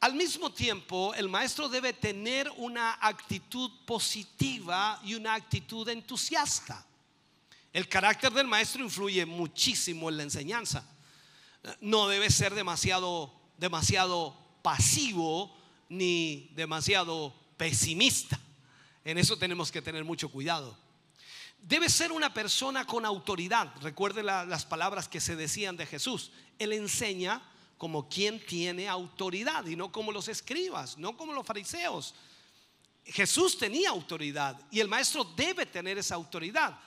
Al 0.06 0.14
mismo 0.14 0.52
tiempo, 0.52 1.12
el 1.14 1.28
maestro 1.28 1.68
debe 1.68 1.92
tener 1.92 2.48
una 2.58 2.96
actitud 3.00 3.68
positiva 3.84 5.00
y 5.02 5.16
una 5.16 5.34
actitud 5.34 5.88
entusiasta. 5.88 6.86
El 7.72 7.88
carácter 7.88 8.32
del 8.32 8.46
maestro 8.46 8.84
influye 8.84 9.26
muchísimo 9.26 10.08
en 10.08 10.18
la 10.18 10.22
enseñanza. 10.22 10.88
No 11.80 12.06
debe 12.06 12.30
ser 12.30 12.54
demasiado, 12.54 13.34
demasiado 13.58 14.38
pasivo 14.62 15.58
ni 15.88 16.52
demasiado 16.54 17.34
pesimista. 17.56 18.38
En 19.04 19.18
eso 19.18 19.36
tenemos 19.36 19.72
que 19.72 19.82
tener 19.82 20.04
mucho 20.04 20.28
cuidado. 20.28 20.78
Debe 21.58 21.88
ser 21.88 22.12
una 22.12 22.32
persona 22.32 22.86
con 22.86 23.04
autoridad. 23.04 23.72
Recuerde 23.82 24.22
las 24.22 24.66
palabras 24.66 25.08
que 25.08 25.20
se 25.20 25.34
decían 25.34 25.76
de 25.76 25.84
Jesús. 25.84 26.30
Él 26.60 26.72
enseña 26.74 27.42
como 27.78 28.08
quien 28.08 28.44
tiene 28.44 28.88
autoridad 28.88 29.66
y 29.66 29.76
no 29.76 29.92
como 29.92 30.12
los 30.12 30.28
escribas, 30.28 30.96
no 30.96 31.16
como 31.16 31.32
los 31.32 31.46
fariseos. 31.46 32.14
Jesús 33.04 33.58
tenía 33.58 33.90
autoridad 33.90 34.58
y 34.70 34.80
el 34.80 34.88
maestro 34.88 35.24
debe 35.24 35.66
tener 35.66 35.98
esa 35.98 36.14
autoridad. 36.14 36.78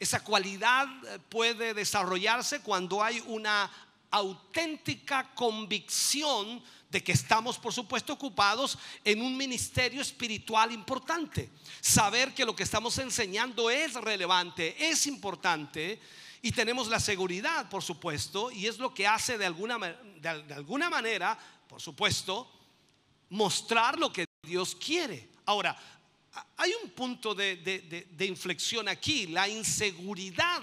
Esa 0.00 0.24
cualidad 0.24 0.88
eh, 1.06 1.18
puede 1.28 1.74
desarrollarse 1.74 2.60
cuando 2.60 3.02
hay 3.02 3.22
una 3.26 3.70
auténtica 4.10 5.32
convicción 5.34 6.62
de 6.90 7.02
que 7.02 7.12
estamos, 7.12 7.58
por 7.58 7.72
supuesto, 7.72 8.12
ocupados 8.12 8.78
en 9.04 9.22
un 9.22 9.36
ministerio 9.36 10.02
espiritual 10.02 10.72
importante. 10.72 11.48
Saber 11.80 12.34
que 12.34 12.44
lo 12.44 12.54
que 12.54 12.64
estamos 12.64 12.98
enseñando 12.98 13.70
es 13.70 13.94
relevante, 13.94 14.76
es 14.90 15.06
importante 15.06 15.98
y 16.44 16.50
tenemos 16.50 16.88
la 16.88 16.98
seguridad, 16.98 17.68
por 17.70 17.84
supuesto, 17.84 18.50
y 18.50 18.66
es 18.66 18.78
lo 18.78 18.92
que 18.92 19.06
hace 19.06 19.38
de 19.38 19.46
alguna, 19.46 19.78
de, 19.78 20.28
alguna 20.28 20.90
manera, 20.90 21.38
por 21.68 21.80
supuesto, 21.80 22.50
mostrar 23.30 23.96
lo 23.96 24.12
que 24.12 24.26
Dios 24.42 24.74
quiere. 24.74 25.28
Ahora, 25.46 25.78
hay 26.56 26.72
un 26.82 26.90
punto 26.90 27.32
de, 27.32 28.16
inflexión 28.26 28.88
aquí. 28.88 29.28
La 29.28 29.48
inseguridad 29.48 30.62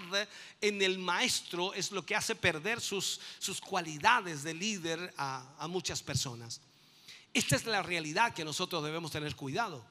en 0.59 0.81
el 0.81 0.99
maestro 0.99 1.73
es 1.73 1.91
lo 1.93 2.05
que 2.05 2.15
hace 2.15 2.35
perder 2.35 2.81
sus, 2.81 3.21
sus 3.39 3.61
cualidades 3.61 4.43
de 4.43 4.53
líder 4.53 5.13
a, 5.15 5.55
a 5.57 5.67
muchas 5.69 6.03
personas. 6.03 6.59
Esta 7.33 7.55
es 7.55 7.65
la 7.65 7.81
realidad 7.83 8.33
que 8.33 8.43
nosotros 8.43 8.83
debemos 8.83 9.11
tener 9.11 9.33
cuidado. 9.33 9.85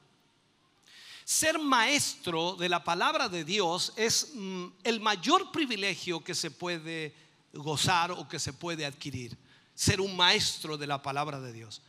Ser 1.29 1.59
maestro 1.59 2.55
de 2.55 2.67
la 2.67 2.83
palabra 2.83 3.29
de 3.29 3.43
Dios 3.43 3.93
es 3.95 4.31
mm, 4.33 4.65
el 4.83 4.99
mayor 4.99 5.51
privilegio 5.51 6.23
que 6.23 6.33
se 6.33 6.49
puede 6.49 7.13
gozar 7.53 8.09
o 8.09 8.27
que 8.27 8.39
se 8.39 8.51
puede 8.51 8.83
adquirir. 8.83 9.37
Ser 9.75 10.01
un 10.01 10.17
maestro 10.17 10.75
de 10.75 10.87
la 10.87 10.99
palabra 11.03 11.39
de 11.39 11.53
Dios. 11.53 11.83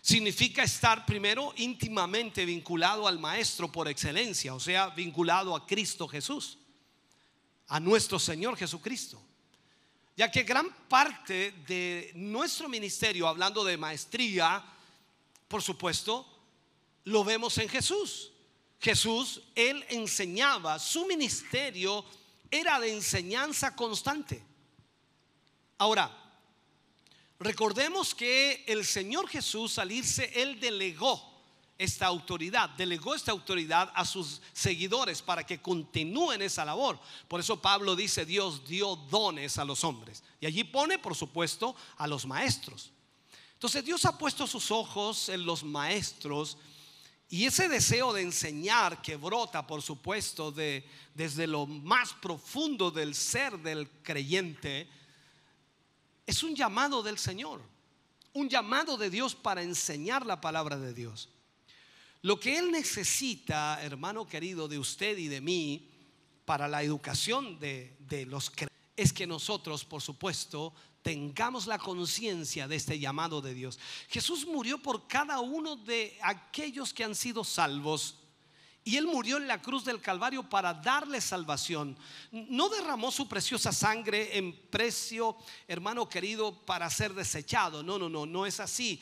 Significa 0.00 0.62
estar 0.62 1.04
primero 1.04 1.52
íntimamente 1.58 2.46
vinculado 2.46 3.06
al 3.06 3.18
maestro 3.18 3.70
por 3.70 3.88
excelencia, 3.88 4.54
o 4.54 4.58
sea, 4.58 4.88
vinculado 4.88 5.54
a 5.54 5.66
Cristo 5.66 6.08
Jesús, 6.08 6.56
a 7.66 7.78
nuestro 7.78 8.18
Señor 8.18 8.56
Jesucristo. 8.56 9.20
Ya 10.16 10.30
que 10.30 10.44
gran 10.44 10.66
parte 10.88 11.52
de 11.66 12.10
nuestro 12.14 12.70
ministerio, 12.70 13.28
hablando 13.28 13.62
de 13.64 13.76
maestría, 13.76 14.64
por 15.46 15.62
supuesto, 15.62 16.26
lo 17.04 17.22
vemos 17.22 17.58
en 17.58 17.68
Jesús. 17.68 18.32
Jesús, 18.80 19.42
él 19.54 19.84
enseñaba, 19.88 20.78
su 20.78 21.06
ministerio 21.06 22.04
era 22.50 22.78
de 22.78 22.92
enseñanza 22.92 23.74
constante. 23.74 24.44
Ahora, 25.78 26.10
recordemos 27.38 28.14
que 28.14 28.64
el 28.66 28.84
Señor 28.84 29.28
Jesús 29.28 29.78
al 29.78 29.92
irse, 29.92 30.30
él 30.34 30.60
delegó 30.60 31.28
esta 31.76 32.06
autoridad, 32.06 32.70
delegó 32.70 33.14
esta 33.14 33.30
autoridad 33.30 33.92
a 33.94 34.04
sus 34.04 34.42
seguidores 34.52 35.22
para 35.22 35.46
que 35.46 35.62
continúen 35.62 36.42
esa 36.42 36.64
labor. 36.64 36.98
Por 37.28 37.38
eso 37.38 37.60
Pablo 37.62 37.94
dice, 37.94 38.26
Dios 38.26 38.66
dio 38.66 38.96
dones 38.96 39.58
a 39.58 39.64
los 39.64 39.84
hombres. 39.84 40.24
Y 40.40 40.46
allí 40.46 40.64
pone, 40.64 40.98
por 40.98 41.14
supuesto, 41.14 41.76
a 41.96 42.08
los 42.08 42.26
maestros. 42.26 42.90
Entonces 43.54 43.84
Dios 43.84 44.04
ha 44.04 44.18
puesto 44.18 44.46
sus 44.46 44.70
ojos 44.70 45.28
en 45.28 45.44
los 45.44 45.62
maestros 45.62 46.58
y 47.30 47.44
ese 47.44 47.68
deseo 47.68 48.12
de 48.14 48.22
enseñar 48.22 49.02
que 49.02 49.16
brota, 49.16 49.66
por 49.66 49.82
supuesto, 49.82 50.50
de, 50.50 50.84
desde 51.14 51.46
lo 51.46 51.66
más 51.66 52.14
profundo 52.14 52.90
del 52.90 53.14
ser 53.14 53.58
del 53.58 53.88
creyente, 54.02 54.88
es 56.26 56.42
un 56.42 56.54
llamado 56.54 57.02
del 57.02 57.18
Señor, 57.18 57.60
un 58.32 58.48
llamado 58.48 58.96
de 58.96 59.10
Dios 59.10 59.34
para 59.34 59.62
enseñar 59.62 60.24
la 60.24 60.40
palabra 60.40 60.78
de 60.78 60.94
Dios. 60.94 61.28
Lo 62.22 62.40
que 62.40 62.56
Él 62.56 62.70
necesita, 62.70 63.82
hermano 63.82 64.26
querido, 64.26 64.66
de 64.66 64.78
usted 64.78 65.18
y 65.18 65.28
de 65.28 65.42
mí, 65.42 65.90
para 66.46 66.66
la 66.66 66.82
educación 66.82 67.58
de, 67.60 67.94
de 68.00 68.24
los 68.24 68.48
creyentes, 68.48 68.77
es 68.98 69.12
que 69.12 69.28
nosotros, 69.28 69.84
por 69.84 70.02
supuesto, 70.02 70.74
tengamos 71.02 71.68
la 71.68 71.78
conciencia 71.78 72.66
de 72.66 72.74
este 72.74 72.98
llamado 72.98 73.40
de 73.40 73.54
Dios. 73.54 73.78
Jesús 74.08 74.44
murió 74.44 74.82
por 74.82 75.06
cada 75.06 75.38
uno 75.38 75.76
de 75.76 76.18
aquellos 76.20 76.92
que 76.92 77.04
han 77.04 77.14
sido 77.14 77.44
salvos. 77.44 78.16
Y 78.88 78.96
Él 78.96 79.06
murió 79.06 79.36
en 79.36 79.46
la 79.46 79.60
cruz 79.60 79.84
del 79.84 80.00
Calvario 80.00 80.48
para 80.48 80.72
darle 80.72 81.20
salvación. 81.20 81.94
No 82.30 82.70
derramó 82.70 83.10
su 83.10 83.28
preciosa 83.28 83.70
sangre 83.70 84.38
en 84.38 84.56
precio, 84.70 85.36
hermano 85.66 86.08
querido, 86.08 86.54
para 86.64 86.88
ser 86.88 87.12
desechado. 87.12 87.82
No, 87.82 87.98
no, 87.98 88.08
no, 88.08 88.24
no 88.24 88.46
es 88.46 88.60
así. 88.60 88.98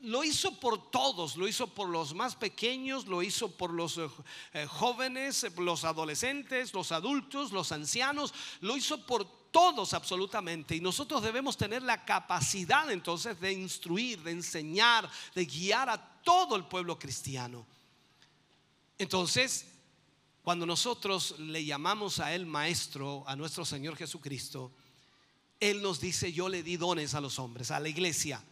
Lo 0.00 0.24
hizo 0.24 0.58
por 0.58 0.90
todos, 0.90 1.36
lo 1.36 1.46
hizo 1.46 1.66
por 1.66 1.90
los 1.90 2.14
más 2.14 2.36
pequeños, 2.36 3.06
lo 3.06 3.22
hizo 3.22 3.54
por 3.54 3.70
los 3.70 3.98
eh, 3.98 4.08
eh, 4.54 4.64
jóvenes, 4.64 5.46
los 5.58 5.84
adolescentes, 5.84 6.72
los 6.72 6.90
adultos, 6.90 7.52
los 7.52 7.70
ancianos, 7.70 8.32
lo 8.62 8.78
hizo 8.78 9.04
por 9.04 9.26
todos 9.50 9.92
absolutamente. 9.92 10.74
Y 10.74 10.80
nosotros 10.80 11.22
debemos 11.22 11.58
tener 11.58 11.82
la 11.82 12.02
capacidad 12.06 12.90
entonces 12.90 13.38
de 13.38 13.52
instruir, 13.52 14.22
de 14.22 14.30
enseñar, 14.30 15.06
de 15.34 15.44
guiar 15.44 15.90
a 15.90 15.98
todo 16.22 16.56
el 16.56 16.64
pueblo 16.64 16.98
cristiano. 16.98 17.66
Entonces, 18.98 19.66
cuando 20.42 20.66
nosotros 20.66 21.38
le 21.38 21.64
llamamos 21.64 22.20
a 22.20 22.34
Él 22.34 22.46
maestro, 22.46 23.24
a 23.28 23.36
nuestro 23.36 23.64
Señor 23.64 23.96
Jesucristo, 23.96 24.72
Él 25.60 25.82
nos 25.82 26.00
dice, 26.00 26.32
yo 26.32 26.48
le 26.48 26.62
di 26.62 26.76
dones 26.76 27.14
a 27.14 27.20
los 27.20 27.38
hombres, 27.38 27.70
a 27.70 27.80
la 27.80 27.88
iglesia. 27.88 28.42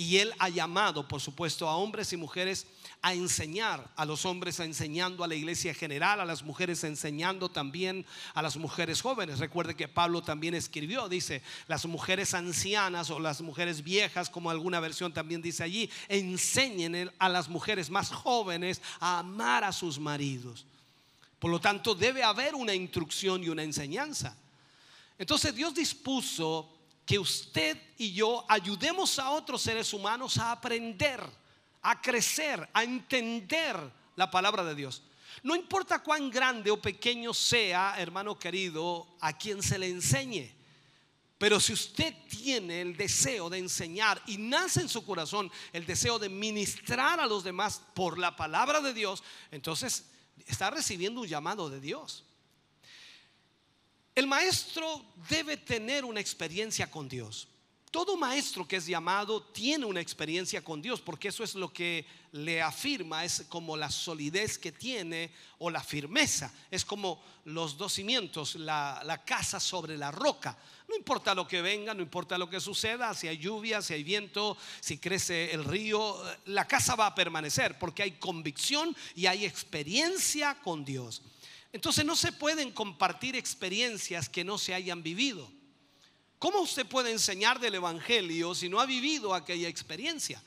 Y 0.00 0.16
Él 0.16 0.32
ha 0.38 0.48
llamado, 0.48 1.06
por 1.06 1.20
supuesto, 1.20 1.68
a 1.68 1.76
hombres 1.76 2.10
y 2.14 2.16
mujeres 2.16 2.66
a 3.02 3.12
enseñar, 3.12 3.86
a 3.96 4.06
los 4.06 4.24
hombres 4.24 4.58
enseñando 4.58 5.22
a 5.22 5.28
la 5.28 5.34
iglesia 5.34 5.74
general, 5.74 6.20
a 6.20 6.24
las 6.24 6.42
mujeres 6.42 6.84
enseñando 6.84 7.50
también 7.50 8.06
a 8.32 8.40
las 8.40 8.56
mujeres 8.56 9.02
jóvenes. 9.02 9.40
Recuerde 9.40 9.76
que 9.76 9.88
Pablo 9.88 10.22
también 10.22 10.54
escribió, 10.54 11.06
dice, 11.10 11.42
las 11.68 11.84
mujeres 11.84 12.32
ancianas 12.32 13.10
o 13.10 13.20
las 13.20 13.42
mujeres 13.42 13.84
viejas, 13.84 14.30
como 14.30 14.48
alguna 14.48 14.80
versión 14.80 15.12
también 15.12 15.42
dice 15.42 15.64
allí, 15.64 15.90
enseñen 16.08 17.12
a 17.18 17.28
las 17.28 17.50
mujeres 17.50 17.90
más 17.90 18.08
jóvenes 18.08 18.80
a 19.00 19.18
amar 19.18 19.64
a 19.64 19.72
sus 19.72 19.98
maridos. 19.98 20.64
Por 21.38 21.50
lo 21.50 21.60
tanto, 21.60 21.94
debe 21.94 22.22
haber 22.22 22.54
una 22.54 22.72
instrucción 22.72 23.44
y 23.44 23.50
una 23.50 23.64
enseñanza. 23.64 24.34
Entonces 25.18 25.54
Dios 25.54 25.74
dispuso 25.74 26.79
que 27.10 27.18
usted 27.18 27.76
y 27.98 28.12
yo 28.12 28.44
ayudemos 28.48 29.18
a 29.18 29.30
otros 29.30 29.62
seres 29.62 29.92
humanos 29.92 30.38
a 30.38 30.52
aprender, 30.52 31.20
a 31.82 32.00
crecer, 32.00 32.68
a 32.72 32.84
entender 32.84 33.76
la 34.14 34.30
palabra 34.30 34.62
de 34.62 34.76
Dios. 34.76 35.02
No 35.42 35.56
importa 35.56 36.04
cuán 36.04 36.30
grande 36.30 36.70
o 36.70 36.80
pequeño 36.80 37.34
sea, 37.34 37.96
hermano 37.98 38.38
querido, 38.38 39.08
a 39.18 39.36
quien 39.36 39.60
se 39.60 39.76
le 39.76 39.88
enseñe. 39.88 40.54
Pero 41.36 41.58
si 41.58 41.72
usted 41.72 42.14
tiene 42.28 42.80
el 42.80 42.96
deseo 42.96 43.50
de 43.50 43.58
enseñar 43.58 44.22
y 44.28 44.38
nace 44.38 44.80
en 44.80 44.88
su 44.88 45.04
corazón 45.04 45.50
el 45.72 45.86
deseo 45.86 46.16
de 46.20 46.28
ministrar 46.28 47.18
a 47.18 47.26
los 47.26 47.42
demás 47.42 47.82
por 47.92 48.20
la 48.20 48.36
palabra 48.36 48.80
de 48.80 48.94
Dios, 48.94 49.24
entonces 49.50 50.04
está 50.46 50.70
recibiendo 50.70 51.22
un 51.22 51.26
llamado 51.26 51.70
de 51.70 51.80
Dios. 51.80 52.22
El 54.20 54.26
maestro 54.26 55.02
debe 55.30 55.56
tener 55.56 56.04
una 56.04 56.20
experiencia 56.20 56.90
con 56.90 57.08
Dios. 57.08 57.48
Todo 57.90 58.18
maestro 58.18 58.68
que 58.68 58.76
es 58.76 58.84
llamado 58.84 59.42
tiene 59.44 59.86
una 59.86 60.02
experiencia 60.02 60.62
con 60.62 60.82
Dios, 60.82 61.00
porque 61.00 61.28
eso 61.28 61.42
es 61.42 61.54
lo 61.54 61.72
que 61.72 62.04
le 62.32 62.60
afirma, 62.60 63.24
es 63.24 63.46
como 63.48 63.78
la 63.78 63.90
solidez 63.90 64.58
que 64.58 64.72
tiene 64.72 65.32
o 65.56 65.70
la 65.70 65.82
firmeza, 65.82 66.52
es 66.70 66.84
como 66.84 67.24
los 67.46 67.78
dos 67.78 67.94
cimientos, 67.94 68.56
la, 68.56 69.22
casa 69.24 69.58
sobre 69.58 69.96
la 69.96 70.10
roca. 70.10 70.54
No 70.86 70.96
importa 70.96 71.34
lo 71.34 71.48
que 71.48 71.62
venga, 71.62 71.94
no 71.94 72.02
importa 72.02 72.36
lo 72.36 72.50
que 72.50 72.60
suceda, 72.60 73.14
si 73.14 73.26
hay 73.26 73.38
lluvia, 73.38 73.80
si 73.80 73.94
hay 73.94 74.04
viento, 74.04 74.54
si 74.80 74.98
crece 74.98 75.54
el 75.54 75.64
río, 75.64 76.22
la 76.44 76.68
casa 76.68 76.94
va 76.94 77.06
a 77.06 77.14
permanecer 77.14 77.78
porque 77.78 78.02
hay 78.02 78.10
convicción 78.18 78.94
y 79.14 79.24
hay 79.24 79.46
experiencia 79.46 80.56
con 80.62 80.84
Dios. 80.84 81.22
Entonces 81.72 82.04
no 82.04 82.16
se 82.16 82.32
pueden 82.32 82.72
compartir 82.72 83.36
experiencias 83.36 84.28
que 84.28 84.44
no 84.44 84.58
se 84.58 84.74
hayan 84.74 85.02
vivido. 85.02 85.50
¿Cómo 86.38 86.60
usted 86.60 86.86
puede 86.86 87.10
enseñar 87.10 87.60
del 87.60 87.74
Evangelio 87.74 88.54
si 88.54 88.68
no 88.68 88.80
ha 88.80 88.86
vivido 88.86 89.34
aquella 89.34 89.68
experiencia? 89.68 90.42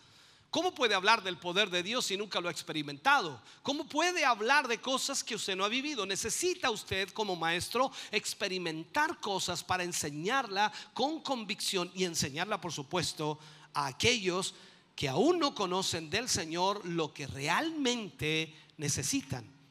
¿Cómo 0.50 0.76
puede 0.76 0.94
hablar 0.94 1.24
del 1.24 1.38
poder 1.38 1.70
de 1.70 1.82
Dios 1.82 2.06
si 2.06 2.18
nunca 2.18 2.40
lo 2.40 2.48
ha 2.48 2.52
experimentado? 2.52 3.42
¿Cómo 3.64 3.88
puede 3.88 4.24
hablar 4.24 4.68
de 4.68 4.80
cosas 4.80 5.24
que 5.24 5.34
usted 5.34 5.56
no 5.56 5.66
ha 5.66 5.70
vivido? 5.70 6.06
Necesita 6.06 6.70
usted 6.70 7.10
como 7.10 7.36
maestro 7.36 7.92
experimentar 8.12 9.20
cosas 9.20 9.64
para 9.64 9.84
enseñarla 9.84 10.72
con 10.94 11.22
convicción 11.22 11.92
y 11.96 12.04
enseñarla, 12.04 12.62
por 12.62 12.72
supuesto, 12.72 13.40
a 13.74 13.88
aquellos 13.88 14.54
que 14.96 15.10
aún 15.10 15.40
no 15.40 15.56
conocen 15.56 16.10
del 16.10 16.30
Señor 16.30 16.86
lo 16.86 17.14
que 17.14 17.26
realmente 17.26 18.56
necesitan. 18.78 19.63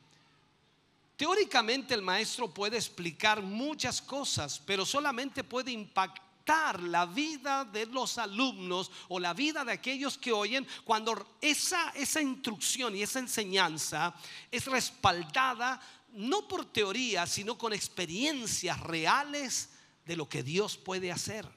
Teóricamente 1.16 1.94
el 1.94 2.02
maestro 2.02 2.52
puede 2.52 2.76
explicar 2.76 3.42
muchas 3.42 4.00
cosas, 4.00 4.60
pero 4.64 4.84
solamente 4.84 5.44
puede 5.44 5.70
impactar 5.70 6.82
la 6.82 7.06
vida 7.06 7.64
de 7.64 7.86
los 7.86 8.18
alumnos 8.18 8.90
o 9.08 9.20
la 9.20 9.32
vida 9.32 9.64
de 9.64 9.72
aquellos 9.72 10.18
que 10.18 10.32
oyen 10.32 10.66
cuando 10.84 11.36
esa, 11.40 11.90
esa 11.90 12.20
instrucción 12.20 12.96
y 12.96 13.02
esa 13.02 13.20
enseñanza 13.20 14.14
es 14.50 14.66
respaldada 14.66 15.80
no 16.12 16.46
por 16.46 16.66
teoría, 16.66 17.26
sino 17.26 17.56
con 17.56 17.72
experiencias 17.72 18.78
reales 18.80 19.70
de 20.04 20.16
lo 20.16 20.28
que 20.28 20.42
Dios 20.42 20.76
puede 20.76 21.10
hacer. 21.10 21.48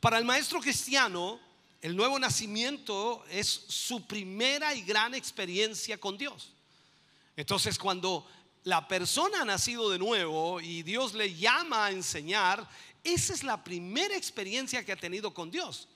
Para 0.00 0.18
el 0.18 0.24
maestro 0.24 0.60
cristiano, 0.60 1.40
el 1.80 1.96
nuevo 1.96 2.18
nacimiento 2.18 3.24
es 3.30 3.46
su 3.48 4.06
primera 4.06 4.74
y 4.74 4.82
gran 4.82 5.14
experiencia 5.14 5.98
con 5.98 6.18
Dios. 6.18 6.52
Entonces 7.36 7.78
cuando 7.78 8.26
la 8.64 8.86
persona 8.86 9.42
ha 9.42 9.44
nacido 9.44 9.90
de 9.90 9.98
nuevo 9.98 10.60
y 10.60 10.82
Dios 10.82 11.14
le 11.14 11.34
llama 11.34 11.86
a 11.86 11.90
enseñar, 11.90 12.68
esa 13.02 13.32
es 13.32 13.42
la 13.42 13.62
primera 13.62 14.16
experiencia 14.16 14.84
que 14.84 14.92
ha 14.92 14.96
tenido 14.96 15.34
con 15.34 15.50
Dios. 15.50 15.88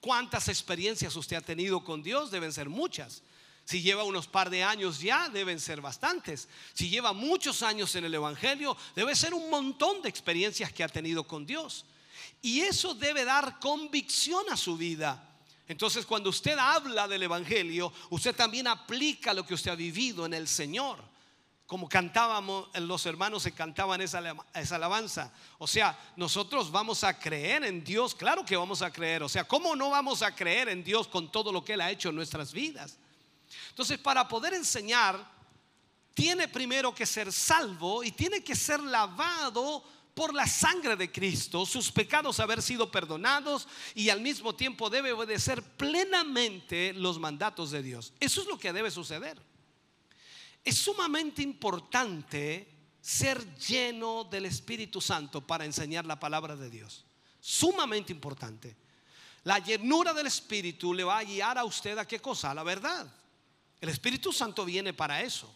¿Cuántas 0.00 0.48
experiencias 0.48 1.16
usted 1.16 1.36
ha 1.36 1.40
tenido 1.40 1.82
con 1.82 2.02
Dios? 2.02 2.30
Deben 2.30 2.52
ser 2.52 2.68
muchas. 2.68 3.22
Si 3.64 3.82
lleva 3.82 4.04
unos 4.04 4.28
par 4.28 4.48
de 4.48 4.62
años 4.62 5.00
ya, 5.00 5.28
deben 5.28 5.58
ser 5.58 5.80
bastantes. 5.80 6.48
Si 6.72 6.88
lleva 6.88 7.12
muchos 7.12 7.62
años 7.62 7.94
en 7.96 8.04
el 8.04 8.14
Evangelio, 8.14 8.76
debe 8.94 9.16
ser 9.16 9.34
un 9.34 9.50
montón 9.50 10.02
de 10.02 10.08
experiencias 10.08 10.72
que 10.72 10.84
ha 10.84 10.88
tenido 10.88 11.24
con 11.24 11.44
Dios. 11.44 11.84
Y 12.40 12.60
eso 12.60 12.94
debe 12.94 13.24
dar 13.24 13.58
convicción 13.58 14.44
a 14.50 14.56
su 14.56 14.76
vida. 14.76 15.25
Entonces 15.68 16.06
cuando 16.06 16.30
usted 16.30 16.56
habla 16.58 17.08
del 17.08 17.24
Evangelio, 17.24 17.92
usted 18.10 18.34
también 18.34 18.66
aplica 18.66 19.34
lo 19.34 19.44
que 19.44 19.54
usted 19.54 19.72
ha 19.72 19.76
vivido 19.76 20.26
en 20.26 20.34
el 20.34 20.46
Señor. 20.46 21.02
Como 21.66 21.88
cantábamos, 21.88 22.68
los 22.78 23.04
hermanos 23.06 23.42
se 23.42 23.50
cantaban 23.50 24.00
esa, 24.00 24.22
esa 24.54 24.76
alabanza. 24.76 25.32
O 25.58 25.66
sea, 25.66 25.98
nosotros 26.14 26.70
vamos 26.70 27.02
a 27.02 27.18
creer 27.18 27.64
en 27.64 27.82
Dios, 27.82 28.14
claro 28.14 28.44
que 28.44 28.56
vamos 28.56 28.82
a 28.82 28.92
creer. 28.92 29.24
O 29.24 29.28
sea, 29.28 29.42
¿cómo 29.42 29.74
no 29.74 29.90
vamos 29.90 30.22
a 30.22 30.32
creer 30.32 30.68
en 30.68 30.84
Dios 30.84 31.08
con 31.08 31.32
todo 31.32 31.50
lo 31.50 31.64
que 31.64 31.72
Él 31.72 31.80
ha 31.80 31.90
hecho 31.90 32.10
en 32.10 32.14
nuestras 32.14 32.52
vidas? 32.52 32.98
Entonces, 33.70 33.98
para 33.98 34.28
poder 34.28 34.54
enseñar, 34.54 35.28
tiene 36.14 36.46
primero 36.46 36.94
que 36.94 37.04
ser 37.04 37.32
salvo 37.32 38.04
y 38.04 38.12
tiene 38.12 38.44
que 38.44 38.54
ser 38.54 38.80
lavado 38.80 39.82
por 40.16 40.32
la 40.32 40.46
sangre 40.46 40.96
de 40.96 41.12
Cristo, 41.12 41.66
sus 41.66 41.92
pecados 41.92 42.40
haber 42.40 42.62
sido 42.62 42.90
perdonados 42.90 43.68
y 43.94 44.08
al 44.08 44.22
mismo 44.22 44.54
tiempo 44.54 44.88
debe 44.88 45.12
obedecer 45.12 45.62
plenamente 45.62 46.94
los 46.94 47.18
mandatos 47.18 47.70
de 47.70 47.82
Dios. 47.82 48.14
Eso 48.18 48.40
es 48.40 48.46
lo 48.46 48.58
que 48.58 48.72
debe 48.72 48.90
suceder. 48.90 49.38
Es 50.64 50.78
sumamente 50.78 51.42
importante 51.42 52.66
ser 52.98 53.58
lleno 53.58 54.24
del 54.24 54.46
Espíritu 54.46 55.02
Santo 55.02 55.46
para 55.46 55.66
enseñar 55.66 56.06
la 56.06 56.18
palabra 56.18 56.56
de 56.56 56.70
Dios. 56.70 57.04
Sumamente 57.38 58.10
importante. 58.10 58.74
La 59.44 59.58
llenura 59.58 60.14
del 60.14 60.28
Espíritu 60.28 60.94
le 60.94 61.04
va 61.04 61.18
a 61.18 61.24
guiar 61.24 61.58
a 61.58 61.64
usted 61.64 61.98
a 61.98 62.08
qué 62.08 62.20
cosa? 62.20 62.52
A 62.52 62.54
la 62.54 62.62
verdad. 62.62 63.06
El 63.82 63.90
Espíritu 63.90 64.32
Santo 64.32 64.64
viene 64.64 64.94
para 64.94 65.20
eso. 65.20 65.54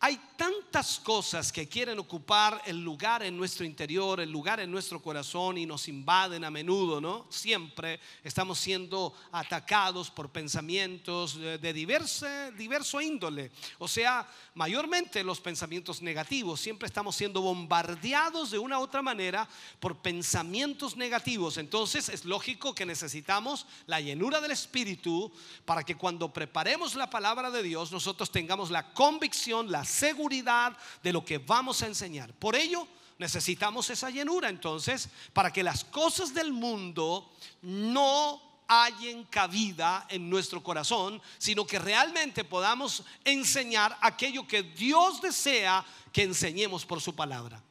Hay 0.00 0.20
tantas 0.36 1.00
cosas 1.00 1.50
que 1.50 1.68
quieren 1.68 1.98
ocupar 1.98 2.62
el 2.66 2.80
lugar 2.84 3.24
en 3.24 3.36
nuestro 3.36 3.66
interior, 3.66 4.20
el 4.20 4.30
lugar 4.30 4.60
en 4.60 4.70
nuestro 4.70 5.02
corazón 5.02 5.58
y 5.58 5.66
nos 5.66 5.88
invaden 5.88 6.44
a 6.44 6.52
menudo, 6.52 7.00
¿no? 7.00 7.26
Siempre 7.30 7.98
estamos 8.22 8.60
siendo 8.60 9.12
atacados 9.32 10.08
por 10.08 10.30
pensamientos 10.30 11.34
de 11.36 11.72
diverso 11.72 13.00
índole. 13.00 13.50
O 13.78 13.88
sea, 13.88 14.24
mayormente 14.54 15.24
los 15.24 15.40
pensamientos 15.40 16.00
negativos. 16.00 16.60
Siempre 16.60 16.86
estamos 16.86 17.16
siendo 17.16 17.40
bombardeados 17.40 18.52
de 18.52 18.58
una 18.58 18.78
u 18.78 18.82
otra 18.82 19.02
manera 19.02 19.48
por 19.80 19.96
pensamientos 19.96 20.96
negativos. 20.96 21.58
Entonces 21.58 22.08
es 22.08 22.24
lógico 22.24 22.72
que 22.72 22.86
necesitamos 22.86 23.66
la 23.86 24.00
llenura 24.00 24.40
del 24.40 24.52
Espíritu 24.52 25.32
para 25.64 25.82
que 25.82 25.96
cuando 25.96 26.32
preparemos 26.32 26.94
la 26.94 27.10
palabra 27.10 27.50
de 27.50 27.64
Dios 27.64 27.90
nosotros 27.90 28.30
tengamos 28.30 28.70
la 28.70 28.92
convicción, 28.94 29.72
la 29.72 29.87
seguridad 29.88 30.76
de 31.02 31.12
lo 31.12 31.24
que 31.24 31.38
vamos 31.38 31.82
a 31.82 31.86
enseñar. 31.86 32.32
Por 32.34 32.54
ello, 32.54 32.86
necesitamos 33.18 33.90
esa 33.90 34.10
llenura 34.10 34.48
entonces 34.48 35.08
para 35.32 35.52
que 35.52 35.62
las 35.62 35.84
cosas 35.84 36.32
del 36.32 36.52
mundo 36.52 37.32
no 37.62 38.40
hallen 38.68 39.24
cabida 39.24 40.06
en 40.10 40.28
nuestro 40.28 40.62
corazón, 40.62 41.20
sino 41.38 41.66
que 41.66 41.78
realmente 41.78 42.44
podamos 42.44 43.02
enseñar 43.24 43.96
aquello 44.00 44.46
que 44.46 44.62
Dios 44.62 45.20
desea 45.20 45.84
que 46.12 46.22
enseñemos 46.22 46.84
por 46.84 47.00
su 47.00 47.14
palabra. 47.14 47.62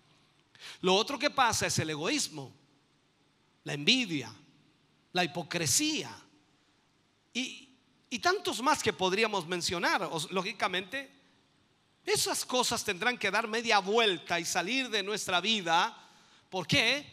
Lo 0.82 0.95
otro 0.95 1.18
que 1.18 1.30
pasa 1.30 1.68
es 1.68 1.80
el 1.80 1.91
egoísmo, 1.91 2.51
la 3.63 3.74
envidia, 3.74 4.34
la 5.13 5.24
hipocresía 5.24 6.11
y, 7.34 7.70
y 8.09 8.20
tantos 8.20 8.61
más 8.61 8.82
que 8.82 8.91
podríamos 8.91 9.47
mencionar. 9.47 10.09
Lógicamente, 10.32 11.16
esas 12.08 12.45
cosas 12.45 12.86
tendrán 12.86 13.18
que 13.18 13.30
dar 13.30 13.49
media 13.49 13.80
vuelta 13.80 14.39
y 14.39 14.45
salir 14.45 14.89
de 14.89 15.03
nuestra 15.03 15.41
vida. 15.41 15.95
¿Por 16.49 16.66
qué? 16.66 17.05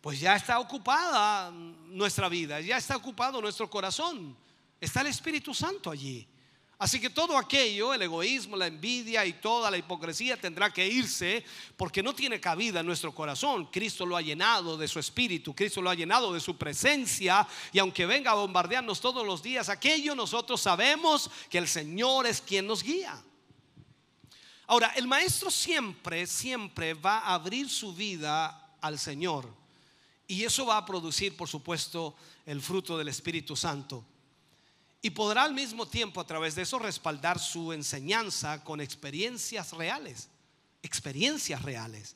Pues 0.00 0.20
ya 0.20 0.36
está 0.36 0.60
ocupada 0.60 1.50
nuestra 1.50 2.28
vida, 2.28 2.60
ya 2.60 2.76
está 2.76 2.96
ocupado 2.96 3.42
nuestro 3.42 3.68
corazón. 3.68 4.36
Está 4.80 5.00
el 5.00 5.08
Espíritu 5.08 5.52
Santo 5.52 5.90
allí. 5.90 6.26
Así 6.78 7.00
que 7.00 7.10
todo 7.10 7.36
aquello, 7.36 7.92
el 7.92 8.00
egoísmo, 8.00 8.56
la 8.56 8.68
envidia 8.68 9.26
y 9.26 9.34
toda 9.34 9.72
la 9.72 9.76
hipocresía 9.76 10.40
tendrá 10.40 10.72
que 10.72 10.86
irse 10.86 11.44
porque 11.76 12.00
no 12.00 12.14
tiene 12.14 12.40
cabida 12.40 12.80
en 12.80 12.86
nuestro 12.86 13.12
corazón. 13.12 13.66
Cristo 13.72 14.06
lo 14.06 14.16
ha 14.16 14.22
llenado 14.22 14.78
de 14.78 14.86
su 14.86 15.00
espíritu, 15.00 15.52
Cristo 15.52 15.82
lo 15.82 15.90
ha 15.90 15.94
llenado 15.96 16.32
de 16.32 16.40
su 16.40 16.56
presencia 16.56 17.46
y 17.72 17.80
aunque 17.80 18.06
venga 18.06 18.30
a 18.30 18.34
bombardearnos 18.34 19.00
todos 19.00 19.26
los 19.26 19.42
días, 19.42 19.68
aquello 19.68 20.14
nosotros 20.14 20.60
sabemos 20.60 21.28
que 21.50 21.58
el 21.58 21.66
Señor 21.66 22.26
es 22.26 22.40
quien 22.40 22.68
nos 22.68 22.84
guía. 22.84 23.20
Ahora, 24.70 24.92
el 24.94 25.08
maestro 25.08 25.50
siempre, 25.50 26.28
siempre 26.28 26.94
va 26.94 27.18
a 27.18 27.34
abrir 27.34 27.68
su 27.68 27.92
vida 27.92 28.76
al 28.80 29.00
Señor. 29.00 29.52
Y 30.28 30.44
eso 30.44 30.64
va 30.64 30.76
a 30.76 30.86
producir, 30.86 31.36
por 31.36 31.48
supuesto, 31.48 32.14
el 32.46 32.62
fruto 32.62 32.96
del 32.96 33.08
Espíritu 33.08 33.56
Santo. 33.56 34.04
Y 35.02 35.10
podrá 35.10 35.42
al 35.42 35.54
mismo 35.54 35.86
tiempo, 35.86 36.20
a 36.20 36.24
través 36.24 36.54
de 36.54 36.62
eso, 36.62 36.78
respaldar 36.78 37.40
su 37.40 37.72
enseñanza 37.72 38.62
con 38.62 38.80
experiencias 38.80 39.72
reales. 39.72 40.28
Experiencias 40.84 41.62
reales. 41.62 42.14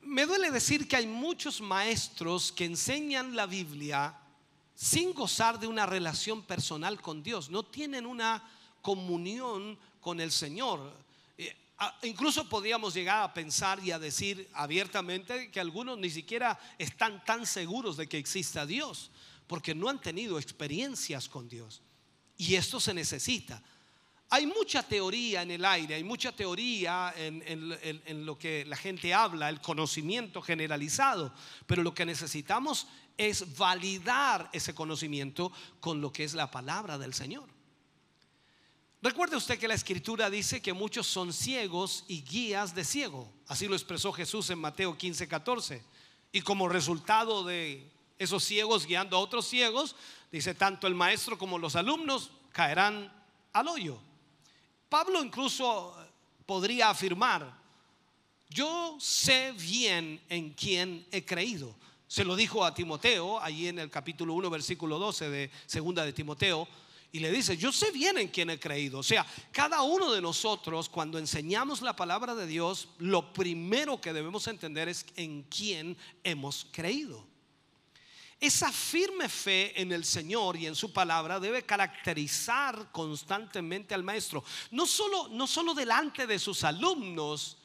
Me 0.00 0.26
duele 0.26 0.52
decir 0.52 0.86
que 0.86 0.94
hay 0.94 1.08
muchos 1.08 1.60
maestros 1.60 2.52
que 2.52 2.66
enseñan 2.66 3.34
la 3.34 3.46
Biblia 3.46 4.16
sin 4.76 5.12
gozar 5.12 5.58
de 5.58 5.66
una 5.66 5.86
relación 5.86 6.44
personal 6.44 7.02
con 7.02 7.20
Dios. 7.24 7.50
No 7.50 7.64
tienen 7.64 8.06
una 8.06 8.48
comunión 8.80 9.76
con 10.00 10.20
el 10.20 10.30
Señor. 10.30 11.07
Incluso 12.02 12.48
podríamos 12.48 12.92
llegar 12.92 13.22
a 13.22 13.32
pensar 13.32 13.78
y 13.84 13.92
a 13.92 14.00
decir 14.00 14.48
abiertamente 14.52 15.48
que 15.50 15.60
algunos 15.60 15.96
ni 15.96 16.10
siquiera 16.10 16.58
están 16.76 17.24
tan 17.24 17.46
seguros 17.46 17.96
de 17.96 18.08
que 18.08 18.18
exista 18.18 18.66
Dios, 18.66 19.12
porque 19.46 19.76
no 19.76 19.88
han 19.88 20.00
tenido 20.00 20.40
experiencias 20.40 21.28
con 21.28 21.48
Dios. 21.48 21.82
Y 22.36 22.56
esto 22.56 22.80
se 22.80 22.92
necesita. 22.92 23.62
Hay 24.30 24.46
mucha 24.46 24.82
teoría 24.82 25.42
en 25.42 25.52
el 25.52 25.64
aire, 25.64 25.94
hay 25.94 26.04
mucha 26.04 26.32
teoría 26.32 27.14
en, 27.16 27.42
en, 27.46 28.26
lo 28.26 28.36
que 28.36 28.64
la 28.66 28.76
gente 28.76 29.14
habla, 29.14 29.48
el 29.48 29.60
conocimiento 29.60 30.42
generalizado, 30.42 31.32
pero 31.66 31.82
lo 31.82 31.94
que 31.94 32.04
necesitamos 32.04 32.88
es 33.16 33.56
validar 33.56 34.50
ese 34.52 34.74
conocimiento 34.74 35.52
con 35.80 36.00
lo 36.00 36.12
que 36.12 36.24
es 36.24 36.34
la 36.34 36.50
palabra 36.50 36.98
del 36.98 37.14
Señor. 37.14 37.57
Recuerde 39.00 39.36
usted 39.36 39.58
que 39.58 39.68
la 39.68 39.74
escritura 39.74 40.28
dice 40.28 40.60
que 40.60 40.72
muchos 40.72 41.06
son 41.06 41.32
ciegos 41.32 42.04
y 42.08 42.22
guías 42.22 42.74
de 42.74 42.84
ciego. 42.84 43.30
Así 43.46 43.68
lo 43.68 43.76
expresó 43.76 44.12
Jesús 44.12 44.50
en 44.50 44.58
Mateo 44.58 44.98
15, 44.98 45.28
14. 45.28 45.82
Y 46.32 46.40
como 46.40 46.68
resultado 46.68 47.44
de 47.44 47.88
esos 48.18 48.42
ciegos 48.42 48.86
guiando 48.86 49.16
a 49.16 49.20
otros 49.20 49.46
ciegos, 49.46 49.94
dice, 50.32 50.52
tanto 50.52 50.88
el 50.88 50.96
maestro 50.96 51.38
como 51.38 51.58
los 51.58 51.76
alumnos 51.76 52.30
caerán 52.50 53.12
al 53.52 53.68
hoyo. 53.68 53.98
Pablo 54.88 55.22
incluso 55.22 55.94
podría 56.44 56.90
afirmar, 56.90 57.56
yo 58.50 58.96
sé 58.98 59.52
bien 59.52 60.20
en 60.28 60.50
quién 60.50 61.06
he 61.12 61.24
creído. 61.24 61.72
Se 62.08 62.24
lo 62.24 62.34
dijo 62.34 62.64
a 62.64 62.74
Timoteo, 62.74 63.38
allí 63.38 63.68
en 63.68 63.78
el 63.78 63.90
capítulo 63.90 64.34
1, 64.34 64.50
versículo 64.50 64.98
12 64.98 65.28
de 65.28 65.50
segunda 65.66 66.04
de 66.04 66.12
Timoteo, 66.12 66.66
y 67.10 67.20
le 67.20 67.30
dice, 67.30 67.56
yo 67.56 67.72
sé 67.72 67.90
bien 67.90 68.18
en 68.18 68.28
quién 68.28 68.50
he 68.50 68.60
creído. 68.60 68.98
O 68.98 69.02
sea, 69.02 69.26
cada 69.50 69.82
uno 69.82 70.12
de 70.12 70.20
nosotros 70.20 70.88
cuando 70.88 71.18
enseñamos 71.18 71.80
la 71.80 71.96
palabra 71.96 72.34
de 72.34 72.46
Dios, 72.46 72.88
lo 72.98 73.32
primero 73.32 74.00
que 74.00 74.12
debemos 74.12 74.46
entender 74.46 74.88
es 74.88 75.06
en 75.16 75.42
quién 75.44 75.96
hemos 76.22 76.66
creído. 76.70 77.26
Esa 78.40 78.70
firme 78.70 79.28
fe 79.28 79.80
en 79.80 79.90
el 79.90 80.04
Señor 80.04 80.56
y 80.56 80.66
en 80.66 80.76
su 80.76 80.92
palabra 80.92 81.40
debe 81.40 81.64
caracterizar 81.64 82.92
constantemente 82.92 83.94
al 83.94 84.04
maestro, 84.04 84.44
no 84.70 84.86
solo, 84.86 85.28
no 85.28 85.46
solo 85.46 85.74
delante 85.74 86.26
de 86.26 86.38
sus 86.38 86.62
alumnos 86.62 87.56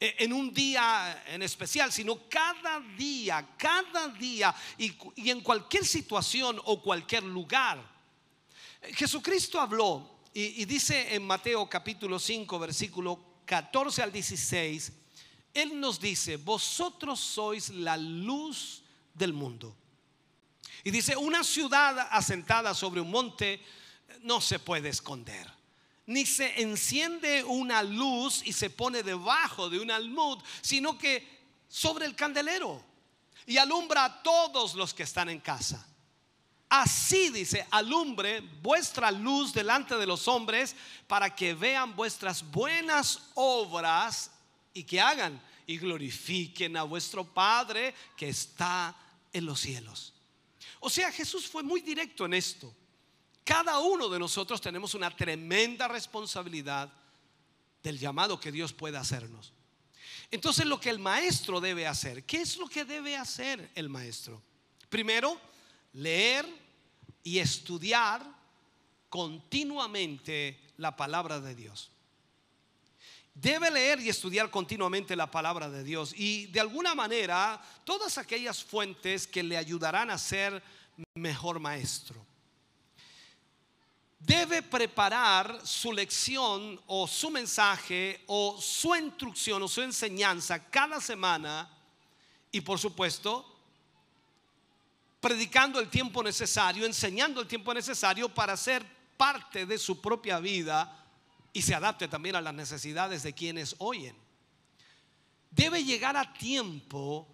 eh, 0.00 0.16
en 0.18 0.32
un 0.32 0.52
día 0.52 1.22
en 1.28 1.42
especial, 1.42 1.92
sino 1.92 2.28
cada 2.28 2.80
día, 2.80 3.54
cada 3.56 4.08
día 4.08 4.52
y, 4.78 4.96
y 5.14 5.30
en 5.30 5.42
cualquier 5.42 5.86
situación 5.86 6.60
o 6.64 6.82
cualquier 6.82 7.22
lugar. 7.22 7.93
Jesucristo 8.92 9.60
habló 9.60 10.20
y, 10.32 10.64
dice 10.64 11.14
en 11.14 11.26
Mateo 11.26 11.68
capítulo 11.68 12.18
5, 12.18 12.58
versículo 12.58 13.18
14 13.44 14.02
al 14.02 14.12
16, 14.12 14.92
Él 15.54 15.78
nos 15.78 16.00
dice, 16.00 16.36
vosotros 16.36 17.20
sois 17.20 17.70
la 17.70 17.96
luz 17.96 18.82
del 19.14 19.32
mundo. 19.32 19.76
Y 20.82 20.90
dice, 20.90 21.16
una 21.16 21.44
ciudad 21.44 22.08
asentada 22.10 22.74
sobre 22.74 23.00
un 23.00 23.10
monte 23.10 23.64
no 24.22 24.40
se 24.40 24.58
puede 24.58 24.88
esconder. 24.88 25.50
Ni 26.06 26.26
se 26.26 26.60
enciende 26.60 27.44
una 27.44 27.82
luz 27.82 28.42
y 28.44 28.52
se 28.52 28.70
pone 28.70 29.02
debajo 29.02 29.70
de 29.70 29.78
un 29.78 29.90
almud, 29.90 30.42
sino 30.60 30.98
que 30.98 31.26
sobre 31.68 32.06
el 32.06 32.14
candelero 32.14 32.84
y 33.46 33.56
alumbra 33.56 34.04
a 34.04 34.22
todos 34.22 34.74
los 34.74 34.92
que 34.92 35.04
están 35.04 35.28
en 35.28 35.40
casa. 35.40 35.86
Así 36.76 37.30
dice, 37.30 37.64
alumbre 37.70 38.40
vuestra 38.60 39.12
luz 39.12 39.52
delante 39.52 39.96
de 39.96 40.06
los 40.08 40.26
hombres 40.26 40.74
para 41.06 41.32
que 41.32 41.54
vean 41.54 41.94
vuestras 41.94 42.42
buenas 42.50 43.28
obras 43.34 44.32
y 44.72 44.82
que 44.82 45.00
hagan 45.00 45.40
y 45.68 45.78
glorifiquen 45.78 46.76
a 46.76 46.82
vuestro 46.82 47.22
Padre 47.32 47.94
que 48.16 48.28
está 48.28 48.92
en 49.32 49.46
los 49.46 49.60
cielos. 49.60 50.14
O 50.80 50.90
sea, 50.90 51.12
Jesús 51.12 51.46
fue 51.46 51.62
muy 51.62 51.80
directo 51.80 52.24
en 52.24 52.34
esto. 52.34 52.74
Cada 53.44 53.78
uno 53.78 54.08
de 54.08 54.18
nosotros 54.18 54.60
tenemos 54.60 54.94
una 54.94 55.14
tremenda 55.14 55.86
responsabilidad 55.86 56.92
del 57.84 58.00
llamado 58.00 58.40
que 58.40 58.50
Dios 58.50 58.72
puede 58.72 58.98
hacernos. 58.98 59.52
Entonces 60.28 60.66
lo 60.66 60.80
que 60.80 60.90
el 60.90 60.98
maestro 60.98 61.60
debe 61.60 61.86
hacer, 61.86 62.24
¿qué 62.24 62.40
es 62.40 62.56
lo 62.56 62.66
que 62.66 62.84
debe 62.84 63.16
hacer 63.16 63.70
el 63.76 63.88
maestro? 63.88 64.42
Primero, 64.88 65.40
leer 65.92 66.63
y 67.24 67.38
estudiar 67.38 68.22
continuamente 69.08 70.60
la 70.76 70.94
palabra 70.94 71.40
de 71.40 71.54
Dios. 71.54 71.90
Debe 73.34 73.70
leer 73.70 73.98
y 73.98 74.08
estudiar 74.08 74.48
continuamente 74.50 75.16
la 75.16 75.28
palabra 75.28 75.68
de 75.68 75.82
Dios 75.82 76.14
y 76.16 76.46
de 76.46 76.60
alguna 76.60 76.94
manera 76.94 77.60
todas 77.84 78.16
aquellas 78.18 78.62
fuentes 78.62 79.26
que 79.26 79.42
le 79.42 79.56
ayudarán 79.56 80.10
a 80.10 80.18
ser 80.18 80.62
mejor 81.14 81.58
maestro. 81.58 82.24
Debe 84.20 84.62
preparar 84.62 85.60
su 85.66 85.92
lección 85.92 86.80
o 86.86 87.08
su 87.08 87.30
mensaje 87.30 88.22
o 88.26 88.60
su 88.60 88.94
instrucción 88.94 89.62
o 89.62 89.68
su 89.68 89.82
enseñanza 89.82 90.70
cada 90.70 91.00
semana 91.00 91.68
y 92.52 92.60
por 92.60 92.78
supuesto 92.78 93.53
predicando 95.24 95.80
el 95.80 95.88
tiempo 95.88 96.22
necesario, 96.22 96.84
enseñando 96.84 97.40
el 97.40 97.48
tiempo 97.48 97.72
necesario 97.72 98.28
para 98.28 98.58
ser 98.58 98.84
parte 99.16 99.64
de 99.64 99.78
su 99.78 99.98
propia 99.98 100.38
vida 100.38 101.02
y 101.50 101.62
se 101.62 101.74
adapte 101.74 102.08
también 102.08 102.36
a 102.36 102.42
las 102.42 102.52
necesidades 102.52 103.22
de 103.22 103.32
quienes 103.32 103.74
oyen. 103.78 104.14
Debe 105.50 105.82
llegar 105.82 106.14
a 106.14 106.30
tiempo 106.34 107.26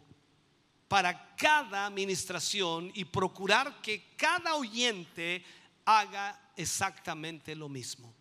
para 0.86 1.34
cada 1.34 1.86
administración 1.86 2.92
y 2.94 3.06
procurar 3.06 3.82
que 3.82 4.14
cada 4.16 4.54
oyente 4.54 5.44
haga 5.84 6.52
exactamente 6.56 7.56
lo 7.56 7.68
mismo, 7.68 8.14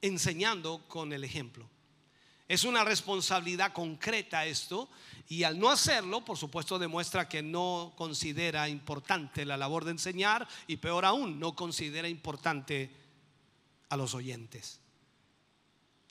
enseñando 0.00 0.88
con 0.88 1.12
el 1.12 1.24
ejemplo. 1.24 1.68
Es 2.52 2.64
una 2.64 2.84
responsabilidad 2.84 3.72
concreta 3.72 4.44
esto 4.44 4.90
y 5.26 5.42
al 5.44 5.58
no 5.58 5.70
hacerlo, 5.70 6.22
por 6.22 6.36
supuesto, 6.36 6.78
demuestra 6.78 7.26
que 7.26 7.42
no 7.42 7.94
considera 7.96 8.68
importante 8.68 9.46
la 9.46 9.56
labor 9.56 9.86
de 9.86 9.92
enseñar 9.92 10.46
y 10.66 10.76
peor 10.76 11.06
aún, 11.06 11.40
no 11.40 11.56
considera 11.56 12.08
importante 12.08 12.94
a 13.88 13.96
los 13.96 14.14
oyentes. 14.14 14.80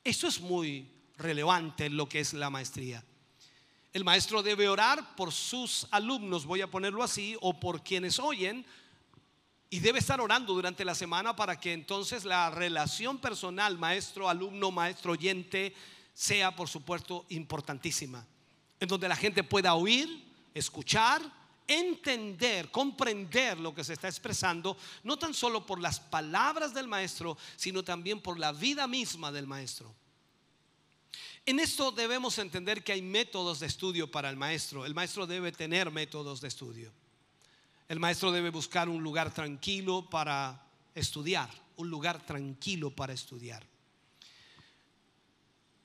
Eso 0.03 0.27
es 0.27 0.41
muy 0.41 0.89
relevante 1.15 1.85
en 1.85 1.95
lo 1.95 2.09
que 2.09 2.21
es 2.21 2.33
la 2.33 2.49
maestría. 2.49 3.03
El 3.93 4.03
maestro 4.03 4.41
debe 4.41 4.67
orar 4.67 5.15
por 5.15 5.31
sus 5.31 5.85
alumnos, 5.91 6.47
voy 6.47 6.61
a 6.61 6.71
ponerlo 6.71 7.03
así, 7.03 7.37
o 7.41 7.59
por 7.59 7.83
quienes 7.83 8.17
oyen, 8.17 8.65
y 9.69 9.79
debe 9.79 9.99
estar 9.99 10.19
orando 10.19 10.55
durante 10.55 10.85
la 10.85 10.95
semana 10.95 11.35
para 11.35 11.59
que 11.59 11.71
entonces 11.71 12.25
la 12.25 12.49
relación 12.49 13.19
personal 13.19 13.77
maestro, 13.77 14.27
alumno, 14.27 14.71
maestro, 14.71 15.11
oyente, 15.11 15.75
sea 16.13 16.55
por 16.55 16.67
supuesto 16.67 17.25
importantísima. 17.29 18.25
En 18.79 18.87
donde 18.87 19.07
la 19.07 19.15
gente 19.15 19.43
pueda 19.43 19.75
oír, 19.75 20.25
escuchar, 20.53 21.21
entender, 21.67 22.69
comprender 22.71 23.59
lo 23.59 23.73
que 23.73 23.83
se 23.83 23.93
está 23.93 24.07
expresando, 24.07 24.77
no 25.03 25.17
tan 25.17 25.33
solo 25.33 25.65
por 25.65 25.79
las 25.79 25.99
palabras 25.99 26.73
del 26.73 26.87
maestro, 26.87 27.37
sino 27.55 27.83
también 27.83 28.21
por 28.21 28.39
la 28.39 28.51
vida 28.51 28.87
misma 28.87 29.31
del 29.31 29.47
maestro. 29.47 29.93
En 31.45 31.59
esto 31.59 31.91
debemos 31.91 32.37
entender 32.37 32.83
que 32.83 32.91
hay 32.91 33.01
métodos 33.01 33.59
de 33.59 33.67
estudio 33.67 34.11
para 34.11 34.29
el 34.29 34.37
maestro. 34.37 34.85
El 34.85 34.93
maestro 34.93 35.25
debe 35.25 35.51
tener 35.51 35.89
métodos 35.91 36.39
de 36.41 36.47
estudio. 36.47 36.91
El 37.87 37.99
maestro 37.99 38.31
debe 38.31 38.51
buscar 38.51 38.87
un 38.87 39.01
lugar 39.01 39.33
tranquilo 39.33 40.07
para 40.09 40.63
estudiar, 40.93 41.49
un 41.77 41.89
lugar 41.89 42.25
tranquilo 42.25 42.91
para 42.91 43.13
estudiar. 43.13 43.70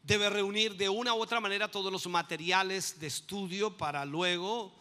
Debe 0.07 0.31
reunir 0.31 0.77
de 0.77 0.89
una 0.89 1.15
u 1.15 1.21
otra 1.21 1.41
manera 1.41 1.69
todos 1.69 1.91
los 1.91 2.07
materiales 2.07 3.01
de 3.01 3.09
estudio 3.09 3.77
para 3.77 4.05
luego 4.05 4.73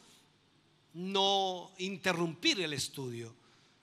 no 0.93 1.71
interrumpir 1.79 2.61
el 2.61 2.73
estudio. 2.73 3.35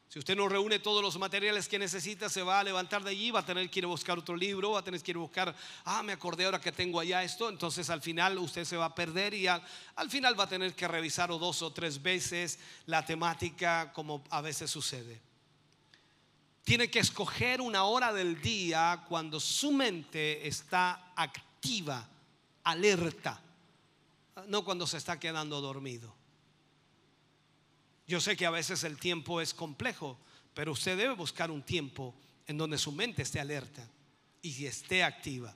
Si 0.08 0.20
usted 0.20 0.36
no 0.36 0.48
reúne 0.48 0.78
todos 0.78 1.02
los 1.02 1.18
materiales 1.18 1.66
que 1.66 1.80
necesita, 1.80 2.28
se 2.28 2.42
va 2.42 2.60
a 2.60 2.64
levantar 2.64 3.02
de 3.02 3.10
allí, 3.10 3.30
va 3.30 3.40
a 3.40 3.46
tener 3.46 3.68
que 3.70 3.80
ir 3.80 3.86
a 3.86 3.88
buscar 3.88 4.18
otro 4.18 4.36
libro, 4.36 4.72
va 4.72 4.80
a 4.80 4.84
tener 4.84 5.02
que 5.02 5.10
ir 5.10 5.16
a 5.16 5.20
buscar, 5.20 5.56
ah, 5.84 6.02
me 6.02 6.12
acordé 6.12 6.44
ahora 6.44 6.60
que 6.60 6.70
tengo 6.70 7.00
allá 7.00 7.24
esto, 7.24 7.48
entonces 7.48 7.90
al 7.90 8.02
final 8.02 8.38
usted 8.38 8.64
se 8.64 8.76
va 8.76 8.84
a 8.84 8.94
perder 8.94 9.34
y 9.34 9.46
al, 9.46 9.64
al 9.96 10.10
final 10.10 10.38
va 10.38 10.44
a 10.44 10.48
tener 10.48 10.74
que 10.74 10.86
revisar 10.86 11.30
dos 11.30 11.62
o 11.62 11.72
tres 11.72 12.00
veces 12.02 12.58
la 12.86 13.04
temática 13.04 13.92
como 13.92 14.22
a 14.30 14.42
veces 14.42 14.70
sucede. 14.70 15.20
Tiene 16.64 16.90
que 16.90 17.00
escoger 17.00 17.60
una 17.60 17.84
hora 17.84 18.12
del 18.12 18.40
día 18.40 19.04
cuando 19.08 19.40
su 19.40 19.72
mente 19.72 20.46
está 20.46 21.11
activa, 21.16 22.08
alerta, 22.64 23.40
no 24.46 24.64
cuando 24.64 24.86
se 24.86 24.96
está 24.96 25.18
quedando 25.18 25.60
dormido. 25.60 26.14
Yo 28.06 28.20
sé 28.20 28.36
que 28.36 28.46
a 28.46 28.50
veces 28.50 28.84
el 28.84 28.98
tiempo 28.98 29.40
es 29.40 29.54
complejo, 29.54 30.18
pero 30.54 30.72
usted 30.72 30.96
debe 30.96 31.14
buscar 31.14 31.50
un 31.50 31.62
tiempo 31.62 32.14
en 32.46 32.58
donde 32.58 32.78
su 32.78 32.92
mente 32.92 33.22
esté 33.22 33.40
alerta 33.40 33.88
y 34.42 34.66
esté 34.66 35.04
activa. 35.04 35.54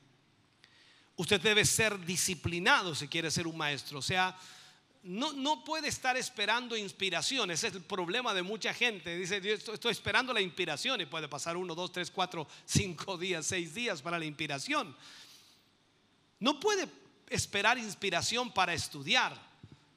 Usted 1.16 1.40
debe 1.40 1.64
ser 1.64 1.98
disciplinado 2.04 2.94
si 2.94 3.08
quiere 3.08 3.30
ser 3.30 3.46
un 3.46 3.56
maestro. 3.56 3.98
O 3.98 4.02
sea, 4.02 4.38
no, 5.02 5.32
no 5.32 5.64
puede 5.64 5.88
estar 5.88 6.16
esperando 6.16 6.76
inspiración. 6.76 7.50
Ese 7.50 7.68
es 7.68 7.74
el 7.74 7.82
problema 7.82 8.34
de 8.34 8.42
mucha 8.42 8.74
gente. 8.74 9.16
Dice, 9.16 9.40
yo 9.40 9.54
estoy, 9.54 9.74
estoy 9.74 9.92
esperando 9.92 10.32
la 10.32 10.40
inspiración 10.40 11.00
y 11.00 11.06
puede 11.06 11.28
pasar 11.28 11.56
uno, 11.56 11.74
dos, 11.74 11.92
tres, 11.92 12.10
cuatro, 12.10 12.46
cinco 12.64 13.16
días, 13.16 13.46
seis 13.46 13.74
días 13.74 14.02
para 14.02 14.18
la 14.18 14.24
inspiración. 14.24 14.94
No 16.38 16.60
puede 16.60 16.88
esperar 17.28 17.78
inspiración 17.78 18.52
para 18.52 18.74
estudiar. 18.74 19.36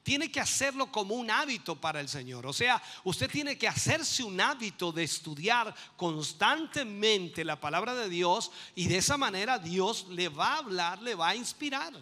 Tiene 0.02 0.32
que 0.32 0.40
hacerlo 0.40 0.90
como 0.90 1.14
un 1.14 1.30
hábito 1.30 1.76
para 1.76 2.00
el 2.00 2.08
Señor. 2.08 2.46
O 2.46 2.52
sea, 2.52 2.82
usted 3.04 3.30
tiene 3.30 3.58
que 3.58 3.68
hacerse 3.68 4.24
un 4.24 4.40
hábito 4.40 4.92
de 4.92 5.04
estudiar 5.04 5.74
constantemente 5.96 7.44
la 7.44 7.60
palabra 7.60 7.94
de 7.94 8.08
Dios 8.08 8.50
y 8.74 8.86
de 8.88 8.96
esa 8.96 9.18
manera 9.18 9.58
Dios 9.58 10.06
le 10.08 10.28
va 10.28 10.54
a 10.54 10.58
hablar, 10.58 11.02
le 11.02 11.14
va 11.14 11.28
a 11.28 11.36
inspirar. 11.36 11.92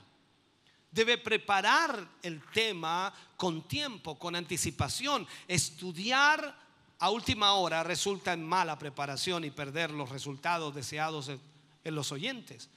Debe 0.91 1.18
preparar 1.18 2.09
el 2.22 2.43
tema 2.53 3.12
con 3.36 3.66
tiempo, 3.66 4.18
con 4.18 4.36
anticipación. 4.36 5.26
Estudiar 5.49 6.57
a 7.01 7.11
última 7.11 7.53
hora 7.55 7.82
resulta 7.82 8.32
en 8.32 8.47
mala 8.47 8.78
preparación 8.78 9.45
y 9.45 9.51
perder 9.51 9.91
los 9.91 10.09
resultados 10.09 10.74
deseados 10.74 11.28
en 11.28 11.95
los 11.95 12.11
oyentes. 12.11 12.70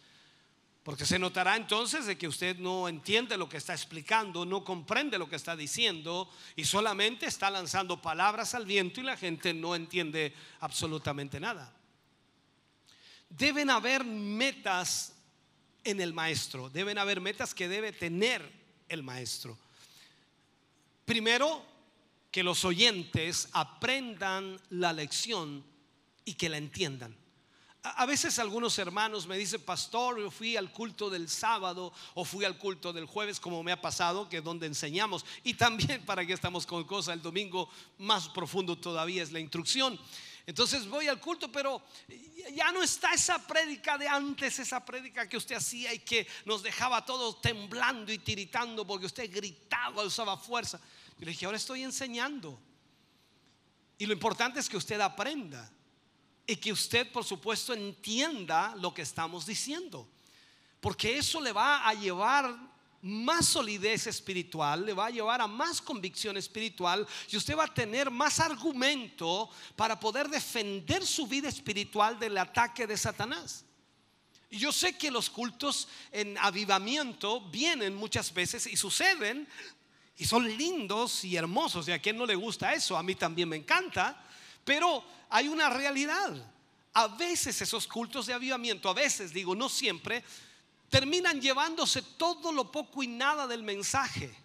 Porque 0.84 1.05
se 1.05 1.19
notará 1.19 1.55
entonces 1.55 2.07
de 2.07 2.17
que 2.17 2.27
usted 2.27 2.57
no 2.57 2.88
entiende 2.88 3.38
lo 3.38 3.47
que 3.47 3.57
está 3.57 3.73
explicando, 3.73 4.45
no 4.45 4.63
comprende 4.63 5.19
lo 5.19 5.29
que 5.29 5.36
está 5.36 5.55
diciendo 5.55 6.27
y 6.55 6.65
solamente 6.65 7.27
está 7.27 7.51
lanzando 7.51 8.01
palabras 8.01 8.55
al 8.55 8.65
viento 8.65 8.99
y 8.99 9.03
la 9.03 9.15
gente 9.15 9.53
no 9.53 9.75
entiende 9.75 10.34
absolutamente 10.59 11.39
nada. 11.39 11.71
Deben 13.29 13.69
haber 13.69 14.03
metas 14.03 15.13
en 15.84 16.01
el 16.01 16.13
maestro, 16.13 16.69
deben 16.69 16.97
haber 16.97 17.21
metas 17.21 17.53
que 17.53 17.67
debe 17.67 17.91
tener 17.91 18.51
el 18.89 19.03
maestro. 19.03 19.57
Primero, 21.05 21.63
que 22.32 22.43
los 22.43 22.65
oyentes 22.65 23.49
aprendan 23.51 24.59
la 24.69 24.93
lección 24.93 25.63
y 26.25 26.34
que 26.34 26.49
la 26.49 26.57
entiendan. 26.57 27.15
A 27.84 28.05
veces 28.05 28.38
algunos 28.38 28.77
hermanos 28.77 29.25
me 29.25 29.39
dicen, 29.39 29.59
pastor, 29.59 30.19
yo 30.19 30.29
fui 30.29 30.55
al 30.55 30.71
culto 30.71 31.09
del 31.09 31.27
sábado 31.27 31.91
o 32.13 32.23
fui 32.23 32.45
al 32.45 32.59
culto 32.59 32.93
del 32.93 33.05
jueves, 33.05 33.39
como 33.39 33.63
me 33.63 33.71
ha 33.71 33.82
pasado, 33.82 34.29
que 34.29 34.38
es 34.38 34.43
donde 34.43 34.67
enseñamos. 34.67 35.25
Y 35.43 35.55
también, 35.55 36.01
para 36.05 36.23
que 36.23 36.34
estamos 36.34 36.67
con 36.67 36.84
cosas, 36.84 37.15
el 37.15 37.23
domingo 37.23 37.69
más 37.97 38.29
profundo 38.29 38.77
todavía 38.77 39.23
es 39.23 39.32
la 39.32 39.39
instrucción. 39.39 39.99
Entonces 40.45 40.88
voy 40.88 41.07
al 41.07 41.19
culto, 41.19 41.51
pero 41.51 41.82
ya 42.53 42.71
no 42.71 42.84
está 42.84 43.13
esa 43.15 43.39
prédica 43.47 43.97
de 43.97 44.07
antes, 44.07 44.59
esa 44.59 44.86
prédica 44.86 45.27
que 45.27 45.38
usted 45.38 45.55
hacía 45.55 45.91
y 45.91 45.99
que 45.99 46.27
nos 46.45 46.61
dejaba 46.61 47.03
todos 47.03 47.41
temblando 47.41 48.11
y 48.11 48.19
tiritando 48.19 48.86
porque 48.86 49.07
usted 49.07 49.32
gritaba, 49.34 50.03
usaba 50.03 50.38
fuerza. 50.38 50.79
Yo 51.17 51.25
le 51.25 51.32
dije, 51.32 51.45
ahora 51.45 51.57
estoy 51.57 51.82
enseñando. 51.82 52.59
Y 53.97 54.05
lo 54.05 54.13
importante 54.13 54.59
es 54.59 54.69
que 54.69 54.77
usted 54.77 54.99
aprenda 55.01 55.71
y 56.48 56.56
que 56.56 56.72
usted, 56.72 57.12
por 57.12 57.24
supuesto, 57.24 57.74
entienda 57.74 58.76
lo 58.78 58.94
que 58.94 59.02
estamos 59.02 59.46
diciendo. 59.46 60.08
Porque 60.80 61.18
eso 61.18 61.39
le 61.39 61.52
va 61.52 61.88
a 61.88 61.94
llevar 61.94 62.72
más 63.02 63.48
solidez 63.48 64.08
espiritual, 64.08 64.86
le 64.86 64.94
va 64.94 65.08
a 65.08 65.12
llevar 65.12 65.42
a 65.42 65.48
más 65.48 65.82
convicción 65.82 66.38
espiritual 66.38 67.08
y 67.30 67.38
usted 67.38 67.58
va 67.58 67.64
a 67.66 67.74
tener 67.74 68.12
más 68.12 68.39
argumento 68.39 69.50
para 69.76 70.00
poder 70.00 70.30
defender 70.30 71.06
su 71.06 71.26
vida 71.28 71.50
espiritual 71.50 72.20
del 72.20 72.38
ataque 72.38 72.86
de 72.86 72.98
Satanás. 72.98 73.66
Y 74.50 74.58
yo 74.58 74.72
sé 74.72 74.98
que 74.98 75.10
los 75.10 75.30
cultos 75.30 75.88
en 76.12 76.38
avivamiento 76.38 77.42
vienen 77.50 77.96
muchas 77.96 78.34
veces 78.34 78.68
y 78.68 78.76
suceden 78.76 79.48
y 80.18 80.26
son 80.26 80.46
lindos 80.58 81.24
y 81.24 81.38
hermosos. 81.38 81.88
Y 81.88 81.94
a 81.94 82.00
quien 82.00 82.18
no 82.18 82.26
le 82.26 82.36
gusta 82.36 82.74
eso, 82.74 82.98
a 82.98 83.04
mí 83.04 83.16
también 83.16 83.48
me 83.48 83.56
encanta. 83.56 84.22
Pero 84.64 85.04
hay 85.32 85.47
una 85.47 85.69
realidad. 85.69 86.34
A 86.93 87.07
veces 87.07 87.59
esos 87.61 87.88
cultos 87.88 88.27
de 88.27 88.34
avivamiento, 88.34 88.89
a 88.89 88.93
veces 88.93 89.34
digo, 89.34 89.55
no 89.55 89.69
siempre, 89.69 90.23
terminan 90.89 91.41
llevándose 91.41 92.01
todo 92.01 92.51
lo 92.51 92.71
poco 92.71 93.01
y 93.01 93.07
nada 93.07 93.47
del 93.47 93.63
mensaje. 93.63 94.36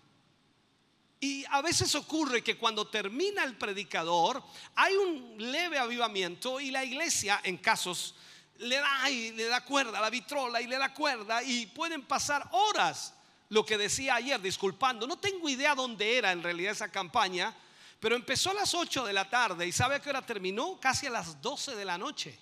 Y 1.18 1.45
a 1.51 1.61
veces 1.61 1.95
ocurre 1.95 2.43
que 2.45 2.57
cuando 2.57 2.87
termina 2.87 3.43
el 3.43 3.57
predicador 3.57 4.43
hay 4.74 4.95
un 4.95 5.34
leve 5.39 5.78
avivamiento 5.78 6.61
y 6.61 6.70
la 6.70 6.84
iglesia 6.84 7.41
en 7.43 7.57
casos 7.57 8.14
le 8.59 8.76
da 8.76 9.11
y 9.11 9.32
le 9.32 9.47
da 9.47 9.64
cuerda 9.64 10.01
la 10.01 10.09
vitrola 10.09 10.61
y 10.61 10.66
le 10.66 10.78
da 10.78 10.95
cuerda 10.95 11.43
y 11.43 11.66
pueden 11.66 12.03
pasar 12.03 12.49
horas. 12.53 13.12
Lo 13.49 13.64
que 13.64 13.78
decía 13.78 14.16
ayer, 14.16 14.41
disculpando, 14.41 15.07
no 15.07 15.18
tengo 15.18 15.49
idea 15.49 15.74
dónde 15.74 16.16
era 16.16 16.32
en 16.32 16.43
realidad 16.43 16.72
esa 16.72 16.91
campaña, 16.91 17.55
pero 18.01 18.15
empezó 18.15 18.51
a 18.51 18.55
las 18.55 18.75
8 18.75 19.05
de 19.05 19.13
la 19.13 19.29
tarde 19.29 19.67
y 19.67 19.73
¿sabe 19.73 19.97
a 19.97 20.01
qué 20.01 20.11
hora 20.11 20.25
terminó? 20.25 20.79
Casi 20.81 21.07
a 21.07 21.11
las 21.11 21.41
12 21.41 21.75
de 21.75 21.85
la 21.85 21.97
noche. 21.97 22.39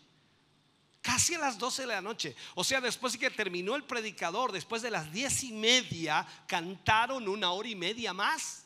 Casi 1.00 1.34
a 1.34 1.38
las 1.38 1.58
12 1.58 1.82
de 1.82 1.88
la 1.88 2.00
noche. 2.00 2.34
O 2.54 2.64
sea, 2.64 2.80
después 2.80 3.12
de 3.12 3.18
que 3.18 3.30
terminó 3.30 3.76
el 3.76 3.84
predicador, 3.84 4.52
después 4.52 4.82
de 4.82 4.90
las 4.90 5.12
10 5.12 5.44
y 5.44 5.52
media, 5.52 6.26
cantaron 6.46 7.28
una 7.28 7.52
hora 7.52 7.68
y 7.68 7.74
media 7.74 8.12
más. 8.12 8.64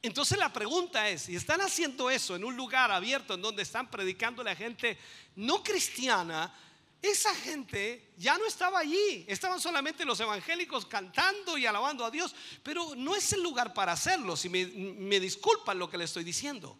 Entonces 0.00 0.38
la 0.38 0.52
pregunta 0.52 1.08
es, 1.08 1.22
si 1.22 1.36
están 1.36 1.60
haciendo 1.60 2.08
eso 2.08 2.36
en 2.36 2.44
un 2.44 2.56
lugar 2.56 2.90
abierto 2.90 3.34
en 3.34 3.42
donde 3.42 3.62
están 3.62 3.90
predicando 3.90 4.42
la 4.42 4.54
gente 4.54 4.98
no 5.36 5.62
cristiana, 5.62 6.54
esa 7.00 7.34
gente 7.34 8.12
ya 8.16 8.36
no 8.38 8.46
estaba 8.46 8.80
allí, 8.80 9.24
estaban 9.28 9.60
solamente 9.60 10.04
los 10.04 10.18
evangélicos 10.18 10.86
cantando 10.86 11.56
y 11.56 11.64
alabando 11.64 12.04
a 12.04 12.10
Dios, 12.10 12.34
pero 12.62 12.94
no 12.96 13.14
es 13.14 13.32
el 13.32 13.42
lugar 13.42 13.72
para 13.72 13.92
hacerlo, 13.92 14.36
si 14.36 14.48
me, 14.48 15.20
disculpan 15.20 15.78
lo 15.78 15.88
que 15.88 15.98
le 15.98 16.04
estoy 16.04 16.24
diciendo. 16.24 16.76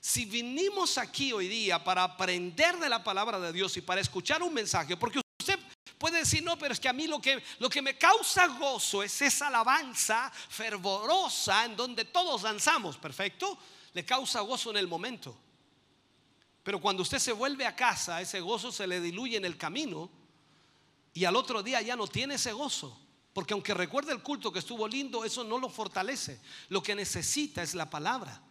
Si 0.00 0.26
vinimos 0.26 0.98
aquí 0.98 1.32
hoy 1.32 1.48
día 1.48 1.82
para 1.82 2.04
aprender 2.04 2.76
de 2.78 2.88
la 2.88 3.02
palabra 3.02 3.40
de 3.40 3.52
Dios 3.52 3.76
y 3.76 3.80
para 3.80 4.00
escuchar 4.00 4.42
un 4.42 4.52
mensaje, 4.52 4.96
porque 4.96 5.20
usted 5.40 5.58
puede 5.96 6.18
decir, 6.18 6.42
no, 6.42 6.58
pero 6.58 6.74
es 6.74 6.78
que 6.78 6.88
a 6.88 6.92
mí 6.92 7.06
lo 7.06 7.20
que, 7.20 7.42
lo 7.58 7.70
que 7.70 7.82
me 7.82 7.96
causa 7.96 8.46
gozo 8.48 9.02
es 9.02 9.20
esa 9.22 9.48
alabanza 9.48 10.30
fervorosa 10.30 11.64
en 11.64 11.74
donde 11.74 12.04
todos 12.04 12.42
danzamos, 12.42 12.98
perfecto, 12.98 13.58
le 13.94 14.04
causa 14.04 14.40
gozo 14.40 14.70
en 14.70 14.76
el 14.76 14.86
momento. 14.86 15.47
Pero 16.68 16.82
cuando 16.82 17.02
usted 17.02 17.18
se 17.18 17.32
vuelve 17.32 17.64
a 17.64 17.74
casa, 17.74 18.20
ese 18.20 18.40
gozo 18.40 18.70
se 18.70 18.86
le 18.86 19.00
diluye 19.00 19.38
en 19.38 19.46
el 19.46 19.56
camino 19.56 20.10
y 21.14 21.24
al 21.24 21.34
otro 21.34 21.62
día 21.62 21.80
ya 21.80 21.96
no 21.96 22.06
tiene 22.06 22.34
ese 22.34 22.52
gozo. 22.52 22.94
Porque 23.32 23.54
aunque 23.54 23.72
recuerde 23.72 24.12
el 24.12 24.22
culto 24.22 24.52
que 24.52 24.58
estuvo 24.58 24.86
lindo, 24.86 25.24
eso 25.24 25.42
no 25.44 25.56
lo 25.56 25.70
fortalece. 25.70 26.42
Lo 26.68 26.82
que 26.82 26.94
necesita 26.94 27.62
es 27.62 27.74
la 27.74 27.88
palabra 27.88 28.42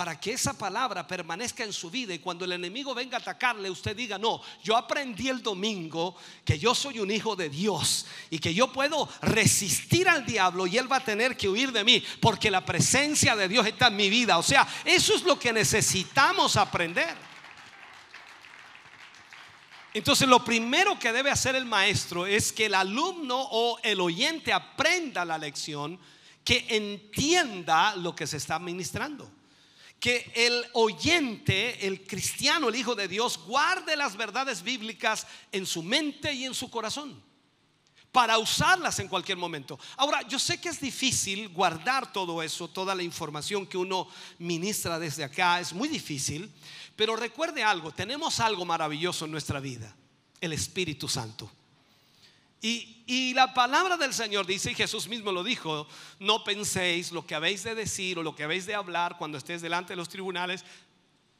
para 0.00 0.18
que 0.18 0.32
esa 0.32 0.56
palabra 0.56 1.06
permanezca 1.06 1.62
en 1.62 1.74
su 1.74 1.90
vida 1.90 2.14
y 2.14 2.20
cuando 2.20 2.46
el 2.46 2.52
enemigo 2.52 2.94
venga 2.94 3.18
a 3.18 3.20
atacarle, 3.20 3.68
usted 3.68 3.94
diga, 3.94 4.16
no, 4.16 4.40
yo 4.64 4.74
aprendí 4.74 5.28
el 5.28 5.42
domingo 5.42 6.16
que 6.42 6.58
yo 6.58 6.74
soy 6.74 7.00
un 7.00 7.10
hijo 7.10 7.36
de 7.36 7.50
Dios 7.50 8.06
y 8.30 8.38
que 8.38 8.54
yo 8.54 8.72
puedo 8.72 9.06
resistir 9.20 10.08
al 10.08 10.24
diablo 10.24 10.66
y 10.66 10.78
él 10.78 10.90
va 10.90 10.96
a 10.96 11.04
tener 11.04 11.36
que 11.36 11.50
huir 11.50 11.70
de 11.70 11.84
mí 11.84 12.02
porque 12.18 12.50
la 12.50 12.64
presencia 12.64 13.36
de 13.36 13.46
Dios 13.46 13.66
está 13.66 13.88
en 13.88 13.96
mi 13.96 14.08
vida. 14.08 14.38
O 14.38 14.42
sea, 14.42 14.66
eso 14.86 15.14
es 15.14 15.22
lo 15.22 15.38
que 15.38 15.52
necesitamos 15.52 16.56
aprender. 16.56 17.14
Entonces 19.92 20.26
lo 20.26 20.42
primero 20.42 20.98
que 20.98 21.12
debe 21.12 21.30
hacer 21.30 21.56
el 21.56 21.66
maestro 21.66 22.24
es 22.24 22.54
que 22.54 22.64
el 22.64 22.74
alumno 22.74 23.38
o 23.38 23.78
el 23.82 24.00
oyente 24.00 24.50
aprenda 24.50 25.26
la 25.26 25.36
lección, 25.36 26.00
que 26.42 26.64
entienda 26.70 27.94
lo 27.96 28.16
que 28.16 28.26
se 28.26 28.38
está 28.38 28.58
ministrando 28.58 29.30
que 30.00 30.32
el 30.34 30.64
oyente, 30.72 31.86
el 31.86 32.06
cristiano, 32.06 32.68
el 32.68 32.76
Hijo 32.76 32.94
de 32.94 33.06
Dios, 33.06 33.38
guarde 33.46 33.96
las 33.96 34.16
verdades 34.16 34.62
bíblicas 34.62 35.26
en 35.52 35.66
su 35.66 35.82
mente 35.82 36.32
y 36.32 36.46
en 36.46 36.54
su 36.54 36.70
corazón 36.70 37.22
para 38.10 38.38
usarlas 38.38 38.98
en 38.98 39.08
cualquier 39.08 39.38
momento. 39.38 39.78
Ahora, 39.96 40.22
yo 40.22 40.38
sé 40.38 40.60
que 40.60 40.68
es 40.68 40.80
difícil 40.80 41.48
guardar 41.50 42.12
todo 42.12 42.42
eso, 42.42 42.66
toda 42.66 42.94
la 42.94 43.02
información 43.02 43.66
que 43.66 43.78
uno 43.78 44.08
ministra 44.38 44.98
desde 44.98 45.22
acá, 45.22 45.60
es 45.60 45.72
muy 45.72 45.88
difícil, 45.88 46.50
pero 46.96 47.14
recuerde 47.14 47.62
algo, 47.62 47.92
tenemos 47.92 48.40
algo 48.40 48.64
maravilloso 48.64 49.26
en 49.26 49.30
nuestra 49.30 49.60
vida, 49.60 49.94
el 50.40 50.52
Espíritu 50.52 51.08
Santo. 51.08 51.50
Y, 52.62 53.32
la 53.34 53.54
palabra 53.54 53.96
del 53.96 54.12
Señor 54.12 54.46
dice, 54.46 54.72
y 54.72 54.74
Jesús 54.74 55.08
mismo 55.08 55.32
lo 55.32 55.42
dijo, 55.42 55.86
no 56.18 56.44
penséis 56.44 57.10
lo 57.10 57.26
que 57.26 57.34
habéis 57.34 57.64
de 57.64 57.74
decir 57.74 58.18
o 58.18 58.22
lo 58.22 58.34
que 58.34 58.44
habéis 58.44 58.66
de 58.66 58.74
hablar 58.74 59.16
cuando 59.16 59.38
estés 59.38 59.62
delante 59.62 59.94
de 59.94 59.96
los 59.96 60.08
tribunales, 60.08 60.64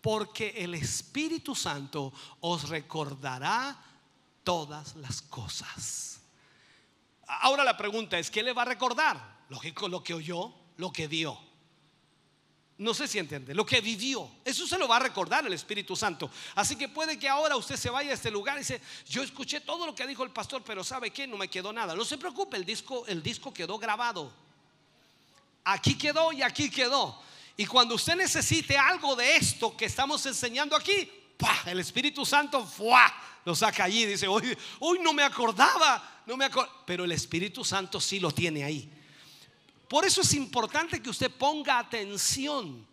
porque 0.00 0.54
el 0.56 0.74
Espíritu 0.74 1.54
Santo 1.54 2.12
os 2.40 2.68
recordará 2.70 3.78
todas 4.42 4.96
las 4.96 5.20
cosas. 5.20 6.22
Ahora 7.26 7.64
la 7.64 7.76
pregunta 7.76 8.18
es, 8.18 8.30
¿qué 8.30 8.42
le 8.42 8.52
va 8.52 8.62
a 8.62 8.66
recordar? 8.66 9.44
Lógico, 9.50 9.88
lo 9.88 10.02
que 10.02 10.14
oyó, 10.14 10.54
lo 10.76 10.90
que 10.92 11.06
vio. 11.06 11.49
No 12.80 12.94
sé 12.94 13.06
si 13.06 13.18
entiende, 13.18 13.54
lo 13.54 13.66
que 13.66 13.82
vivió. 13.82 14.26
Eso 14.42 14.66
se 14.66 14.78
lo 14.78 14.88
va 14.88 14.96
a 14.96 15.00
recordar 15.00 15.46
el 15.46 15.52
Espíritu 15.52 15.94
Santo. 15.94 16.30
Así 16.54 16.76
que 16.76 16.88
puede 16.88 17.18
que 17.18 17.28
ahora 17.28 17.54
usted 17.56 17.76
se 17.76 17.90
vaya 17.90 18.10
a 18.10 18.14
este 18.14 18.30
lugar 18.30 18.56
y 18.56 18.60
dice, 18.60 18.80
yo 19.06 19.22
escuché 19.22 19.60
todo 19.60 19.84
lo 19.84 19.94
que 19.94 20.06
dijo 20.06 20.24
el 20.24 20.30
pastor, 20.30 20.62
pero 20.64 20.82
¿sabe 20.82 21.10
qué? 21.10 21.26
No 21.26 21.36
me 21.36 21.48
quedó 21.48 21.74
nada. 21.74 21.94
No 21.94 22.06
se 22.06 22.16
preocupe, 22.16 22.56
el 22.56 22.64
disco, 22.64 23.04
el 23.06 23.22
disco 23.22 23.52
quedó 23.52 23.76
grabado. 23.76 24.32
Aquí 25.62 25.98
quedó 25.98 26.32
y 26.32 26.40
aquí 26.40 26.70
quedó. 26.70 27.20
Y 27.54 27.66
cuando 27.66 27.96
usted 27.96 28.16
necesite 28.16 28.78
algo 28.78 29.14
de 29.14 29.36
esto 29.36 29.76
que 29.76 29.84
estamos 29.84 30.24
enseñando 30.24 30.74
aquí, 30.74 31.06
el 31.66 31.80
Espíritu 31.80 32.24
Santo 32.24 32.66
¡fua! 32.66 33.12
lo 33.44 33.54
saca 33.54 33.84
allí 33.84 34.04
y 34.04 34.06
dice, 34.06 34.26
hoy, 34.26 34.98
no 35.02 35.12
me 35.12 35.22
acordaba, 35.22 36.22
no 36.24 36.34
me 36.34 36.48
pero 36.86 37.04
el 37.04 37.12
Espíritu 37.12 37.62
Santo 37.62 38.00
sí 38.00 38.20
lo 38.20 38.30
tiene 38.30 38.64
ahí. 38.64 38.90
Por 39.90 40.04
eso 40.04 40.20
es 40.20 40.34
importante 40.34 41.02
que 41.02 41.10
usted 41.10 41.32
ponga 41.32 41.80
atención. 41.80 42.86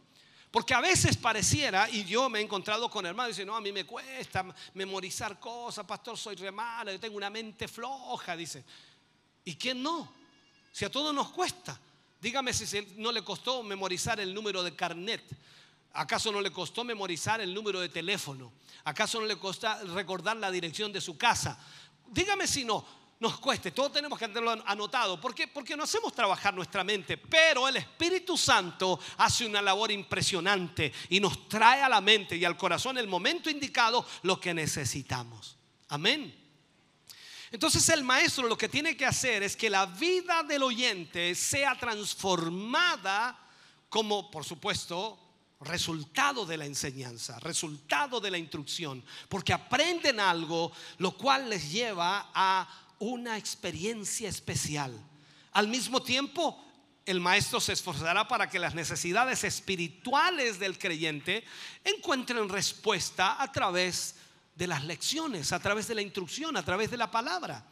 Porque 0.50 0.74
a 0.74 0.82
veces 0.82 1.16
pareciera, 1.16 1.88
y 1.88 2.04
yo 2.06 2.28
me 2.28 2.40
he 2.40 2.42
encontrado 2.42 2.90
con 2.90 3.06
hermanos 3.06 3.36
dicen, 3.36 3.46
no, 3.46 3.56
a 3.56 3.62
mí 3.62 3.72
me 3.72 3.86
cuesta 3.86 4.44
memorizar 4.74 5.40
cosas, 5.40 5.86
pastor, 5.86 6.18
soy 6.18 6.36
re 6.38 6.52
yo 6.52 7.00
tengo 7.00 7.16
una 7.16 7.30
mente 7.30 7.68
floja, 7.68 8.36
dice. 8.36 8.66
¿Y 9.46 9.54
quién 9.58 9.84
no? 9.84 10.12
Si 10.72 10.86
a 10.86 10.90
todos 10.90 11.14
nos 11.14 11.30
cuesta. 11.30 11.80
Dígame 12.20 12.52
si 12.52 12.84
no 12.96 13.12
le 13.12 13.24
costó 13.24 13.62
memorizar 13.62 14.20
el 14.20 14.34
número 14.34 14.64
de 14.64 14.76
carnet. 14.76 15.22
¿Acaso 15.94 16.32
no 16.32 16.42
le 16.42 16.50
costó 16.50 16.84
memorizar 16.84 17.42
el 17.42 17.54
número 17.54 17.80
de 17.80 17.90
teléfono? 17.90 18.52
¿Acaso 18.86 19.20
no 19.20 19.28
le 19.28 19.38
costó 19.38 19.72
recordar 19.94 20.38
la 20.38 20.50
dirección 20.50 20.92
de 20.92 21.00
su 21.00 21.16
casa? 21.16 21.60
Dígame 22.08 22.48
si 22.48 22.66
no 22.66 22.97
nos 23.20 23.40
cueste, 23.40 23.72
todos 23.72 23.92
tenemos 23.92 24.20
que 24.20 24.28
tenerlo 24.28 24.52
anotado. 24.66 25.20
¿Por 25.20 25.34
qué? 25.34 25.48
Porque 25.48 25.76
no 25.76 25.84
hacemos 25.84 26.14
trabajar 26.14 26.54
nuestra 26.54 26.84
mente, 26.84 27.18
pero 27.18 27.68
el 27.68 27.78
Espíritu 27.78 28.38
Santo 28.38 29.00
hace 29.18 29.46
una 29.46 29.62
labor 29.62 29.92
impresionante 29.92 30.94
y 31.10 31.20
nos 31.20 31.50
trae 31.50 31.82
a 31.82 31.90
la 31.90 32.00
mente 32.00 32.36
y 32.36 32.46
al 32.46 32.58
corazón 32.58 32.98
el 32.98 33.08
momento 33.08 33.50
indicado 33.50 34.06
lo 34.22 34.40
que 34.40 34.54
necesitamos. 34.54 35.58
Amén. 35.90 36.48
Entonces 37.52 37.88
el 37.90 38.04
maestro 38.04 38.48
lo 38.48 38.58
que 38.58 38.70
tiene 38.70 38.96
que 38.96 39.06
hacer 39.06 39.42
es 39.42 39.56
que 39.56 39.70
la 39.70 39.86
vida 39.86 40.44
del 40.44 40.64
oyente 40.64 41.34
sea 41.34 41.76
transformada 41.76 43.40
como, 43.90 44.30
por 44.30 44.44
supuesto, 44.44 45.18
resultado 45.62 46.46
de 46.46 46.58
la 46.58 46.66
enseñanza, 46.66 47.40
resultado 47.40 48.20
de 48.20 48.30
la 48.30 48.38
instrucción, 48.38 49.04
porque 49.28 49.54
aprenden 49.54 50.20
algo, 50.20 50.72
lo 51.00 51.18
cual 51.18 51.50
les 51.50 51.72
lleva 51.72 52.30
a 52.34 52.87
una 53.00 53.38
experiencia 53.38 54.30
especial. 54.30 54.94
Al 55.52 55.68
mismo 55.68 56.02
tiempo, 56.02 56.64
el 57.06 57.22
maestro 57.22 57.60
se 57.60 57.74
esforzará 57.74 58.28
para 58.28 58.50
que 58.50 58.60
las 58.60 58.76
necesidades 58.76 59.44
espirituales 59.44 60.60
del 60.60 60.78
creyente 60.78 61.44
encuentren 61.84 62.50
respuesta 62.50 63.42
a 63.42 63.52
través 63.52 64.16
de 64.56 64.68
las 64.68 64.84
lecciones, 64.84 65.52
a 65.54 65.60
través 65.60 65.88
de 65.88 65.96
la 65.96 66.02
instrucción, 66.02 66.58
a 66.58 66.64
través 66.66 66.92
de 66.92 66.98
la 66.98 67.10
palabra. 67.10 67.66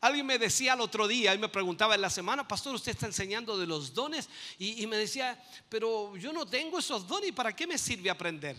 Alguien 0.00 0.26
me 0.26 0.38
decía 0.38 0.72
el 0.72 0.80
otro 0.80 1.06
día 1.06 1.34
y 1.34 1.38
me 1.38 1.48
preguntaba 1.48 1.94
en 1.94 2.00
la 2.00 2.10
semana, 2.10 2.48
pastor, 2.48 2.74
usted 2.74 2.92
está 2.92 3.06
enseñando 3.06 3.56
de 3.56 3.66
los 3.66 3.94
dones 3.94 4.28
y, 4.58 4.84
me 4.86 4.96
decía, 4.96 5.40
pero 5.68 6.16
yo 6.16 6.32
no 6.32 6.46
tengo 6.46 6.78
esos 6.78 7.06
dones, 7.06 7.30
¿para 7.32 7.54
qué 7.54 7.66
me 7.66 7.78
sirve 7.78 8.10
aprender? 8.10 8.56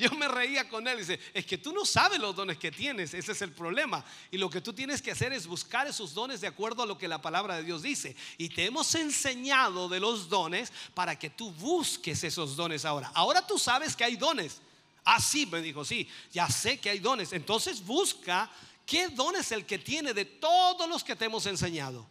Yo 0.00 0.10
me 0.12 0.28
reía 0.28 0.66
con 0.66 0.88
él 0.88 0.96
y 0.96 1.00
dice, 1.00 1.20
es 1.34 1.44
que 1.44 1.58
tú 1.58 1.74
no 1.74 1.84
sabes 1.84 2.18
los 2.18 2.34
dones 2.34 2.56
que 2.56 2.72
tienes, 2.72 3.12
ese 3.12 3.32
es 3.32 3.42
el 3.42 3.52
problema. 3.52 4.02
Y 4.30 4.38
lo 4.38 4.48
que 4.48 4.62
tú 4.62 4.72
tienes 4.72 5.02
que 5.02 5.10
hacer 5.10 5.34
es 5.34 5.46
buscar 5.46 5.86
esos 5.86 6.14
dones 6.14 6.40
de 6.40 6.46
acuerdo 6.46 6.82
a 6.82 6.86
lo 6.86 6.96
que 6.96 7.06
la 7.06 7.20
palabra 7.20 7.56
de 7.56 7.64
Dios 7.64 7.82
dice. 7.82 8.16
Y 8.38 8.48
te 8.48 8.64
hemos 8.64 8.94
enseñado 8.94 9.90
de 9.90 10.00
los 10.00 10.30
dones 10.30 10.72
para 10.94 11.18
que 11.18 11.28
tú 11.28 11.52
busques 11.52 12.24
esos 12.24 12.56
dones 12.56 12.86
ahora. 12.86 13.12
Ahora 13.14 13.46
tú 13.46 13.58
sabes 13.58 13.94
que 13.94 14.04
hay 14.04 14.16
dones. 14.16 14.62
Ah, 15.04 15.20
sí, 15.20 15.44
me 15.44 15.60
dijo, 15.60 15.84
sí, 15.84 16.08
ya 16.32 16.48
sé 16.48 16.78
que 16.78 16.88
hay 16.88 16.98
dones. 16.98 17.34
Entonces 17.34 17.84
busca 17.84 18.50
qué 18.86 19.08
don 19.08 19.36
es 19.36 19.52
el 19.52 19.66
que 19.66 19.78
tiene 19.78 20.14
de 20.14 20.24
todos 20.24 20.88
los 20.88 21.04
que 21.04 21.14
te 21.14 21.26
hemos 21.26 21.44
enseñado. 21.44 22.06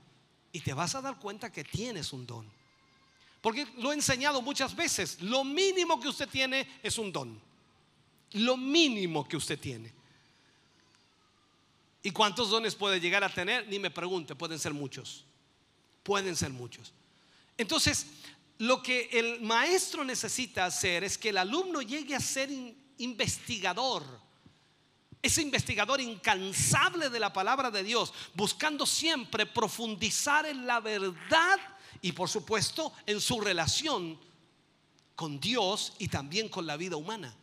Y 0.51 0.59
te 0.59 0.73
vas 0.73 0.93
a 0.93 1.01
dar 1.01 1.17
cuenta 1.17 1.51
que 1.51 1.63
tienes 1.63 2.13
un 2.13 2.27
don. 2.27 2.47
Porque 3.41 3.65
lo 3.77 3.91
he 3.91 3.95
enseñado 3.95 4.43
muchas 4.43 4.75
veces. 4.75 5.19
Lo 5.23 5.43
mínimo 5.43 5.99
que 5.99 6.09
usted 6.09 6.29
tiene 6.29 6.67
es 6.83 6.99
un 6.99 7.11
don. 7.11 7.48
Lo 8.33 8.57
mínimo 8.57 9.27
que 9.27 9.37
usted 9.37 9.59
tiene. 9.59 9.91
¿Y 12.01 12.11
cuántos 12.11 12.49
dones 12.49 12.75
puede 12.75 12.99
llegar 12.99 13.23
a 13.23 13.33
tener? 13.33 13.67
Ni 13.67 13.79
me 13.79 13.89
pregunte, 13.89 14.35
pueden 14.35 14.59
ser 14.59 14.73
muchos. 14.73 15.25
Pueden 16.03 16.35
ser 16.35 16.51
muchos. 16.51 16.93
Entonces, 17.57 18.07
lo 18.59 18.81
que 18.81 19.09
el 19.11 19.41
maestro 19.41 20.03
necesita 20.03 20.65
hacer 20.65 21.03
es 21.03 21.17
que 21.17 21.29
el 21.29 21.37
alumno 21.37 21.81
llegue 21.81 22.15
a 22.15 22.19
ser 22.19 22.49
investigador. 22.97 24.03
Ese 25.21 25.41
investigador 25.41 25.99
incansable 25.99 27.09
de 27.09 27.19
la 27.19 27.33
palabra 27.33 27.69
de 27.69 27.83
Dios, 27.83 28.13
buscando 28.33 28.85
siempre 28.85 29.45
profundizar 29.45 30.45
en 30.45 30.65
la 30.65 30.79
verdad 30.79 31.59
y 32.01 32.13
por 32.13 32.29
supuesto 32.29 32.93
en 33.05 33.19
su 33.19 33.41
relación 33.41 34.17
con 35.15 35.39
Dios 35.39 35.93
y 35.99 36.07
también 36.07 36.47
con 36.47 36.65
la 36.65 36.77
vida 36.77 36.95
humana. 36.95 37.35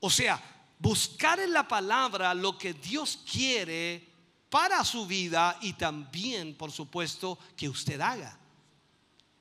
O 0.00 0.10
sea, 0.10 0.42
buscar 0.78 1.40
en 1.40 1.52
la 1.52 1.66
palabra 1.66 2.34
lo 2.34 2.58
que 2.58 2.74
Dios 2.74 3.18
quiere 3.30 4.06
para 4.50 4.84
su 4.84 5.06
vida 5.06 5.58
y 5.60 5.72
también, 5.74 6.54
por 6.54 6.70
supuesto, 6.70 7.38
que 7.56 7.68
usted 7.68 8.00
haga. 8.00 8.38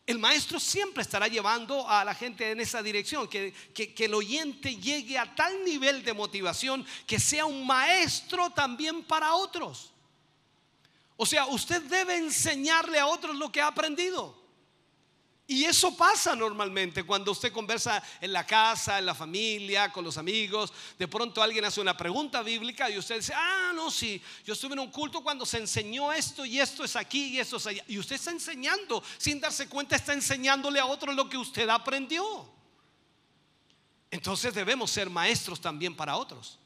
El 0.06 0.20
maestro 0.20 0.60
siempre 0.60 1.02
estará 1.02 1.28
llevando 1.28 1.90
a 1.90 2.06
la 2.06 2.14
gente 2.14 2.52
en 2.52 2.60
esa 2.60 2.84
dirección, 2.84 3.28
que, 3.28 3.54
que, 3.74 4.06
el 4.06 4.14
oyente 4.14 4.76
llegue 4.76 5.18
a 5.18 5.34
tal 5.34 5.64
nivel 5.64 6.04
de 6.04 6.14
motivación 6.14 6.86
que 7.08 7.20
sea 7.20 7.46
un 7.46 7.66
maestro 7.66 8.52
también 8.52 9.04
para 9.04 9.34
otros. 9.34 9.92
O 11.18 11.26
sea, 11.26 11.48
usted 11.48 11.82
debe 11.84 12.18
enseñarle 12.18 13.00
a 13.00 13.08
otros 13.08 13.36
lo 13.36 13.52
que 13.52 13.62
ha 13.62 13.68
aprendido. 13.68 14.45
Y 15.48 15.64
eso 15.64 15.96
pasa 15.96 16.36
normalmente 16.36 17.04
cuando 17.04 17.32
usted 17.32 17.54
conversa 17.54 18.02
en 18.20 18.34
la 18.34 18.48
casa, 18.48 18.98
en 18.98 19.06
la 19.06 19.14
familia, 19.14 19.92
con 19.92 20.04
los 20.04 20.18
amigos. 20.18 20.74
De 20.98 21.08
pronto 21.08 21.42
alguien 21.42 21.64
hace 21.66 21.80
una 21.80 21.96
pregunta 21.96 22.42
bíblica 22.42 22.90
y 22.90 22.98
usted 22.98 23.18
dice, 23.18 23.34
ah, 23.36 23.72
no, 23.76 23.92
sí, 23.92 24.20
yo 24.44 24.54
estuve 24.54 24.74
en 24.74 24.80
un 24.80 24.90
culto 24.90 25.22
cuando 25.22 25.46
se 25.46 25.60
enseñó 25.60 26.12
esto 26.12 26.46
y 26.46 26.60
esto 26.60 26.84
es 26.84 26.96
aquí 26.96 27.28
y 27.28 27.40
esto 27.40 27.58
es 27.58 27.68
allá. 27.68 27.84
Y 27.88 28.00
usted 28.00 28.16
está 28.16 28.32
enseñando, 28.32 29.04
sin 29.20 29.40
darse 29.40 29.70
cuenta, 29.70 29.96
está 29.96 30.14
enseñándole 30.14 30.80
a 30.80 30.88
otros 30.88 31.16
lo 31.16 31.30
que 31.30 31.38
usted 31.38 31.70
aprendió. 31.70 32.50
Entonces 34.10 34.52
debemos 34.52 34.90
ser 34.90 35.12
maestros 35.12 35.62
también 35.62 35.96
para 35.96 36.18
otros. 36.18 36.58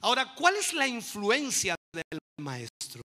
Ahora, 0.00 0.32
¿cuál 0.34 0.54
es 0.56 0.72
la 0.74 0.86
influencia 0.86 1.74
del 1.92 2.18
maestro? 2.36 3.02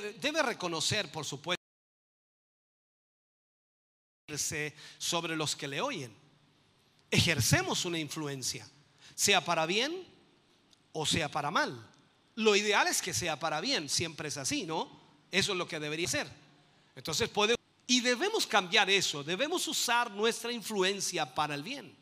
Debe 0.00 0.42
reconocer, 0.42 1.10
por 1.10 1.24
supuesto, 1.24 1.62
sobre 4.98 5.36
los 5.36 5.54
que 5.54 5.68
le 5.68 5.80
oyen. 5.80 6.14
Ejercemos 7.10 7.84
una 7.84 7.98
influencia, 7.98 8.66
sea 9.14 9.44
para 9.44 9.66
bien 9.66 10.06
o 10.92 11.04
sea 11.04 11.30
para 11.30 11.50
mal. 11.50 11.90
Lo 12.36 12.56
ideal 12.56 12.86
es 12.86 13.02
que 13.02 13.12
sea 13.12 13.38
para 13.38 13.60
bien, 13.60 13.88
siempre 13.88 14.28
es 14.28 14.38
así, 14.38 14.64
¿no? 14.64 15.00
Eso 15.30 15.52
es 15.52 15.58
lo 15.58 15.68
que 15.68 15.80
debería 15.80 16.08
ser. 16.08 16.30
Entonces 16.96 17.28
puede... 17.28 17.54
Y 17.86 18.00
debemos 18.00 18.46
cambiar 18.46 18.88
eso, 18.88 19.22
debemos 19.22 19.68
usar 19.68 20.10
nuestra 20.10 20.52
influencia 20.52 21.34
para 21.34 21.54
el 21.54 21.62
bien. 21.62 21.94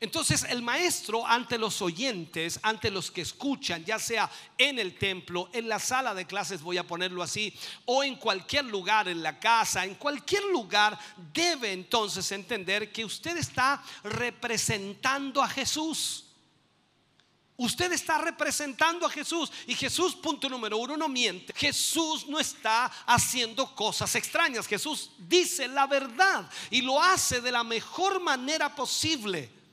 Entonces 0.00 0.44
el 0.50 0.60
maestro 0.60 1.26
ante 1.26 1.56
los 1.56 1.80
oyentes, 1.80 2.58
ante 2.62 2.90
los 2.90 3.10
que 3.10 3.22
escuchan, 3.22 3.84
ya 3.84 3.98
sea 3.98 4.30
en 4.58 4.78
el 4.78 4.98
templo, 4.98 5.48
en 5.52 5.68
la 5.68 5.78
sala 5.78 6.14
de 6.14 6.26
clases, 6.26 6.60
voy 6.60 6.76
a 6.76 6.86
ponerlo 6.86 7.22
así, 7.22 7.54
o 7.86 8.04
en 8.04 8.16
cualquier 8.16 8.66
lugar, 8.66 9.08
en 9.08 9.22
la 9.22 9.38
casa, 9.38 9.84
en 9.84 9.94
cualquier 9.94 10.44
lugar, 10.44 10.98
debe 11.32 11.72
entonces 11.72 12.30
entender 12.32 12.92
que 12.92 13.04
usted 13.04 13.36
está 13.36 13.82
representando 14.02 15.42
a 15.42 15.48
Jesús. 15.48 16.26
Usted 17.56 17.92
está 17.92 18.18
representando 18.18 19.06
a 19.06 19.10
Jesús 19.10 19.50
y 19.68 19.74
Jesús, 19.74 20.16
punto 20.16 20.48
número 20.48 20.76
uno, 20.76 20.96
no 20.96 21.08
miente. 21.08 21.52
Jesús 21.56 22.26
no 22.26 22.40
está 22.40 22.86
haciendo 23.06 23.72
cosas 23.76 24.12
extrañas. 24.16 24.66
Jesús 24.66 25.12
dice 25.16 25.68
la 25.68 25.86
verdad 25.86 26.50
y 26.68 26.82
lo 26.82 27.00
hace 27.00 27.40
de 27.40 27.52
la 27.52 27.62
mejor 27.62 28.20
manera 28.20 28.74
posible 28.74 29.63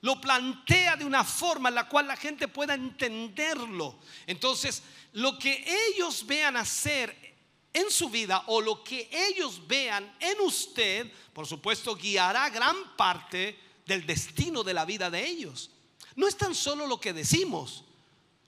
lo 0.00 0.20
plantea 0.20 0.96
de 0.96 1.04
una 1.04 1.24
forma 1.24 1.68
en 1.68 1.74
la 1.74 1.88
cual 1.88 2.06
la 2.06 2.16
gente 2.16 2.48
pueda 2.48 2.74
entenderlo. 2.74 3.98
Entonces, 4.26 4.82
lo 5.12 5.38
que 5.38 5.64
ellos 5.88 6.26
vean 6.26 6.56
hacer 6.56 7.34
en 7.72 7.90
su 7.90 8.08
vida 8.08 8.42
o 8.46 8.60
lo 8.60 8.82
que 8.82 9.08
ellos 9.12 9.66
vean 9.66 10.16
en 10.20 10.40
usted, 10.40 11.10
por 11.32 11.46
supuesto, 11.46 11.94
guiará 11.94 12.48
gran 12.50 12.96
parte 12.96 13.58
del 13.84 14.06
destino 14.06 14.62
de 14.62 14.74
la 14.74 14.84
vida 14.84 15.10
de 15.10 15.26
ellos. 15.26 15.70
No 16.14 16.26
es 16.26 16.36
tan 16.36 16.54
solo 16.54 16.86
lo 16.86 16.98
que 16.98 17.12
decimos, 17.12 17.84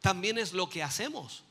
también 0.01 0.39
es 0.39 0.53
lo 0.53 0.69
que 0.69 0.83
hacemos. 0.83 1.45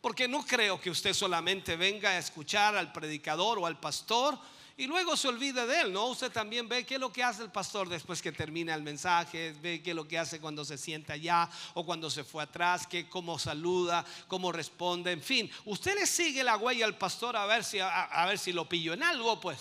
Porque 0.00 0.28
no 0.28 0.46
creo 0.46 0.80
que 0.80 0.90
usted 0.90 1.12
solamente 1.12 1.76
venga 1.76 2.10
a 2.10 2.18
escuchar 2.18 2.74
al 2.74 2.92
predicador 2.92 3.58
o 3.58 3.66
al 3.66 3.78
pastor 3.78 4.38
y 4.80 4.86
luego 4.86 5.14
se 5.14 5.28
olvide 5.28 5.66
de 5.66 5.82
él, 5.82 5.92
¿no? 5.92 6.06
Usted 6.06 6.32
también 6.32 6.66
ve 6.66 6.86
qué 6.86 6.94
es 6.94 7.00
lo 7.00 7.12
que 7.12 7.22
hace 7.22 7.42
el 7.42 7.50
pastor 7.50 7.86
después 7.86 8.22
que 8.22 8.32
termina 8.32 8.74
el 8.74 8.80
mensaje, 8.80 9.54
ve 9.60 9.82
qué 9.82 9.90
es 9.90 9.96
lo 9.96 10.08
que 10.08 10.18
hace 10.18 10.40
cuando 10.40 10.64
se 10.64 10.78
sienta 10.78 11.12
allá 11.12 11.50
o 11.74 11.84
cuando 11.84 12.08
se 12.08 12.24
fue 12.24 12.42
atrás, 12.42 12.86
que 12.86 13.06
cómo 13.06 13.38
saluda, 13.38 14.02
cómo 14.26 14.50
responde, 14.50 15.12
en 15.12 15.20
fin. 15.20 15.50
Usted 15.66 15.96
le 15.96 16.06
sigue 16.06 16.42
la 16.42 16.56
huella 16.56 16.86
al 16.86 16.96
pastor 16.96 17.36
a 17.36 17.44
ver 17.44 17.62
si, 17.62 17.78
a 17.78 18.24
ver 18.26 18.38
si 18.38 18.54
lo 18.54 18.66
pillo 18.66 18.94
en 18.94 19.02
algo, 19.02 19.38
pues. 19.38 19.58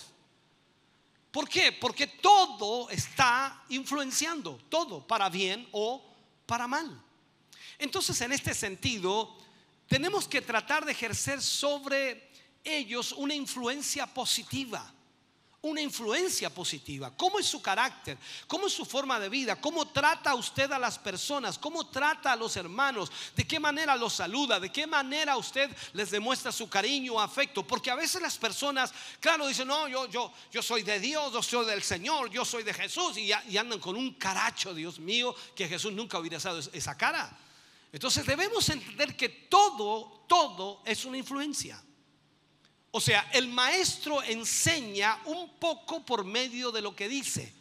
¿Por 1.32 1.50
qué? 1.50 1.74
Porque 1.74 2.08
todo 2.08 2.90
está 2.90 3.66
influenciando, 3.68 4.58
todo, 4.70 5.06
para 5.06 5.28
bien 5.28 5.68
o 5.74 6.02
para 6.46 6.66
mal. 6.66 6.98
Entonces, 7.78 8.22
en 8.22 8.32
este 8.32 8.54
sentido, 8.54 9.36
tenemos 9.86 10.30
que 10.30 10.40
tratar 10.42 10.86
de 10.86 10.94
ejercer 10.94 11.42
sobre 11.42 12.32
ellos 12.64 13.12
una 13.12 13.36
influencia 13.36 14.08
positiva 14.08 14.94
una 15.62 15.82
influencia 15.82 16.50
positiva. 16.50 17.12
¿Cómo 17.18 17.38
es 17.38 17.46
su 17.46 17.62
carácter? 17.62 18.18
¿Cómo 18.48 18.68
es 18.68 18.74
su 18.74 18.86
forma 18.86 19.20
de 19.20 19.28
vida? 19.28 19.60
¿Cómo 19.60 19.88
trata 19.90 20.34
usted 20.36 20.72
a 20.72 20.80
las 20.80 20.98
personas? 20.98 21.58
¿Cómo 21.58 21.88
trata 21.88 22.32
a 22.32 22.36
los 22.38 22.56
hermanos? 22.56 23.12
¿De 23.36 23.46
qué 23.46 23.60
manera 23.60 23.98
los 23.98 24.14
saluda? 24.14 24.60
¿De 24.60 24.72
qué 24.72 24.88
manera 24.88 25.36
usted 25.36 25.70
les 25.94 26.12
demuestra 26.12 26.52
su 26.54 26.70
cariño 26.70 27.20
afecto? 27.20 27.68
Porque 27.68 27.92
a 27.92 27.96
veces 27.96 28.22
las 28.22 28.38
personas, 28.38 28.94
claro, 29.20 29.48
dicen, 29.48 29.68
no, 29.68 29.90
yo, 29.90 30.08
yo, 30.08 30.32
yo 30.50 30.62
soy 30.62 30.84
de 30.84 31.00
Dios, 31.00 31.34
yo 31.34 31.44
soy 31.44 31.66
del 31.66 31.84
Señor, 31.84 32.30
yo 32.30 32.46
soy 32.46 32.64
de 32.64 32.74
Jesús 32.74 33.18
y, 33.18 33.32
y 33.50 33.58
andan 33.58 33.80
con 33.80 33.98
un 33.98 34.14
caracho, 34.14 34.74
Dios 34.74 34.98
mío, 35.00 35.36
que 35.56 35.68
Jesús 35.68 35.92
nunca 35.92 36.20
hubiera 36.20 36.38
usado 36.38 36.60
esa 36.72 36.96
cara. 36.98 37.38
Entonces 37.92 38.26
debemos 38.26 38.70
entender 38.70 39.18
que 39.18 39.28
todo, 39.28 40.24
todo 40.28 40.82
es 40.86 41.04
una 41.04 41.18
influencia. 41.18 41.84
O 42.92 43.00
sea, 43.00 43.30
el 43.34 43.48
maestro 43.48 44.24
enseña 44.24 45.20
un 45.26 45.58
poco 45.60 46.04
por 46.04 46.26
medio 46.26 46.72
de 46.72 46.82
lo 46.82 46.96
que 46.96 47.08
dice. 47.08 47.54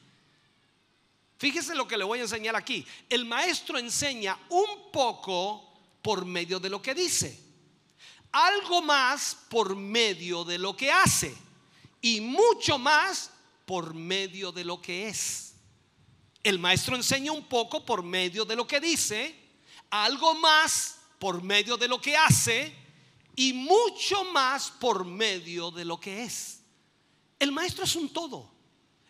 Fíjese 1.38 1.74
lo 1.74 1.86
que 1.86 1.98
le 1.98 2.04
voy 2.04 2.18
a 2.18 2.22
enseñar 2.22 2.56
aquí. 2.56 2.84
El 3.08 3.24
maestro 3.26 3.78
enseña 3.78 4.38
un 4.48 4.90
poco 4.90 5.64
por 6.02 6.24
medio 6.24 6.58
de 6.58 6.70
lo 6.70 6.80
que 6.80 6.94
dice. 6.94 7.38
Algo 8.32 8.82
más 8.82 9.36
por 9.48 9.76
medio 9.76 10.44
de 10.44 10.58
lo 10.58 10.76
que 10.76 10.90
hace. 10.90 11.36
Y 12.00 12.20
mucho 12.20 12.78
más 12.78 13.30
por 13.66 13.94
medio 13.94 14.50
de 14.50 14.64
lo 14.64 14.80
que 14.80 15.08
es. 15.08 15.52
El 16.42 16.58
maestro 16.58 16.96
enseña 16.96 17.32
un 17.32 17.44
poco 17.44 17.84
por 17.84 18.02
medio 18.02 18.46
de 18.46 18.56
lo 18.56 18.66
que 18.66 18.80
dice. 18.80 19.34
Algo 19.90 20.34
más 20.34 20.96
por 21.18 21.42
medio 21.42 21.76
de 21.76 21.88
lo 21.88 22.00
que 22.00 22.16
hace 22.16 22.87
y 23.38 23.52
mucho 23.52 24.24
más 24.24 24.68
por 24.68 25.04
medio 25.04 25.70
de 25.70 25.84
lo 25.84 26.00
que 26.00 26.24
es. 26.24 26.58
El 27.38 27.52
maestro 27.52 27.84
es 27.84 27.94
un 27.94 28.12
todo. 28.12 28.50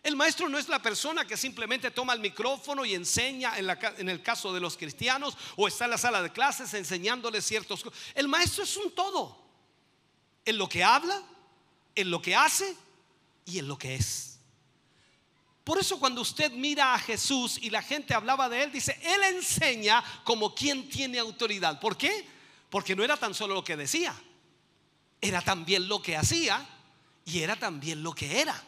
El 0.03 0.15
maestro 0.15 0.47
no 0.47 0.59
es 0.59 0.69
la 0.69 0.79
persona 0.79 1.25
que 1.25 1.35
simplemente 1.35 1.89
toma 1.89 2.13
el 2.13 2.19
micrófono 2.19 2.85
y 2.85 2.93
enseña 2.93 3.57
en, 3.57 4.07
el 4.07 4.21
caso 4.21 4.53
de 4.53 4.59
los 4.59 4.77
cristianos 4.77 5.35
o 5.55 5.67
está 5.67 5.85
en 5.85 5.91
la 5.91 5.97
sala 5.97 6.21
de 6.21 6.31
clases 6.31 6.71
enseñándoles 6.75 7.43
ciertos. 7.43 7.83
El 8.13 8.27
maestro 8.27 8.63
es 8.63 8.77
un 8.77 8.93
todo. 8.93 9.35
En 10.45 10.59
lo 10.59 10.69
que 10.69 10.83
habla, 10.83 11.23
en 11.95 12.11
lo 12.11 12.21
que 12.21 12.35
hace 12.35 12.77
y 13.45 13.57
en 13.57 13.67
lo 13.67 13.79
que 13.79 13.95
es. 13.95 14.37
Por 15.63 15.79
eso 15.79 15.99
cuando 15.99 16.21
usted 16.21 16.51
mira 16.51 16.93
a 16.93 16.99
Jesús 16.99 17.57
y 17.59 17.71
la 17.71 17.81
gente 17.81 18.13
hablaba 18.13 18.47
de 18.47 18.61
él, 18.61 18.71
dice, 18.71 18.95
él 19.01 19.23
enseña 19.23 20.03
como 20.23 20.53
quien 20.53 20.87
tiene 20.87 21.17
autoridad. 21.17 21.79
¿Por 21.79 21.97
qué? 21.97 22.37
Porque 22.69 22.95
no 22.95 23.03
era 23.03 23.17
tan 23.17 23.33
solo 23.33 23.55
lo 23.55 23.63
que 23.63 23.75
decía, 23.75 24.15
era 25.21 25.41
también 25.41 25.87
lo 25.87 26.01
que 26.01 26.15
hacía 26.15 26.67
y 27.25 27.39
era 27.39 27.55
también 27.55 28.03
lo 28.03 28.13
que 28.13 28.39
era. 28.39 28.63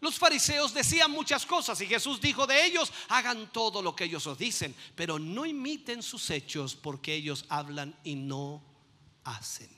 Los 0.00 0.18
fariseos 0.18 0.72
decían 0.72 1.10
muchas 1.10 1.44
cosas 1.44 1.80
y 1.80 1.86
Jesús 1.86 2.20
dijo 2.20 2.46
de 2.46 2.64
ellos, 2.64 2.90
hagan 3.08 3.52
todo 3.52 3.82
lo 3.82 3.94
que 3.94 4.04
ellos 4.04 4.26
os 4.26 4.38
dicen, 4.38 4.74
pero 4.94 5.18
no 5.18 5.44
imiten 5.44 6.02
sus 6.02 6.30
hechos 6.30 6.74
porque 6.74 7.14
ellos 7.14 7.44
hablan 7.50 7.94
y 8.02 8.14
no 8.14 8.62
hacen. 9.24 9.68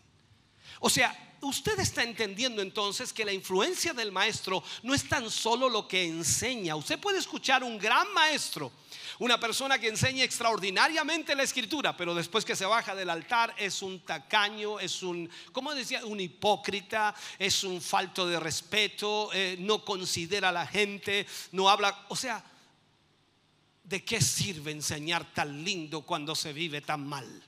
O 0.79 0.89
sea, 0.89 1.37
usted 1.41 1.79
está 1.81 2.05
entendiendo 2.05 2.63
entonces 2.63 3.13
que 3.13 3.25
la 3.25 3.33
influencia 3.33 3.93
del 3.93 4.13
maestro 4.13 4.63
no 4.85 4.95
es 4.95 5.09
tan 5.09 5.29
solo 5.29 5.69
lo 5.69 5.89
que 5.89 6.05
enseña. 6.05 6.77
Usted 6.77 7.01
puede 7.01 7.19
escuchar 7.19 7.65
un 7.65 7.79
gran 7.79 8.13
maestro 8.13 8.71
una 9.23 9.39
persona 9.39 9.79
que 9.79 9.87
enseña 9.87 10.25
extraordinariamente 10.25 11.37
la 11.37 11.45
escritura, 11.45 11.97
pero 11.97 12.13
después 12.13 12.45
que 12.45 12.57
se 12.57 12.67
baja 12.67 12.93
del 12.97 13.09
altar 13.09 13.55
es 13.57 13.81
un 13.81 14.01
tacaño, 14.01 14.81
es 14.81 15.01
un, 15.05 15.31
¿cómo 15.53 15.73
decía? 15.77 16.05
Un 16.05 16.19
hipócrita, 16.19 17.15
es 17.39 17.63
un 17.63 17.81
falto 17.81 18.27
de 18.27 18.41
respeto, 18.41 19.31
eh, 19.33 19.55
no 19.61 19.85
considera 19.85 20.49
a 20.49 20.53
la 20.53 20.67
gente, 20.67 21.25
no 21.53 21.69
habla, 21.71 22.05
o 22.09 22.17
sea, 22.17 22.45
¿de 23.85 24.05
qué 24.05 24.21
sirve 24.21 24.73
enseñar 24.73 25.33
tan 25.33 25.63
lindo 25.63 26.01
cuando 26.03 26.35
se 26.35 26.53
vive 26.53 26.81
tan 26.81 27.07
mal? 27.07 27.45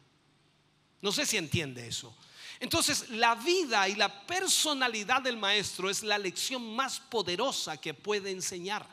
No 1.02 1.10
sé 1.10 1.26
si 1.26 1.38
entiende 1.38 1.88
eso. 1.88 2.16
Entonces, 2.60 3.10
la 3.10 3.34
vida 3.34 3.88
y 3.88 3.96
la 3.96 4.24
personalidad 4.26 5.22
del 5.22 5.38
maestro 5.38 5.90
es 5.90 6.04
la 6.04 6.18
lección 6.18 6.76
más 6.76 7.00
poderosa 7.00 7.78
que 7.78 7.94
puede 7.94 8.30
enseñar. 8.30 8.86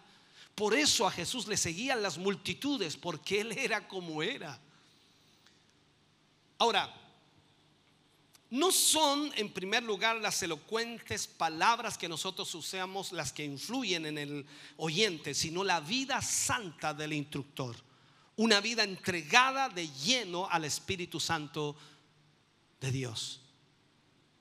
Por 0.55 0.73
eso 0.73 1.07
a 1.07 1.11
Jesús 1.11 1.47
le 1.47 1.57
seguían 1.57 2.01
las 2.01 2.17
multitudes, 2.17 2.97
porque 2.97 3.41
Él 3.41 3.51
era 3.53 3.87
como 3.87 4.21
era. 4.21 4.59
Ahora, 6.57 6.93
no 8.51 8.71
son 8.71 9.31
en 9.37 9.51
primer 9.51 9.81
lugar 9.81 10.17
las 10.17 10.43
elocuentes 10.43 11.25
palabras 11.25 11.97
que 11.97 12.09
nosotros 12.09 12.53
usamos 12.53 13.13
las 13.13 13.31
que 13.31 13.45
influyen 13.45 14.05
en 14.05 14.17
el 14.17 14.45
oyente, 14.75 15.33
sino 15.33 15.63
la 15.63 15.79
vida 15.79 16.21
santa 16.21 16.93
del 16.93 17.13
instructor. 17.13 17.77
Una 18.35 18.59
vida 18.59 18.83
entregada 18.83 19.69
de 19.69 19.87
lleno 19.87 20.49
al 20.49 20.65
Espíritu 20.65 21.19
Santo 21.19 21.77
de 22.81 22.91
Dios. 22.91 23.39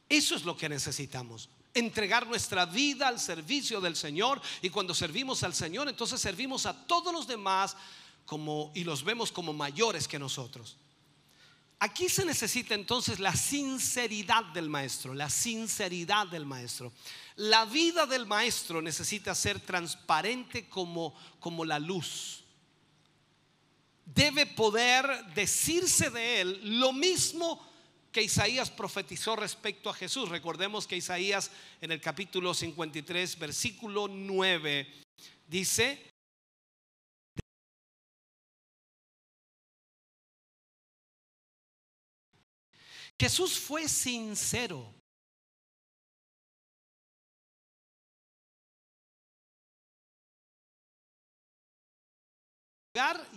Eso 0.09 0.35
es 0.35 0.45
lo 0.45 0.57
que 0.57 0.69
necesitamos 0.69 1.49
entregar 1.75 2.27
nuestra 2.27 2.67
vida 2.67 3.09
al 3.09 3.21
servicio 3.21 3.81
del 3.81 3.97
Señor 3.97 4.41
y 4.63 4.71
cuando 4.71 4.95
servimos 4.95 5.43
al 5.43 5.55
Señor 5.55 5.89
entonces 5.89 6.21
servimos 6.21 6.67
a 6.67 6.75
todos 6.87 7.13
los 7.13 7.27
demás 7.27 7.77
como 8.27 8.73
y 8.75 8.85
los 8.85 9.05
vemos 9.05 9.33
como 9.33 9.53
mayores 9.53 10.07
que 10.09 10.19
nosotros. 10.19 10.77
Aquí 11.83 12.11
se 12.11 12.27
necesita 12.27 12.75
entonces 12.75 13.19
la 13.21 13.35
sinceridad 13.35 14.45
del 14.53 14.69
maestro, 14.69 15.15
la 15.15 15.31
sinceridad 15.31 16.27
del 16.27 16.45
maestro. 16.45 16.93
La 17.37 17.65
vida 17.65 18.05
del 18.05 18.27
maestro 18.27 18.83
necesita 18.83 19.35
ser 19.35 19.61
transparente 19.61 20.69
como 20.69 21.15
como 21.39 21.65
la 21.65 21.79
luz. 21.79 22.45
Debe 24.05 24.45
poder 24.45 25.07
decirse 25.35 26.11
de 26.11 26.41
él 26.43 26.81
lo 26.81 26.93
mismo 26.93 27.70
que 28.13 28.23
Isaías 28.23 28.71
profetizó 28.71 29.37
respecto 29.37 29.89
a 29.89 29.95
Jesús. 29.95 30.29
Recordemos 30.29 30.87
que 30.87 30.97
Isaías 30.97 31.51
en 31.81 31.93
el 31.93 32.01
capítulo 32.01 32.55
53, 32.55 33.39
versículo 33.39 34.09
9, 34.09 35.03
dice, 35.47 36.11
Jesús 43.19 43.59
fue 43.59 43.89
sincero. 43.89 45.00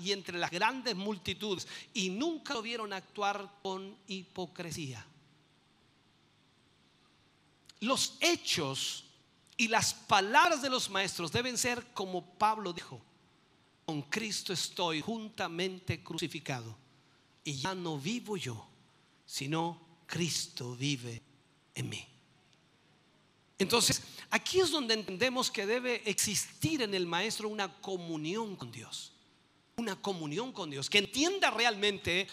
Y 0.01 0.11
entre 0.11 0.39
las 0.39 0.49
grandes 0.49 0.95
multitudes 0.95 1.67
y 1.93 2.09
nunca 2.09 2.55
lo 2.55 2.63
vieron 2.63 2.91
actuar 2.91 3.59
con 3.61 3.95
hipocresía. 4.07 5.05
Los 7.81 8.17
hechos 8.19 9.05
y 9.55 9.67
las 9.67 9.93
palabras 9.93 10.63
de 10.63 10.71
los 10.71 10.89
maestros 10.89 11.31
deben 11.31 11.57
ser 11.57 11.85
como 11.93 12.25
Pablo 12.37 12.73
dijo, 12.73 12.99
con 13.85 14.01
Cristo 14.03 14.53
estoy 14.53 15.01
juntamente 15.01 16.01
crucificado 16.01 16.75
y 17.43 17.53
ya 17.53 17.75
no 17.75 17.99
vivo 17.99 18.37
yo, 18.37 18.67
sino 19.23 19.79
Cristo 20.07 20.75
vive 20.75 21.21
en 21.75 21.89
mí. 21.89 22.07
Entonces, 23.59 24.01
aquí 24.31 24.61
es 24.61 24.71
donde 24.71 24.95
entendemos 24.95 25.51
que 25.51 25.67
debe 25.67 26.01
existir 26.09 26.81
en 26.81 26.95
el 26.95 27.05
maestro 27.05 27.49
una 27.49 27.71
comunión 27.81 28.55
con 28.55 28.71
Dios 28.71 29.12
una 29.77 29.95
comunión 29.95 30.51
con 30.51 30.69
Dios, 30.69 30.89
que 30.89 30.99
entienda 30.99 31.49
realmente 31.49 32.27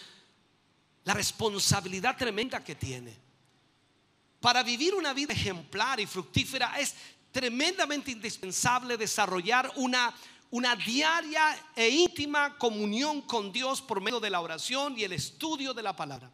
la 1.03 1.13
responsabilidad 1.13 2.17
tremenda 2.17 2.63
que 2.63 2.75
tiene. 2.75 3.17
Para 4.39 4.63
vivir 4.63 4.93
una 4.95 5.13
vida 5.13 5.33
ejemplar 5.33 5.99
y 5.99 6.05
fructífera 6.05 6.79
es 6.79 6.95
tremendamente 7.31 8.11
indispensable 8.11 8.97
desarrollar 8.97 9.71
una, 9.75 10.13
una 10.51 10.75
diaria 10.75 11.57
e 11.75 11.89
íntima 11.89 12.57
comunión 12.57 13.21
con 13.21 13.51
Dios 13.51 13.81
por 13.81 14.01
medio 14.01 14.19
de 14.19 14.29
la 14.29 14.41
oración 14.41 14.97
y 14.97 15.03
el 15.03 15.13
estudio 15.13 15.73
de 15.73 15.83
la 15.83 15.95
palabra. 15.95 16.31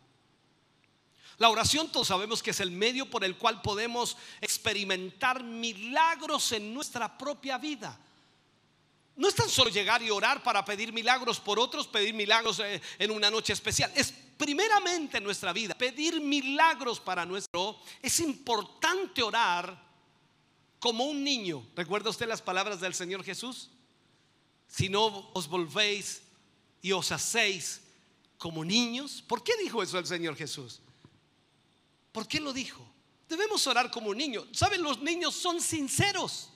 La 1.37 1.49
oración 1.49 1.91
todos 1.91 2.07
sabemos 2.07 2.41
que 2.41 2.49
es 2.49 2.59
el 2.59 2.71
medio 2.71 3.09
por 3.09 3.23
el 3.23 3.37
cual 3.37 3.61
podemos 3.61 4.17
experimentar 4.41 5.43
milagros 5.43 6.51
en 6.51 6.73
nuestra 6.73 7.15
propia 7.17 7.59
vida. 7.59 7.99
No 9.17 9.27
es 9.27 9.33
tan 9.33 9.49
solo 9.49 9.71
llegar 9.71 10.01
y 10.03 10.11
orar 10.11 10.43
para 10.43 10.63
pedir 10.63 10.93
milagros 10.93 11.39
por 11.39 11.59
otros, 11.59 11.87
pedir 11.87 12.13
milagros 12.13 12.59
eh, 12.59 12.79
en 12.99 13.09
una 13.09 13.31
noche 13.31 13.51
especial. 13.51 13.91
Es 13.95 14.11
primeramente 14.11 15.17
en 15.17 15.23
nuestra 15.23 15.51
vida, 15.51 15.75
pedir 15.75 16.21
milagros 16.21 16.99
para 16.99 17.25
nuestro. 17.25 17.79
Es 17.99 18.19
importante 18.19 19.23
orar 19.23 19.85
como 20.79 21.05
un 21.05 21.23
niño. 21.23 21.67
¿Recuerda 21.75 22.11
usted 22.11 22.27
las 22.27 22.43
palabras 22.43 22.79
del 22.79 22.93
Señor 22.93 23.23
Jesús? 23.23 23.71
Si 24.67 24.87
no 24.87 25.31
os 25.33 25.47
volvéis 25.47 26.21
y 26.83 26.91
os 26.91 27.11
hacéis 27.11 27.81
como 28.37 28.63
niños. 28.63 29.23
¿Por 29.27 29.43
qué 29.43 29.57
dijo 29.57 29.81
eso 29.81 29.97
el 29.97 30.05
Señor 30.05 30.35
Jesús? 30.35 30.79
¿Por 32.11 32.27
qué 32.27 32.39
lo 32.39 32.53
dijo? 32.53 32.87
Debemos 33.27 33.65
orar 33.65 33.89
como 33.89 34.11
un 34.11 34.17
niño. 34.17 34.45
¿Saben? 34.51 34.83
Los 34.83 35.01
niños 35.01 35.33
son 35.33 35.59
sinceros. 35.59 36.51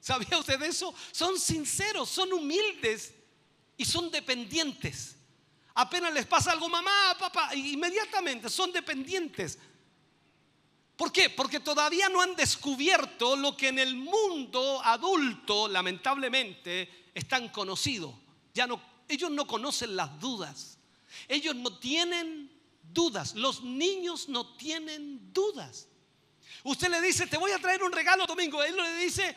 ¿Sabía 0.00 0.38
usted 0.38 0.60
eso? 0.62 0.94
Son 1.12 1.38
sinceros, 1.38 2.08
son 2.08 2.32
humildes 2.32 3.12
y 3.76 3.84
son 3.84 4.10
dependientes. 4.10 5.16
Apenas 5.74 6.12
les 6.12 6.26
pasa 6.26 6.52
algo, 6.52 6.68
mamá, 6.68 7.16
papá, 7.18 7.54
inmediatamente 7.54 8.48
son 8.48 8.72
dependientes. 8.72 9.58
¿Por 10.96 11.12
qué? 11.12 11.30
Porque 11.30 11.60
todavía 11.60 12.08
no 12.08 12.20
han 12.20 12.36
descubierto 12.36 13.36
lo 13.36 13.56
que 13.56 13.68
en 13.68 13.78
el 13.78 13.96
mundo 13.96 14.82
adulto, 14.84 15.68
lamentablemente, 15.68 17.10
es 17.14 17.26
tan 17.26 17.48
conocido. 17.48 18.18
Ya 18.52 18.66
no, 18.66 18.82
ellos 19.08 19.30
no 19.30 19.46
conocen 19.46 19.96
las 19.96 20.20
dudas. 20.20 20.78
Ellos 21.28 21.54
no 21.54 21.78
tienen 21.78 22.50
dudas. 22.82 23.34
Los 23.34 23.62
niños 23.62 24.28
no 24.28 24.54
tienen 24.56 25.32
dudas. 25.32 25.88
Usted 26.64 26.90
le 26.90 27.00
dice, 27.00 27.26
te 27.26 27.38
voy 27.38 27.52
a 27.52 27.58
traer 27.58 27.82
un 27.82 27.92
regalo 27.92 28.26
domingo. 28.26 28.62
Él 28.62 28.76
le 28.76 28.96
dice, 28.96 29.34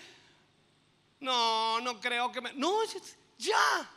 no, 1.23 1.79
no 1.81 1.99
creo 1.99 2.31
que 2.31 2.41
me... 2.41 2.53
No, 2.53 2.79
ya. 3.37 3.89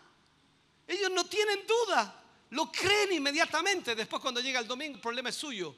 Ellos 0.87 1.11
no 1.11 1.27
tienen 1.27 1.67
duda. 1.67 2.25
Lo 2.51 2.71
creen 2.71 3.13
inmediatamente. 3.13 3.95
Después 3.95 4.23
cuando 4.23 4.41
llega 4.41 4.61
el 4.61 4.67
domingo, 4.67 4.95
el 4.95 5.01
problema 5.01 5.29
es 5.29 5.37
suyo. 5.37 5.75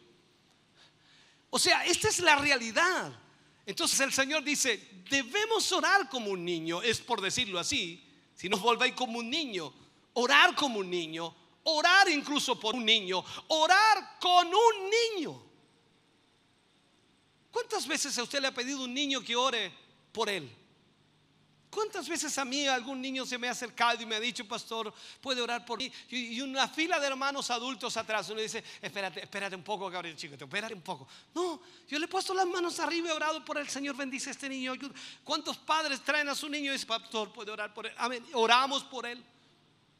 O 1.50 1.58
sea, 1.58 1.84
esta 1.86 2.08
es 2.08 2.20
la 2.20 2.36
realidad. 2.36 3.12
Entonces 3.64 3.98
el 4.00 4.12
Señor 4.12 4.42
dice, 4.44 5.02
debemos 5.10 5.72
orar 5.72 6.08
como 6.08 6.30
un 6.30 6.44
niño, 6.44 6.82
es 6.82 7.00
por 7.00 7.20
decirlo 7.20 7.58
así. 7.58 8.04
Si 8.34 8.48
nos 8.48 8.60
volvéis 8.60 8.94
como 8.94 9.18
un 9.18 9.28
niño, 9.28 9.72
orar 10.12 10.54
como 10.54 10.80
un 10.80 10.90
niño, 10.90 11.34
orar 11.64 12.08
incluso 12.08 12.58
por 12.60 12.74
un 12.74 12.84
niño, 12.84 13.24
orar 13.48 14.18
con 14.20 14.46
un 14.46 14.90
niño. 15.16 15.42
¿Cuántas 17.50 17.86
veces 17.86 18.16
a 18.18 18.22
usted 18.22 18.40
le 18.40 18.48
ha 18.48 18.54
pedido 18.54 18.84
un 18.84 18.92
niño 18.92 19.22
que 19.22 19.34
ore 19.34 19.72
por 20.12 20.28
él? 20.28 20.54
¿Cuántas 21.70 22.09
veces 22.09 22.36
a 22.39 22.45
mí 22.45 22.66
algún 22.66 23.01
niño 23.01 23.27
se 23.27 23.36
me 23.36 23.47
ha 23.47 23.51
acercado 23.51 24.03
y 24.03 24.07
me 24.07 24.16
ha 24.16 24.20
dicho, 24.20 24.47
pastor, 24.49 24.93
puede 25.20 25.43
orar 25.43 25.66
por 25.66 25.78
mí? 25.78 25.93
Y 26.09 26.40
una 26.40 26.66
fila 26.66 26.99
de 26.99 27.07
hermanos 27.07 27.51
adultos 27.51 27.97
atrás, 27.97 28.31
uno 28.31 28.40
dice, 28.40 28.65
espérate, 28.81 29.20
espérate 29.20 29.55
un 29.55 29.62
poco, 29.62 29.90
Gabriel 29.90 30.16
Chico, 30.16 30.35
espérate 30.35 30.74
un 30.74 30.81
poco. 30.81 31.07
No, 31.35 31.61
yo 31.86 31.99
le 31.99 32.07
he 32.07 32.09
puesto 32.09 32.32
las 32.32 32.47
manos 32.47 32.81
arriba 32.81 33.09
y 33.09 33.11
he 33.11 33.15
orado 33.15 33.45
por 33.45 33.59
el 33.59 33.69
Señor, 33.69 33.97
bendice 33.97 34.31
a 34.31 34.32
este 34.32 34.49
niño. 34.49 34.74
¿Cuántos 35.23 35.59
padres 35.59 36.01
traen 36.01 36.28
a 36.28 36.35
su 36.35 36.49
niño 36.49 36.70
y 36.70 36.73
dicen, 36.73 36.89
pastor, 36.89 37.32
puede 37.32 37.51
orar 37.51 37.74
por 37.74 37.86
él? 37.86 37.95
Amén, 37.99 38.24
oramos 38.32 38.82
por 38.85 39.05
él. 39.05 39.23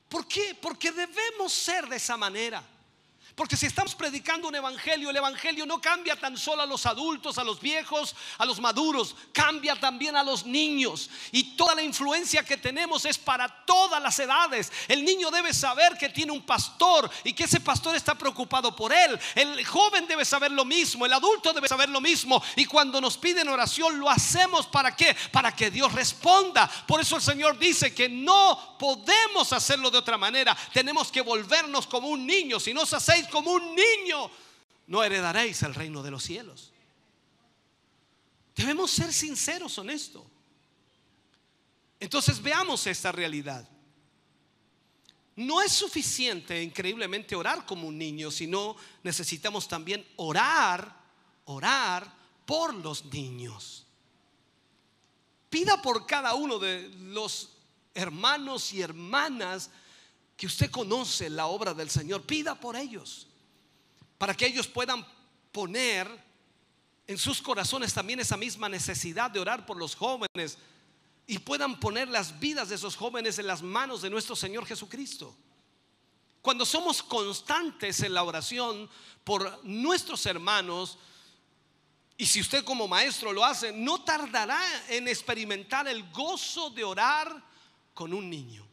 ¿Por 0.09 0.27
qué? 0.27 0.57
Porque 0.61 0.90
debemos 0.90 1.53
ser 1.53 1.86
de 1.86 1.97
esa 1.97 2.16
manera. 2.16 2.65
Porque 3.39 3.56
si 3.56 3.66
estamos 3.66 3.94
predicando 3.94 4.48
un 4.48 4.56
evangelio, 4.56 5.10
el 5.10 5.16
evangelio 5.16 5.65
no 5.65 5.81
cambia 5.81 6.16
tan 6.16 6.36
solo 6.36 6.62
a 6.62 6.66
los 6.66 6.86
adultos, 6.86 7.39
a 7.39 7.44
los 7.44 7.60
viejos, 7.60 8.16
a 8.36 8.44
los 8.44 8.59
maduros, 8.59 9.15
cambia 9.32 9.77
también 9.77 10.16
a 10.16 10.24
los 10.24 10.44
niños. 10.44 11.09
Y 11.31 11.55
toda 11.55 11.77
la 11.77 11.82
influencia 11.82 12.44
que 12.44 12.56
tenemos 12.56 13.05
es 13.05 13.16
para 13.16 13.47
todas 13.65 14.02
las 14.02 14.19
edades. 14.19 14.73
El 14.89 15.05
niño 15.05 15.31
debe 15.31 15.55
saber 15.55 15.97
que 15.97 16.09
tiene 16.09 16.32
un 16.32 16.43
pastor 16.43 17.09
y 17.23 17.32
que 17.32 17.44
ese 17.44 17.60
pastor 17.60 17.94
está 17.94 18.16
preocupado 18.16 18.74
por 18.74 18.93
él. 18.93 19.16
El 19.36 19.65
joven 19.65 20.09
debe 20.09 20.24
saber 20.24 20.51
lo 20.51 20.65
mismo, 20.65 21.06
el 21.06 21.12
adulto 21.12 21.52
debe 21.52 21.69
saber 21.69 21.90
lo 21.90 22.01
mismo. 22.01 22.43
Y 22.56 22.65
cuando 22.65 23.01
nos 23.01 23.16
piden 23.16 23.48
oración, 23.48 24.01
lo 24.01 24.10
hacemos 24.10 24.66
para 24.66 24.97
qué? 24.97 25.16
Para 25.31 25.55
que 25.55 25.70
Dios 25.70 25.93
responda. 25.93 26.69
Por 26.89 27.01
eso 27.01 27.15
el 27.15 27.23
Señor 27.23 27.56
dice 27.56 27.94
que 27.94 28.09
no 28.09 28.77
podemos 28.81 29.52
hacerlo 29.52 29.93
de 29.93 29.98
otra 29.98 30.19
manera. 30.19 30.56
Tenemos 30.73 31.12
que 31.12 31.20
volvernos 31.20 31.86
como 31.86 32.09
un 32.09 32.27
niño. 32.27 32.59
Si 32.59 32.74
no 32.74 32.82
os 32.82 32.93
hacéis 32.93 33.27
como 33.28 33.52
un 33.52 33.74
niño, 33.74 34.30
no 34.86 35.02
heredaréis 35.02 35.62
el 35.62 35.74
reino 35.74 36.02
de 36.02 36.10
los 36.10 36.22
cielos. 36.22 36.72
Debemos 38.55 38.90
ser 38.90 39.12
sinceros, 39.12 39.78
honestos. 39.78 40.24
Entonces 42.00 42.42
veamos 42.42 42.86
esta 42.86 43.12
realidad. 43.12 43.68
No 45.36 45.62
es 45.62 45.72
suficiente 45.72 46.60
increíblemente 46.60 47.36
orar 47.36 47.64
como 47.64 47.86
un 47.86 47.96
niño, 47.96 48.30
sino 48.30 48.74
necesitamos 49.05 49.68
también 49.68 50.05
orar, 50.16 50.92
orar 51.44 52.12
por 52.44 52.74
los 52.74 53.05
niños. 53.05 53.86
Pida 55.48 55.80
por 55.80 56.06
cada 56.06 56.34
uno 56.34 56.59
de 56.59 56.88
los 56.88 57.50
hermanos 57.94 58.72
y 58.72 58.82
hermanas 58.82 59.70
que 60.39 60.47
usted 60.47 60.70
conoce 60.70 61.28
la 61.28 61.48
obra 61.48 61.74
del 61.74 61.90
Señor, 61.90 62.23
pida 62.23 62.55
por 62.55 62.77
ellos, 62.77 63.27
para 64.16 64.35
que 64.35 64.47
ellos 64.47 64.69
puedan 64.69 65.05
poner 65.51 66.09
en 67.09 67.19
sus 67.19 67.43
corazones 67.43 67.93
también 67.93 68.20
esa 68.20 68.36
misma 68.36 68.69
necesidad 68.69 69.32
de 69.32 69.40
orar 69.40 69.66
por 69.66 69.77
los 69.77 69.97
jóvenes 69.97 70.56
y 71.27 71.40
puedan 71.40 71.81
poner 71.81 72.09
las 72.09 72.39
vidas 72.39 72.69
de 72.69 72.77
esos 72.77 72.94
jóvenes 72.94 73.40
en 73.40 73.48
las 73.48 73.62
manos 73.62 74.01
de 74.01 74.10
nuestro 74.10 74.36
Señor 74.36 74.65
Jesucristo. 74.65 75.35
Cuando 76.40 76.65
somos 76.65 77.02
constantes 77.02 78.01
en 78.02 78.15
la 78.15 78.23
oración 78.23 78.89
por 79.24 79.65
nuestros 79.65 80.24
hermanos, 80.24 80.98
y 82.16 82.27
si 82.27 82.40
usted 82.40 82.62
como 82.62 82.86
maestro 82.86 83.32
lo 83.32 83.44
hace, 83.44 83.73
no 83.73 84.05
tardará 84.05 84.60
en 84.89 85.09
experimentar 85.09 85.89
el 85.89 86.09
gozo 86.12 86.70
de 86.70 86.85
orar 86.85 87.44
con 87.93 88.15
un 88.15 88.31
niño. 88.31 88.69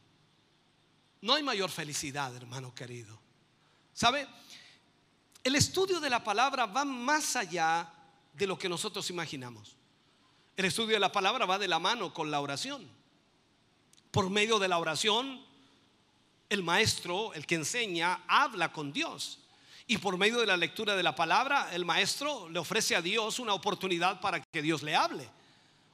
No 1.26 1.34
hay 1.34 1.42
mayor 1.42 1.72
felicidad, 1.72 2.36
hermano 2.36 2.76
querido. 2.76 3.20
¿Sabe? 3.96 4.28
El 5.44 5.56
estudio 5.56 6.00
de 6.00 6.08
la 6.08 6.24
palabra 6.24 6.68
va 6.68 6.86
más 6.86 7.36
allá 7.36 7.92
de 8.32 8.46
lo 8.46 8.60
que 8.60 8.70
nosotros 8.70 9.10
imaginamos. 9.10 9.76
El 10.56 10.66
estudio 10.66 10.94
de 10.94 11.00
la 11.00 11.12
palabra 11.12 11.48
va 11.48 11.58
de 11.58 11.68
la 11.68 11.80
mano 11.80 12.14
con 12.14 12.30
la 12.30 12.42
oración. 12.42 12.88
Por 14.12 14.30
medio 14.30 14.60
de 14.60 14.68
la 14.68 14.78
oración, 14.78 15.44
el 16.48 16.62
maestro, 16.62 17.34
el 17.34 17.48
que 17.48 17.56
enseña, 17.56 18.22
habla 18.28 18.72
con 18.72 18.94
Dios. 18.94 19.40
Y 19.88 19.98
por 19.98 20.20
medio 20.20 20.40
de 20.40 20.46
la 20.46 20.58
lectura 20.58 20.96
de 20.96 21.02
la 21.02 21.16
palabra, 21.16 21.74
el 21.74 21.86
maestro 21.86 22.50
le 22.50 22.60
ofrece 22.60 22.96
a 22.96 23.02
Dios 23.02 23.40
una 23.40 23.56
oportunidad 23.56 24.22
para 24.22 24.44
que 24.44 24.62
Dios 24.62 24.84
le 24.84 24.96
hable. 24.96 25.28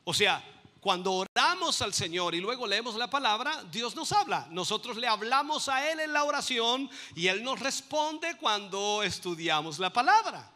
O 0.03 0.13
sea, 0.13 0.43
cuando 0.81 1.13
oramos 1.13 1.79
al 1.83 1.93
Señor 1.93 2.33
y 2.33 2.41
luego 2.41 2.65
leemos 2.65 2.95
la 2.95 3.07
palabra, 3.07 3.63
Dios 3.71 3.95
nos 3.95 4.11
habla. 4.11 4.47
Nosotros 4.49 4.97
le 4.97 5.07
hablamos 5.07 5.69
a 5.69 5.89
Él 5.91 5.99
en 5.99 6.11
la 6.11 6.23
oración 6.23 6.89
y 7.15 7.27
Él 7.27 7.43
nos 7.43 7.59
responde 7.59 8.35
cuando 8.37 9.03
estudiamos 9.03 9.77
la 9.77 9.93
palabra. 9.93 10.51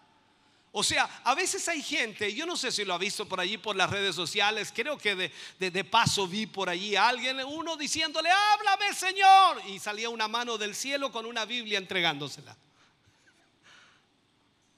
O 0.71 0.83
sea, 0.83 1.21
a 1.23 1.35
veces 1.35 1.69
hay 1.69 1.81
gente, 1.81 2.33
yo 2.33 2.45
no 2.47 2.57
sé 2.57 2.71
si 2.71 2.83
lo 2.83 2.95
ha 2.95 2.97
visto 2.97 3.27
por 3.27 3.39
allí 3.39 3.57
por 3.57 3.75
las 3.75 3.89
redes 3.89 4.15
sociales, 4.15 4.73
creo 4.75 4.97
que 4.97 5.15
de, 5.15 5.31
de, 5.59 5.83
paso 5.85 6.27
vi 6.27 6.47
por 6.47 6.69
allí 6.69 6.95
a 6.95 7.07
alguien, 7.07 7.39
uno 7.45 7.77
diciéndole, 7.77 8.29
háblame 8.29 8.93
Señor, 8.93 9.61
y 9.67 9.79
salía 9.79 10.09
una 10.09 10.27
mano 10.27 10.57
del 10.57 10.75
cielo 10.75 11.11
con 11.11 11.25
una 11.27 11.45
Biblia 11.45 11.77
entregándosela. 11.77 12.57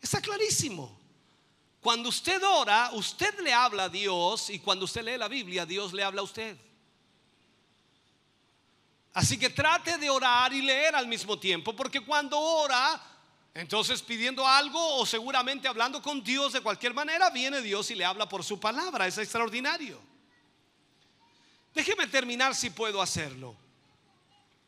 Está 0.01 0.21
clarísimo. 0.21 0.96
Cuando 1.81 2.09
usted 2.09 2.41
ora, 2.43 2.89
usted 2.93 3.39
le 3.39 3.53
habla 3.53 3.85
a 3.85 3.89
Dios 3.89 4.49
y 4.49 4.59
cuando 4.59 4.85
usted 4.85 5.03
lee 5.03 5.17
la 5.17 5.27
Biblia, 5.27 5.65
Dios 5.65 5.93
le 5.93 6.03
habla 6.03 6.21
a 6.21 6.23
usted. 6.23 6.57
Así 9.13 9.37
que 9.37 9.49
trate 9.49 9.97
de 9.97 10.09
orar 10.09 10.53
y 10.53 10.61
leer 10.61 10.95
al 10.95 11.07
mismo 11.07 11.39
tiempo, 11.39 11.75
porque 11.75 12.01
cuando 12.01 12.39
ora, 12.39 13.01
entonces 13.53 14.01
pidiendo 14.03 14.45
algo 14.45 14.97
o 14.97 15.05
seguramente 15.05 15.67
hablando 15.67 16.01
con 16.01 16.23
Dios 16.23 16.53
de 16.53 16.61
cualquier 16.61 16.93
manera, 16.93 17.29
viene 17.31 17.61
Dios 17.61 17.89
y 17.89 17.95
le 17.95 18.05
habla 18.05 18.29
por 18.29 18.43
su 18.43 18.59
palabra. 18.59 19.07
Es 19.07 19.17
extraordinario. 19.17 19.99
Déjeme 21.73 22.07
terminar 22.07 22.53
si 22.53 22.69
puedo 22.69 23.01
hacerlo. 23.01 23.55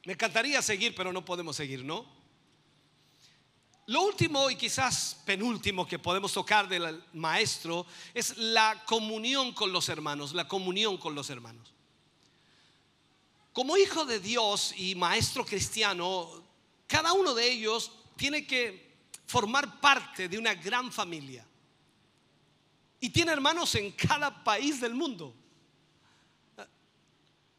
Me 0.06 0.14
encantaría 0.14 0.62
seguir, 0.62 0.96
pero 0.96 1.14
no 1.14 1.24
podemos 1.24 1.56
seguir, 1.56 1.84
¿no? 1.84 2.19
Lo 3.90 4.04
último 4.04 4.52
y 4.52 4.56
quizás 4.56 5.18
penúltimo 5.26 5.88
que 5.88 5.98
podemos 5.98 6.32
tocar 6.32 6.70
del 6.70 7.04
maestro 7.14 7.88
es 8.14 8.38
la 8.38 8.86
comunión 8.86 9.52
con 9.52 9.72
los 9.72 9.90
hermanos, 9.90 10.32
la 10.36 10.48
comunión 10.48 10.96
con 11.00 11.16
los 11.16 11.32
hermanos. 11.32 11.74
Como 13.52 13.76
hijo 13.78 14.06
de 14.06 14.20
Dios 14.20 14.76
y 14.78 14.94
maestro 14.94 15.44
cristiano, 15.44 16.30
cada 16.86 17.14
uno 17.14 17.34
de 17.34 17.50
ellos 17.50 17.92
tiene 18.16 18.46
que 18.46 18.94
formar 19.26 19.82
parte 19.82 20.30
de 20.30 20.38
una 20.38 20.54
gran 20.54 20.92
familia. 20.92 21.44
Y 23.00 23.10
tiene 23.10 23.32
hermanos 23.32 23.74
en 23.74 23.92
cada 23.94 24.44
país 24.44 24.80
del 24.80 24.94
mundo. 24.94 25.34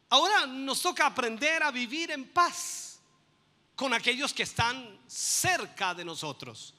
Ahora 0.07 0.45
nos 0.45 0.81
toca 0.81 1.07
aprender 1.07 1.61
a 1.61 1.71
vivir 1.71 2.09
en 2.09 2.23
paz 2.29 2.90
con 3.81 3.95
aquellos 3.95 4.31
que 4.31 4.43
están 4.43 4.99
cerca 5.07 5.95
de 5.95 6.05
nosotros. 6.05 6.75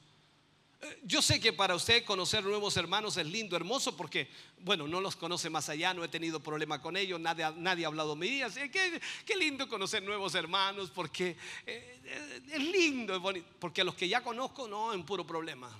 Yo 1.03 1.21
sé 1.21 1.37
que 1.37 1.51
para 1.51 1.75
usted 1.75 2.05
conocer 2.05 2.45
nuevos 2.45 2.77
hermanos 2.77 3.17
es 3.17 3.25
lindo, 3.25 3.57
hermoso, 3.57 3.97
porque, 3.97 4.29
bueno, 4.59 4.87
no 4.87 5.01
los 5.01 5.17
conoce 5.17 5.49
más 5.49 5.67
allá, 5.67 5.93
no 5.93 6.05
he 6.05 6.07
tenido 6.07 6.39
problema 6.39 6.81
con 6.81 6.95
ellos, 6.95 7.19
nadie, 7.19 7.45
nadie 7.57 7.83
ha 7.83 7.89
hablado 7.89 8.15
mí. 8.15 8.41
Así 8.41 8.69
que 8.69 9.01
qué 9.25 9.35
lindo 9.35 9.67
conocer 9.67 10.01
nuevos 10.01 10.33
hermanos, 10.33 10.91
porque 10.95 11.35
eh, 11.65 12.45
es 12.49 12.61
lindo, 12.61 13.13
es 13.13 13.19
bonito, 13.19 13.47
porque 13.59 13.81
a 13.81 13.83
los 13.83 13.95
que 13.95 14.07
ya 14.07 14.23
conozco, 14.23 14.65
no, 14.69 14.93
en 14.93 15.03
puro 15.03 15.27
problema. 15.27 15.77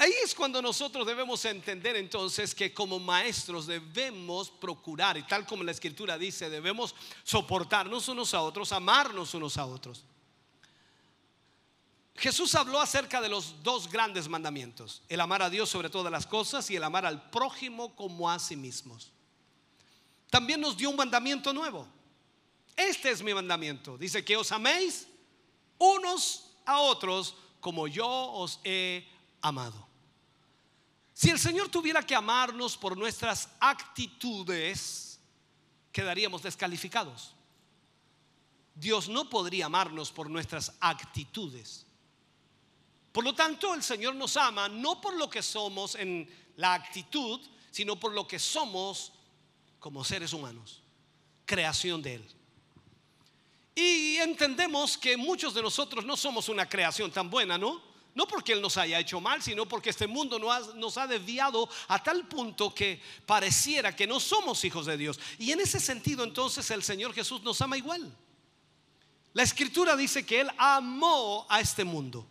Ahí 0.00 0.14
es 0.24 0.34
cuando 0.34 0.62
nosotros 0.62 1.06
debemos 1.06 1.44
entender 1.44 1.94
entonces 1.94 2.54
que 2.54 2.72
como 2.72 2.98
maestros 2.98 3.66
debemos 3.66 4.50
procurar, 4.50 5.18
y 5.18 5.24
tal 5.24 5.46
como 5.46 5.62
la 5.62 5.72
escritura 5.72 6.16
dice, 6.16 6.48
debemos 6.48 6.94
soportarnos 7.22 8.08
unos 8.08 8.32
a 8.32 8.40
otros, 8.40 8.72
amarnos 8.72 9.34
unos 9.34 9.58
a 9.58 9.66
otros. 9.66 10.02
Jesús 12.16 12.54
habló 12.54 12.80
acerca 12.80 13.20
de 13.20 13.28
los 13.28 13.62
dos 13.62 13.90
grandes 13.90 14.26
mandamientos, 14.26 15.02
el 15.10 15.20
amar 15.20 15.42
a 15.42 15.50
Dios 15.50 15.68
sobre 15.68 15.90
todas 15.90 16.10
las 16.10 16.26
cosas 16.26 16.70
y 16.70 16.76
el 16.76 16.84
amar 16.84 17.04
al 17.04 17.28
prójimo 17.28 17.94
como 17.94 18.30
a 18.30 18.38
sí 18.38 18.56
mismos. 18.56 19.12
También 20.30 20.62
nos 20.62 20.78
dio 20.78 20.88
un 20.88 20.96
mandamiento 20.96 21.52
nuevo. 21.52 21.86
Este 22.74 23.10
es 23.10 23.22
mi 23.22 23.34
mandamiento. 23.34 23.98
Dice 23.98 24.24
que 24.24 24.38
os 24.38 24.50
améis 24.50 25.06
unos 25.76 26.54
a 26.64 26.78
otros 26.78 27.34
como 27.60 27.86
yo 27.86 28.08
os 28.08 28.60
he 28.64 29.06
amado. 29.42 29.89
Si 31.20 31.28
el 31.28 31.38
Señor 31.38 31.68
tuviera 31.68 32.02
que 32.02 32.14
amarnos 32.14 32.78
por 32.78 32.96
nuestras 32.96 33.50
actitudes, 33.60 35.20
quedaríamos 35.92 36.42
descalificados. 36.42 37.34
Dios 38.74 39.06
no 39.06 39.28
podría 39.28 39.66
amarnos 39.66 40.10
por 40.10 40.30
nuestras 40.30 40.72
actitudes. 40.80 41.84
Por 43.12 43.22
lo 43.22 43.34
tanto, 43.34 43.74
el 43.74 43.82
Señor 43.82 44.14
nos 44.14 44.34
ama 44.38 44.70
no 44.70 44.98
por 44.98 45.14
lo 45.14 45.28
que 45.28 45.42
somos 45.42 45.94
en 45.94 46.26
la 46.56 46.72
actitud, 46.72 47.38
sino 47.70 48.00
por 48.00 48.14
lo 48.14 48.26
que 48.26 48.38
somos 48.38 49.12
como 49.78 50.02
seres 50.04 50.32
humanos, 50.32 50.80
creación 51.44 52.00
de 52.00 52.14
Él. 52.14 52.26
Y 53.74 54.16
entendemos 54.16 54.96
que 54.96 55.18
muchos 55.18 55.52
de 55.52 55.60
nosotros 55.60 56.02
no 56.02 56.16
somos 56.16 56.48
una 56.48 56.66
creación 56.66 57.10
tan 57.10 57.28
buena, 57.28 57.58
¿no? 57.58 57.89
No 58.14 58.26
porque 58.26 58.52
Él 58.52 58.60
nos 58.60 58.76
haya 58.76 58.98
hecho 58.98 59.20
mal, 59.20 59.42
sino 59.42 59.66
porque 59.66 59.90
este 59.90 60.06
mundo 60.06 60.38
nos 60.38 60.98
ha, 60.98 61.06
desviado 61.06 61.68
a 61.88 62.02
tal 62.02 62.26
punto 62.26 62.74
que 62.74 63.00
pareciera 63.24 63.94
que 63.94 64.06
no 64.06 64.18
somos 64.18 64.64
hijos 64.64 64.86
de 64.86 64.96
Dios. 64.96 65.20
Y 65.38 65.52
en 65.52 65.60
ese 65.60 65.78
sentido 65.78 66.24
entonces 66.24 66.70
el 66.70 66.82
Señor 66.82 67.14
Jesús 67.14 67.42
nos 67.42 67.60
ama 67.60 67.76
igual. 67.76 68.12
La 69.32 69.44
escritura 69.44 69.94
dice 69.96 70.26
que 70.26 70.40
Él 70.40 70.50
amó 70.58 71.46
a 71.48 71.60
este 71.60 71.84
mundo. 71.84 72.26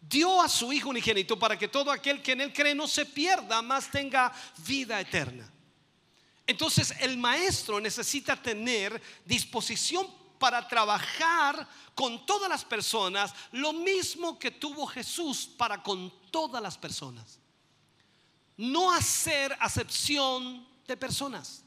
Dio 0.00 0.40
a 0.40 0.48
su 0.48 0.72
Hijo 0.72 0.88
unigénito 0.88 1.38
para 1.38 1.58
que 1.58 1.68
todo 1.68 1.92
aquel 1.92 2.20
que 2.20 2.32
en 2.32 2.40
Él 2.40 2.52
cree 2.52 2.74
no 2.74 2.88
se 2.88 3.06
pierda, 3.06 3.62
más 3.62 3.90
tenga 3.90 4.32
vida 4.66 5.00
eterna. 5.00 5.48
Entonces 6.48 6.94
el 7.00 7.18
maestro 7.18 7.78
necesita 7.78 8.34
tener 8.34 9.00
disposición 9.24 10.17
para 10.38 10.66
trabajar 10.66 11.68
con 11.94 12.24
todas 12.24 12.48
las 12.48 12.64
personas 12.64 13.34
lo 13.52 13.72
mismo 13.72 14.38
que 14.38 14.50
tuvo 14.50 14.86
Jesús 14.86 15.48
para 15.56 15.82
con 15.82 16.12
todas 16.30 16.62
las 16.62 16.78
personas. 16.78 17.38
No 18.56 18.92
hacer 18.92 19.56
acepción 19.60 20.66
de 20.86 20.96
personas. 20.96 21.64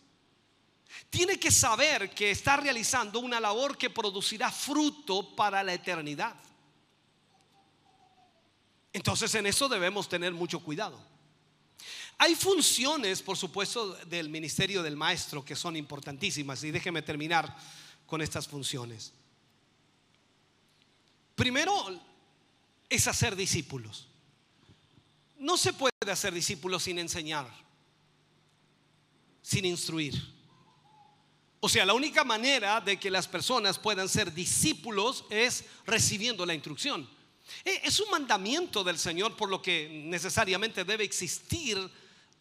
Tiene 1.09 1.39
que 1.39 1.51
saber 1.51 2.13
que 2.13 2.31
está 2.31 2.57
realizando 2.57 3.19
una 3.19 3.39
labor 3.39 3.77
que 3.77 3.89
producirá 3.89 4.51
fruto 4.51 5.35
para 5.35 5.63
la 5.63 5.73
eternidad. 5.73 6.35
Entonces 8.93 9.33
en 9.35 9.45
eso 9.45 9.69
debemos 9.69 10.09
tener 10.09 10.33
mucho 10.33 10.59
cuidado. 10.59 10.99
Hay 12.17 12.35
funciones, 12.35 13.21
por 13.21 13.35
supuesto, 13.35 13.95
del 14.05 14.29
ministerio 14.29 14.83
del 14.83 14.95
maestro 14.95 15.43
que 15.43 15.55
son 15.55 15.75
importantísimas. 15.75 16.63
Y 16.63 16.71
déjeme 16.71 17.01
terminar 17.01 17.55
con 18.11 18.21
estas 18.21 18.45
funciones. 18.45 19.13
Primero 21.33 21.73
es 22.89 23.07
hacer 23.07 23.37
discípulos. 23.37 24.05
No 25.39 25.55
se 25.55 25.71
puede 25.71 26.11
hacer 26.11 26.33
discípulos 26.33 26.83
sin 26.83 26.99
enseñar, 26.99 27.47
sin 29.41 29.63
instruir. 29.63 30.21
O 31.61 31.69
sea, 31.69 31.85
la 31.85 31.93
única 31.93 32.25
manera 32.25 32.81
de 32.81 32.99
que 32.99 33.09
las 33.09 33.29
personas 33.29 33.79
puedan 33.79 34.09
ser 34.09 34.33
discípulos 34.33 35.23
es 35.29 35.63
recibiendo 35.85 36.45
la 36.45 36.53
instrucción. 36.53 37.09
E, 37.63 37.79
es 37.85 37.97
un 38.01 38.09
mandamiento 38.09 38.83
del 38.83 38.99
Señor 38.99 39.37
por 39.37 39.47
lo 39.47 39.61
que 39.61 39.87
necesariamente 40.03 40.83
debe 40.83 41.05
existir 41.05 41.77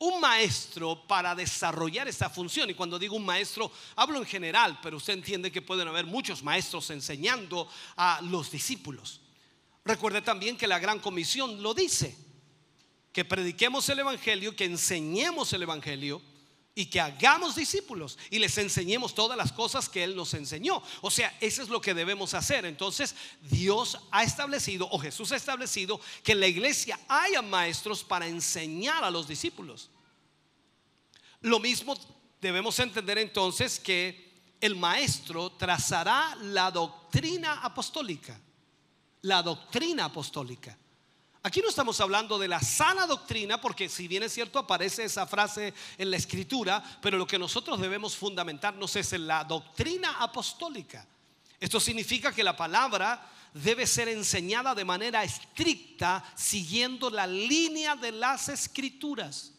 un 0.01 0.19
maestro 0.19 1.07
para 1.07 1.35
desarrollar 1.35 2.09
esta 2.09 2.31
función. 2.31 2.71
Y 2.71 2.75
cuando 2.75 2.99
digo 2.99 3.17
un 3.17 3.25
maestro, 3.25 3.71
hablo 3.97 4.19
en 4.19 4.25
general, 4.25 4.79
pero 4.83 4.97
usted 4.97 5.13
entiende 5.13 5.53
que 5.53 5.63
pueden 5.63 5.89
haber 5.89 6.07
muchos 6.07 6.43
maestros 6.43 6.91
enseñando 6.91 7.69
a 7.97 8.21
los 8.23 8.51
discípulos. 8.51 9.21
Recuerde 9.85 10.23
también 10.23 10.57
que 10.57 10.67
la 10.67 10.79
gran 10.79 11.01
comisión 11.01 11.63
lo 11.63 11.75
dice, 11.75 12.17
que 13.13 13.25
prediquemos 13.25 13.89
el 13.91 13.99
Evangelio, 13.99 14.57
que 14.57 14.65
enseñemos 14.65 15.53
el 15.53 15.63
Evangelio 15.63 16.23
y 16.75 16.87
que 16.87 17.01
hagamos 17.01 17.57
discípulos 17.57 18.19
y 18.31 18.39
les 18.39 18.57
enseñemos 18.59 19.15
todas 19.15 19.37
las 19.37 19.53
cosas 19.53 19.89
que 19.89 20.05
Él 20.05 20.15
nos 20.15 20.35
enseñó. 20.35 20.83
O 21.01 21.11
sea, 21.11 21.37
eso 21.41 21.63
es 21.63 21.69
lo 21.69 21.81
que 21.81 21.95
debemos 21.95 22.35
hacer. 22.35 22.65
Entonces, 22.65 23.15
Dios 23.43 23.99
ha 24.11 24.23
establecido, 24.23 24.89
o 24.91 24.99
Jesús 24.99 25.33
ha 25.33 25.37
establecido, 25.37 26.01
que 26.23 26.33
en 26.33 26.41
la 26.41 26.47
iglesia 26.47 26.99
haya 27.09 27.43
maestros 27.43 28.05
para 28.05 28.27
enseñar 28.27 29.03
a 29.05 29.11
los 29.11 29.27
discípulos. 29.27 29.91
Lo 31.41 31.59
mismo 31.59 31.97
debemos 32.41 32.79
entender 32.79 33.19
entonces 33.19 33.79
que 33.79 34.31
el 34.61 34.77
maestro 34.77 35.51
trazará 35.53 36.37
la 36.43 36.71
doctrina 36.71 37.61
apostólica. 37.63 38.39
La 39.23 39.43
doctrina 39.43 40.07
apostólica. 40.07 40.77
Aquí 41.43 41.61
no 41.63 41.71
estamos 41.71 41.99
hablando 42.01 42.39
de 42.39 42.49
la 42.49 42.61
sana 42.61 43.07
doctrina, 43.07 43.59
porque 43.59 43.89
si 43.89 44.07
bien 44.07 44.23
es 44.23 44.33
cierto 44.35 44.59
aparece 44.59 45.05
esa 45.05 45.27
frase 45.27 45.73
en 45.97 46.11
la 46.11 46.19
escritura, 46.19 46.83
pero 47.01 47.17
lo 47.17 47.27
que 47.27 47.39
nosotros 47.39 47.81
debemos 47.81 48.15
fundamentarnos 48.15 48.95
es 48.97 49.15
en 49.15 49.27
la 49.27 49.45
doctrina 49.45 50.17
apostólica. 50.21 51.07
Esto 51.59 51.81
significa 51.81 52.33
que 52.33 52.45
la 52.45 52.57
palabra 52.57 53.27
debe 53.55 53.87
ser 53.87 54.09
enseñada 54.09 54.75
de 54.75 54.85
manera 54.85 55.25
estricta, 55.25 56.23
siguiendo 56.37 57.09
la 57.09 57.27
línea 57.27 57.97
de 57.97 58.13
las 58.13 58.51
escrituras. 58.51 59.53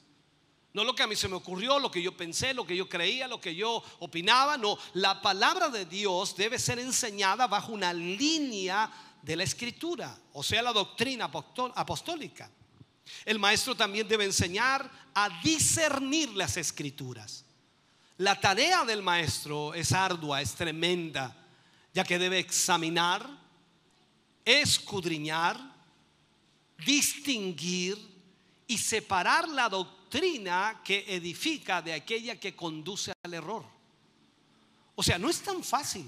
No 0.74 0.84
lo 0.84 0.96
que 0.96 1.04
a 1.04 1.08
mí 1.08 1.16
se 1.16 1.28
me 1.28 1.36
ocurrió, 1.36 1.80
lo 1.80 1.92
que 1.92 2.02
yo 2.02 2.16
pensé, 2.16 2.54
lo 2.54 2.66
que 2.66 2.78
yo 2.78 2.88
creía, 2.88 3.28
lo 3.28 3.42
que 3.42 3.56
yo 3.56 3.84
opinaba. 4.00 4.56
No, 4.56 4.78
la 4.94 5.22
palabra 5.22 5.68
de 5.70 5.86
Dios 5.86 6.36
debe 6.38 6.60
ser 6.60 6.80
enseñada 6.80 7.48
bajo 7.48 7.74
una 7.74 7.92
línea 7.92 8.90
de 9.22 9.36
la 9.36 9.44
escritura, 9.44 10.18
o 10.34 10.44
sea, 10.44 10.62
la 10.62 10.74
doctrina 10.74 11.26
apostólica. 11.26 12.50
El 13.26 13.40
maestro 13.40 13.76
también 13.76 14.08
debe 14.08 14.26
enseñar 14.26 14.90
a 15.14 15.42
discernir 15.44 16.30
las 16.30 16.58
escrituras. 16.58 17.46
La 18.18 18.40
tarea 18.40 18.84
del 18.86 19.02
maestro 19.02 19.74
es 19.74 19.92
ardua, 19.92 20.42
es 20.42 20.54
tremenda, 20.54 21.36
ya 21.94 22.04
que 22.04 22.20
debe 22.20 22.40
examinar, 22.40 23.28
escudriñar, 24.46 25.60
distinguir 26.86 27.98
y 28.68 28.78
separar 28.78 29.48
la 29.50 29.70
doctrina 29.70 30.82
que 30.84 31.06
edifica 31.08 31.82
de 31.82 31.94
aquella 31.94 32.40
que 32.40 32.56
conduce 32.56 33.12
al 33.24 33.34
error. 33.34 33.66
O 34.96 35.04
sea, 35.04 35.18
no 35.18 35.30
es 35.30 35.42
tan 35.42 35.64
fácil. 35.64 36.06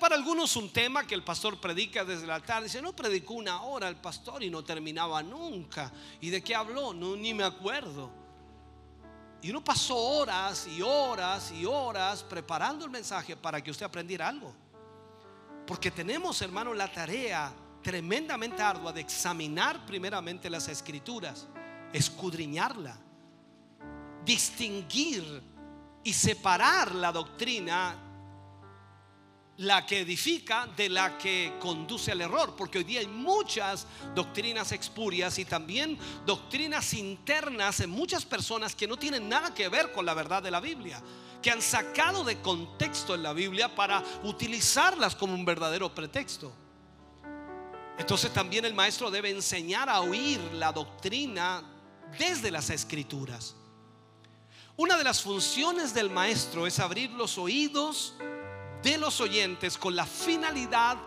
Para 0.00 0.14
algunos 0.14 0.56
un 0.56 0.70
tema 0.70 1.06
que 1.06 1.14
el 1.14 1.22
pastor 1.22 1.60
predica 1.60 2.04
desde 2.04 2.24
el 2.24 2.30
altar. 2.30 2.62
Dice, 2.62 2.80
no 2.80 2.94
predicó 2.94 3.34
una 3.34 3.62
hora 3.62 3.88
el 3.88 3.96
pastor 3.96 4.42
y 4.42 4.48
no 4.48 4.64
terminaba 4.64 5.22
nunca. 5.22 5.92
¿Y 6.20 6.30
de 6.30 6.42
qué 6.42 6.54
habló? 6.54 6.94
No, 6.94 7.16
ni 7.16 7.34
me 7.34 7.44
acuerdo. 7.44 8.10
Y 9.42 9.50
uno 9.50 9.62
pasó 9.62 9.94
horas 9.96 10.66
y 10.66 10.80
horas 10.80 11.52
y 11.52 11.66
horas 11.66 12.22
preparando 12.22 12.86
el 12.86 12.90
mensaje 12.90 13.36
para 13.36 13.62
que 13.62 13.70
usted 13.70 13.84
aprendiera 13.84 14.28
algo. 14.28 14.54
Porque 15.66 15.90
tenemos, 15.90 16.40
hermano, 16.40 16.72
la 16.72 16.90
tarea 16.90 17.52
tremendamente 17.82 18.62
ardua 18.62 18.90
de 18.92 19.02
examinar 19.02 19.84
primeramente 19.84 20.48
las 20.48 20.68
escrituras, 20.68 21.46
escudriñarla, 21.92 22.96
distinguir 24.24 25.42
y 26.02 26.12
separar 26.14 26.94
la 26.94 27.12
doctrina 27.12 28.03
la 29.58 29.86
que 29.86 30.00
edifica 30.00 30.66
de 30.76 30.88
la 30.88 31.16
que 31.16 31.54
conduce 31.60 32.10
al 32.10 32.20
error, 32.20 32.54
porque 32.56 32.78
hoy 32.78 32.84
día 32.84 33.00
hay 33.00 33.06
muchas 33.06 33.86
doctrinas 34.14 34.72
expurias 34.72 35.38
y 35.38 35.44
también 35.44 35.96
doctrinas 36.26 36.92
internas 36.94 37.80
en 37.80 37.90
muchas 37.90 38.24
personas 38.24 38.74
que 38.74 38.88
no 38.88 38.96
tienen 38.96 39.28
nada 39.28 39.54
que 39.54 39.68
ver 39.68 39.92
con 39.92 40.04
la 40.04 40.14
verdad 40.14 40.42
de 40.42 40.50
la 40.50 40.60
Biblia, 40.60 41.00
que 41.40 41.50
han 41.50 41.62
sacado 41.62 42.24
de 42.24 42.40
contexto 42.40 43.14
en 43.14 43.22
la 43.22 43.32
Biblia 43.32 43.72
para 43.74 44.02
utilizarlas 44.24 45.14
como 45.14 45.34
un 45.34 45.44
verdadero 45.44 45.94
pretexto. 45.94 46.52
Entonces 47.96 48.32
también 48.32 48.64
el 48.64 48.74
maestro 48.74 49.08
debe 49.08 49.30
enseñar 49.30 49.88
a 49.88 50.00
oír 50.00 50.40
la 50.54 50.72
doctrina 50.72 51.62
desde 52.18 52.50
las 52.50 52.70
escrituras. 52.70 53.54
Una 54.76 54.96
de 54.96 55.04
las 55.04 55.22
funciones 55.22 55.94
del 55.94 56.10
maestro 56.10 56.66
es 56.66 56.80
abrir 56.80 57.10
los 57.10 57.38
oídos 57.38 58.14
de 58.84 58.98
los 58.98 59.20
oyentes 59.20 59.78
con 59.78 59.96
la 59.96 60.06
finalidad 60.06 60.98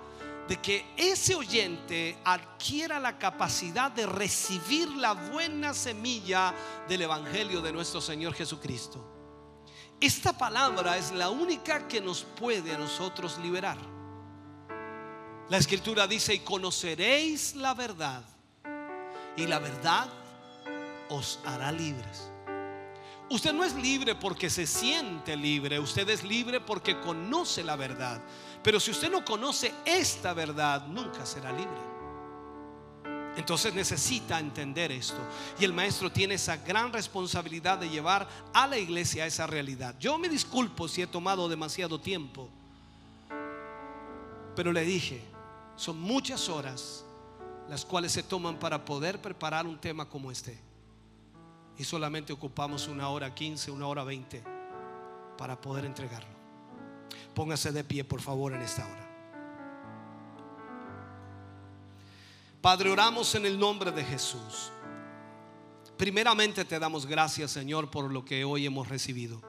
de 0.48 0.58
que 0.58 0.86
ese 0.98 1.36
oyente 1.36 2.18
adquiera 2.24 3.00
la 3.00 3.20
capacidad 3.20 3.92
de 3.92 4.06
recibir 4.06 4.90
la 4.90 5.14
buena 5.14 5.74
semilla 5.74 6.54
del 6.88 7.04
Evangelio 7.04 7.62
de 7.62 7.72
nuestro 7.72 8.02
Señor 8.02 8.34
Jesucristo. 8.34 9.06
Esta 10.00 10.38
palabra 10.38 10.98
es 10.98 11.12
la 11.12 11.30
única 11.30 11.88
que 11.88 12.02
nos 12.02 12.24
puede 12.24 12.74
a 12.74 12.78
nosotros 12.78 13.38
liberar. 13.40 13.78
La 15.50 15.58
escritura 15.58 16.08
dice, 16.08 16.34
y 16.34 16.40
conoceréis 16.40 17.56
la 17.56 17.74
verdad, 17.74 18.24
y 19.36 19.46
la 19.46 19.60
verdad 19.60 20.08
os 21.10 21.40
hará 21.46 21.72
libres. 21.72 22.32
Usted 23.30 23.52
no 23.52 23.66
es 23.66 23.76
libre 23.76 24.16
porque 24.16 24.50
se 24.50 24.66
siente 24.66 25.36
libre, 25.36 25.80
usted 25.80 26.08
es 26.10 26.24
libre 26.24 26.62
porque 26.62 27.00
conoce 27.02 27.62
la 27.62 27.76
verdad. 27.76 28.22
Pero 28.64 28.80
si 28.80 28.92
usted 28.92 29.12
no 29.12 29.26
conoce 29.26 29.74
esta 29.86 30.34
verdad, 30.34 30.88
nunca 30.88 31.26
será 31.26 31.52
libre. 31.52 31.98
Entonces 33.36 33.74
necesita 33.74 34.40
entender 34.40 34.92
esto. 34.94 35.20
Y 35.60 35.66
el 35.66 35.74
maestro 35.74 36.10
tiene 36.10 36.36
esa 36.36 36.58
gran 36.58 36.92
responsabilidad 36.94 37.78
de 37.78 37.90
llevar 37.90 38.28
a 38.54 38.66
la 38.66 38.78
iglesia 38.78 39.26
esa 39.26 39.46
realidad. 39.46 39.94
Yo 40.00 40.18
me 40.18 40.30
disculpo 40.30 40.88
si 40.88 41.02
he 41.02 41.08
tomado 41.08 41.50
demasiado 41.50 42.00
tiempo. 42.00 42.50
Pero 44.56 44.72
le 44.72 44.82
dije, 44.86 45.22
son 45.76 46.00
muchas 46.00 46.48
horas 46.48 47.04
las 47.70 47.84
cuales 47.86 48.14
se 48.14 48.24
toman 48.24 48.58
para 48.58 48.86
poder 48.86 49.22
preparar 49.22 49.68
un 49.68 49.78
tema 49.78 50.10
como 50.10 50.32
este 50.32 50.67
y 51.78 51.84
solamente 51.84 52.34
ocupamos 52.34 52.88
una 52.88 53.10
hora 53.10 53.34
15, 53.34 53.72
una 53.72 53.88
hora 53.88 54.04
20 54.04 54.44
para 55.38 55.60
poder 55.60 55.86
entregarlo. 55.86 56.36
Póngase 57.34 57.72
de 57.72 57.84
pie, 57.84 58.04
por 58.04 58.22
favor, 58.22 58.54
en 58.54 58.62
esta 58.62 58.86
hora. 58.86 59.08
Padre, 62.62 62.90
oramos 62.90 63.34
en 63.36 63.46
el 63.46 63.60
nombre 63.60 63.92
de 63.92 64.04
Jesús. 64.04 64.72
Primeramente 65.98 66.66
te 66.66 66.80
damos 66.80 67.06
gracias, 67.06 67.52
Señor, 67.52 67.90
por 67.90 68.12
lo 68.12 68.26
que 68.26 68.44
hoy 68.44 68.66
hemos 68.66 68.90
recibido. 68.90 69.42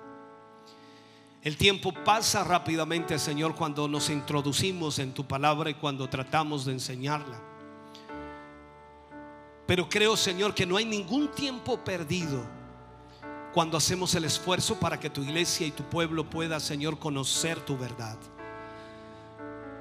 El 1.42 1.56
tiempo 1.56 1.92
pasa 2.04 2.44
rápidamente, 2.44 3.18
Señor, 3.18 3.54
cuando 3.54 3.88
nos 3.88 4.10
introducimos 4.10 4.98
en 4.98 5.14
tu 5.14 5.26
palabra 5.26 5.70
y 5.70 5.74
cuando 5.74 6.08
tratamos 6.08 6.64
de 6.64 6.72
enseñarla. 6.72 7.47
Pero 9.68 9.86
creo, 9.86 10.16
Señor, 10.16 10.54
que 10.54 10.64
no 10.64 10.78
hay 10.78 10.86
ningún 10.86 11.28
tiempo 11.28 11.84
perdido 11.84 12.42
cuando 13.52 13.76
hacemos 13.76 14.14
el 14.14 14.24
esfuerzo 14.24 14.80
para 14.80 14.98
que 14.98 15.10
tu 15.10 15.22
iglesia 15.22 15.66
y 15.66 15.72
tu 15.72 15.82
pueblo 15.82 16.24
pueda, 16.30 16.58
Señor, 16.58 16.98
conocer 16.98 17.60
tu 17.60 17.76
verdad. 17.76 18.16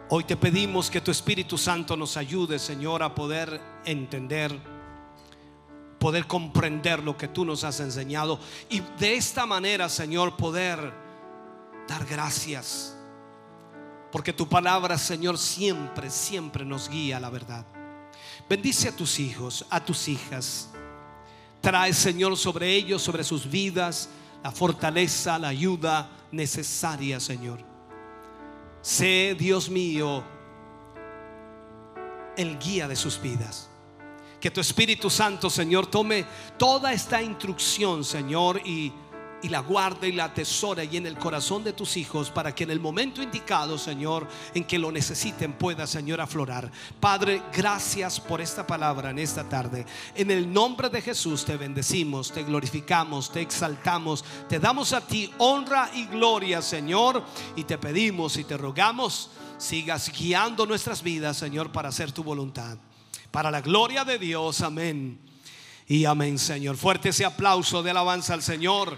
Hoy 0.09 0.25
te 0.25 0.35
pedimos 0.35 0.89
que 0.89 0.99
tu 0.99 1.09
Espíritu 1.09 1.57
Santo 1.57 1.95
nos 1.95 2.17
ayude, 2.17 2.59
Señor, 2.59 3.01
a 3.01 3.15
poder 3.15 3.61
entender, 3.85 4.59
poder 5.99 6.27
comprender 6.27 7.01
lo 7.01 7.15
que 7.15 7.29
tú 7.29 7.45
nos 7.45 7.63
has 7.63 7.79
enseñado 7.79 8.41
y 8.69 8.81
de 8.99 9.15
esta 9.15 9.45
manera, 9.45 9.87
Señor, 9.87 10.35
poder 10.35 10.93
dar 11.87 12.05
gracias. 12.05 12.93
Porque 14.11 14.33
tu 14.33 14.49
palabra, 14.49 14.97
Señor, 14.97 15.37
siempre, 15.37 16.09
siempre 16.09 16.65
nos 16.65 16.89
guía 16.89 17.15
a 17.15 17.19
la 17.21 17.29
verdad. 17.29 17.76
Bendice 18.49 18.87
a 18.87 18.95
tus 18.95 19.19
hijos, 19.19 19.65
a 19.69 19.83
tus 19.83 20.07
hijas. 20.07 20.69
Trae, 21.61 21.93
Señor, 21.93 22.37
sobre 22.37 22.73
ellos, 22.73 23.01
sobre 23.01 23.23
sus 23.23 23.49
vidas, 23.49 24.09
la 24.43 24.51
fortaleza, 24.51 25.37
la 25.37 25.49
ayuda 25.49 26.09
necesaria, 26.31 27.19
Señor. 27.19 27.59
Sé, 28.81 29.35
Dios 29.37 29.69
mío, 29.69 30.23
el 32.37 32.57
guía 32.57 32.87
de 32.87 32.95
sus 32.95 33.21
vidas. 33.21 33.69
Que 34.39 34.51
tu 34.51 34.61
Espíritu 34.61 35.09
Santo, 35.09 35.49
Señor, 35.49 35.87
tome 35.87 36.25
toda 36.57 36.93
esta 36.93 37.21
instrucción, 37.21 38.05
Señor, 38.05 38.61
y 38.63 38.93
y 39.41 39.49
la 39.49 39.59
guarde 39.59 40.09
y 40.09 40.11
la 40.11 40.25
atesora 40.25 40.83
y 40.83 40.97
en 40.97 41.05
el 41.05 41.17
corazón 41.17 41.63
de 41.63 41.73
tus 41.73 41.97
hijos 41.97 42.29
para 42.29 42.53
que 42.53 42.63
en 42.63 42.71
el 42.71 42.79
momento 42.79 43.21
indicado, 43.21 43.77
Señor, 43.77 44.27
en 44.53 44.63
que 44.63 44.79
lo 44.79 44.91
necesiten 44.91 45.53
pueda, 45.53 45.85
Señor, 45.85 46.21
aflorar. 46.21 46.71
Padre, 46.99 47.41
gracias 47.53 48.19
por 48.19 48.41
esta 48.41 48.65
palabra 48.65 49.11
en 49.11 49.19
esta 49.19 49.47
tarde. 49.47 49.85
En 50.15 50.31
el 50.31 50.51
nombre 50.51 50.89
de 50.89 51.01
Jesús 51.01 51.45
te 51.45 51.57
bendecimos, 51.57 52.31
te 52.31 52.43
glorificamos, 52.43 53.31
te 53.31 53.41
exaltamos, 53.41 54.25
te 54.49 54.59
damos 54.59 54.93
a 54.93 55.01
ti 55.01 55.31
honra 55.37 55.91
y 55.93 56.05
gloria, 56.05 56.61
Señor, 56.61 57.23
y 57.55 57.63
te 57.63 57.77
pedimos 57.77 58.37
y 58.37 58.43
te 58.43 58.57
rogamos, 58.57 59.29
sigas 59.57 60.11
guiando 60.11 60.65
nuestras 60.65 61.03
vidas, 61.03 61.37
Señor, 61.37 61.71
para 61.71 61.89
hacer 61.89 62.11
tu 62.11 62.23
voluntad. 62.23 62.77
Para 63.31 63.51
la 63.51 63.61
gloria 63.61 64.03
de 64.03 64.17
Dios, 64.17 64.61
amén. 64.61 65.19
Y 65.87 66.05
amén, 66.05 66.37
Señor. 66.37 66.75
Fuerte 66.75 67.09
ese 67.09 67.23
aplauso 67.23 67.81
de 67.81 67.91
alabanza 67.91 68.33
al 68.33 68.41
Señor. 68.41 68.97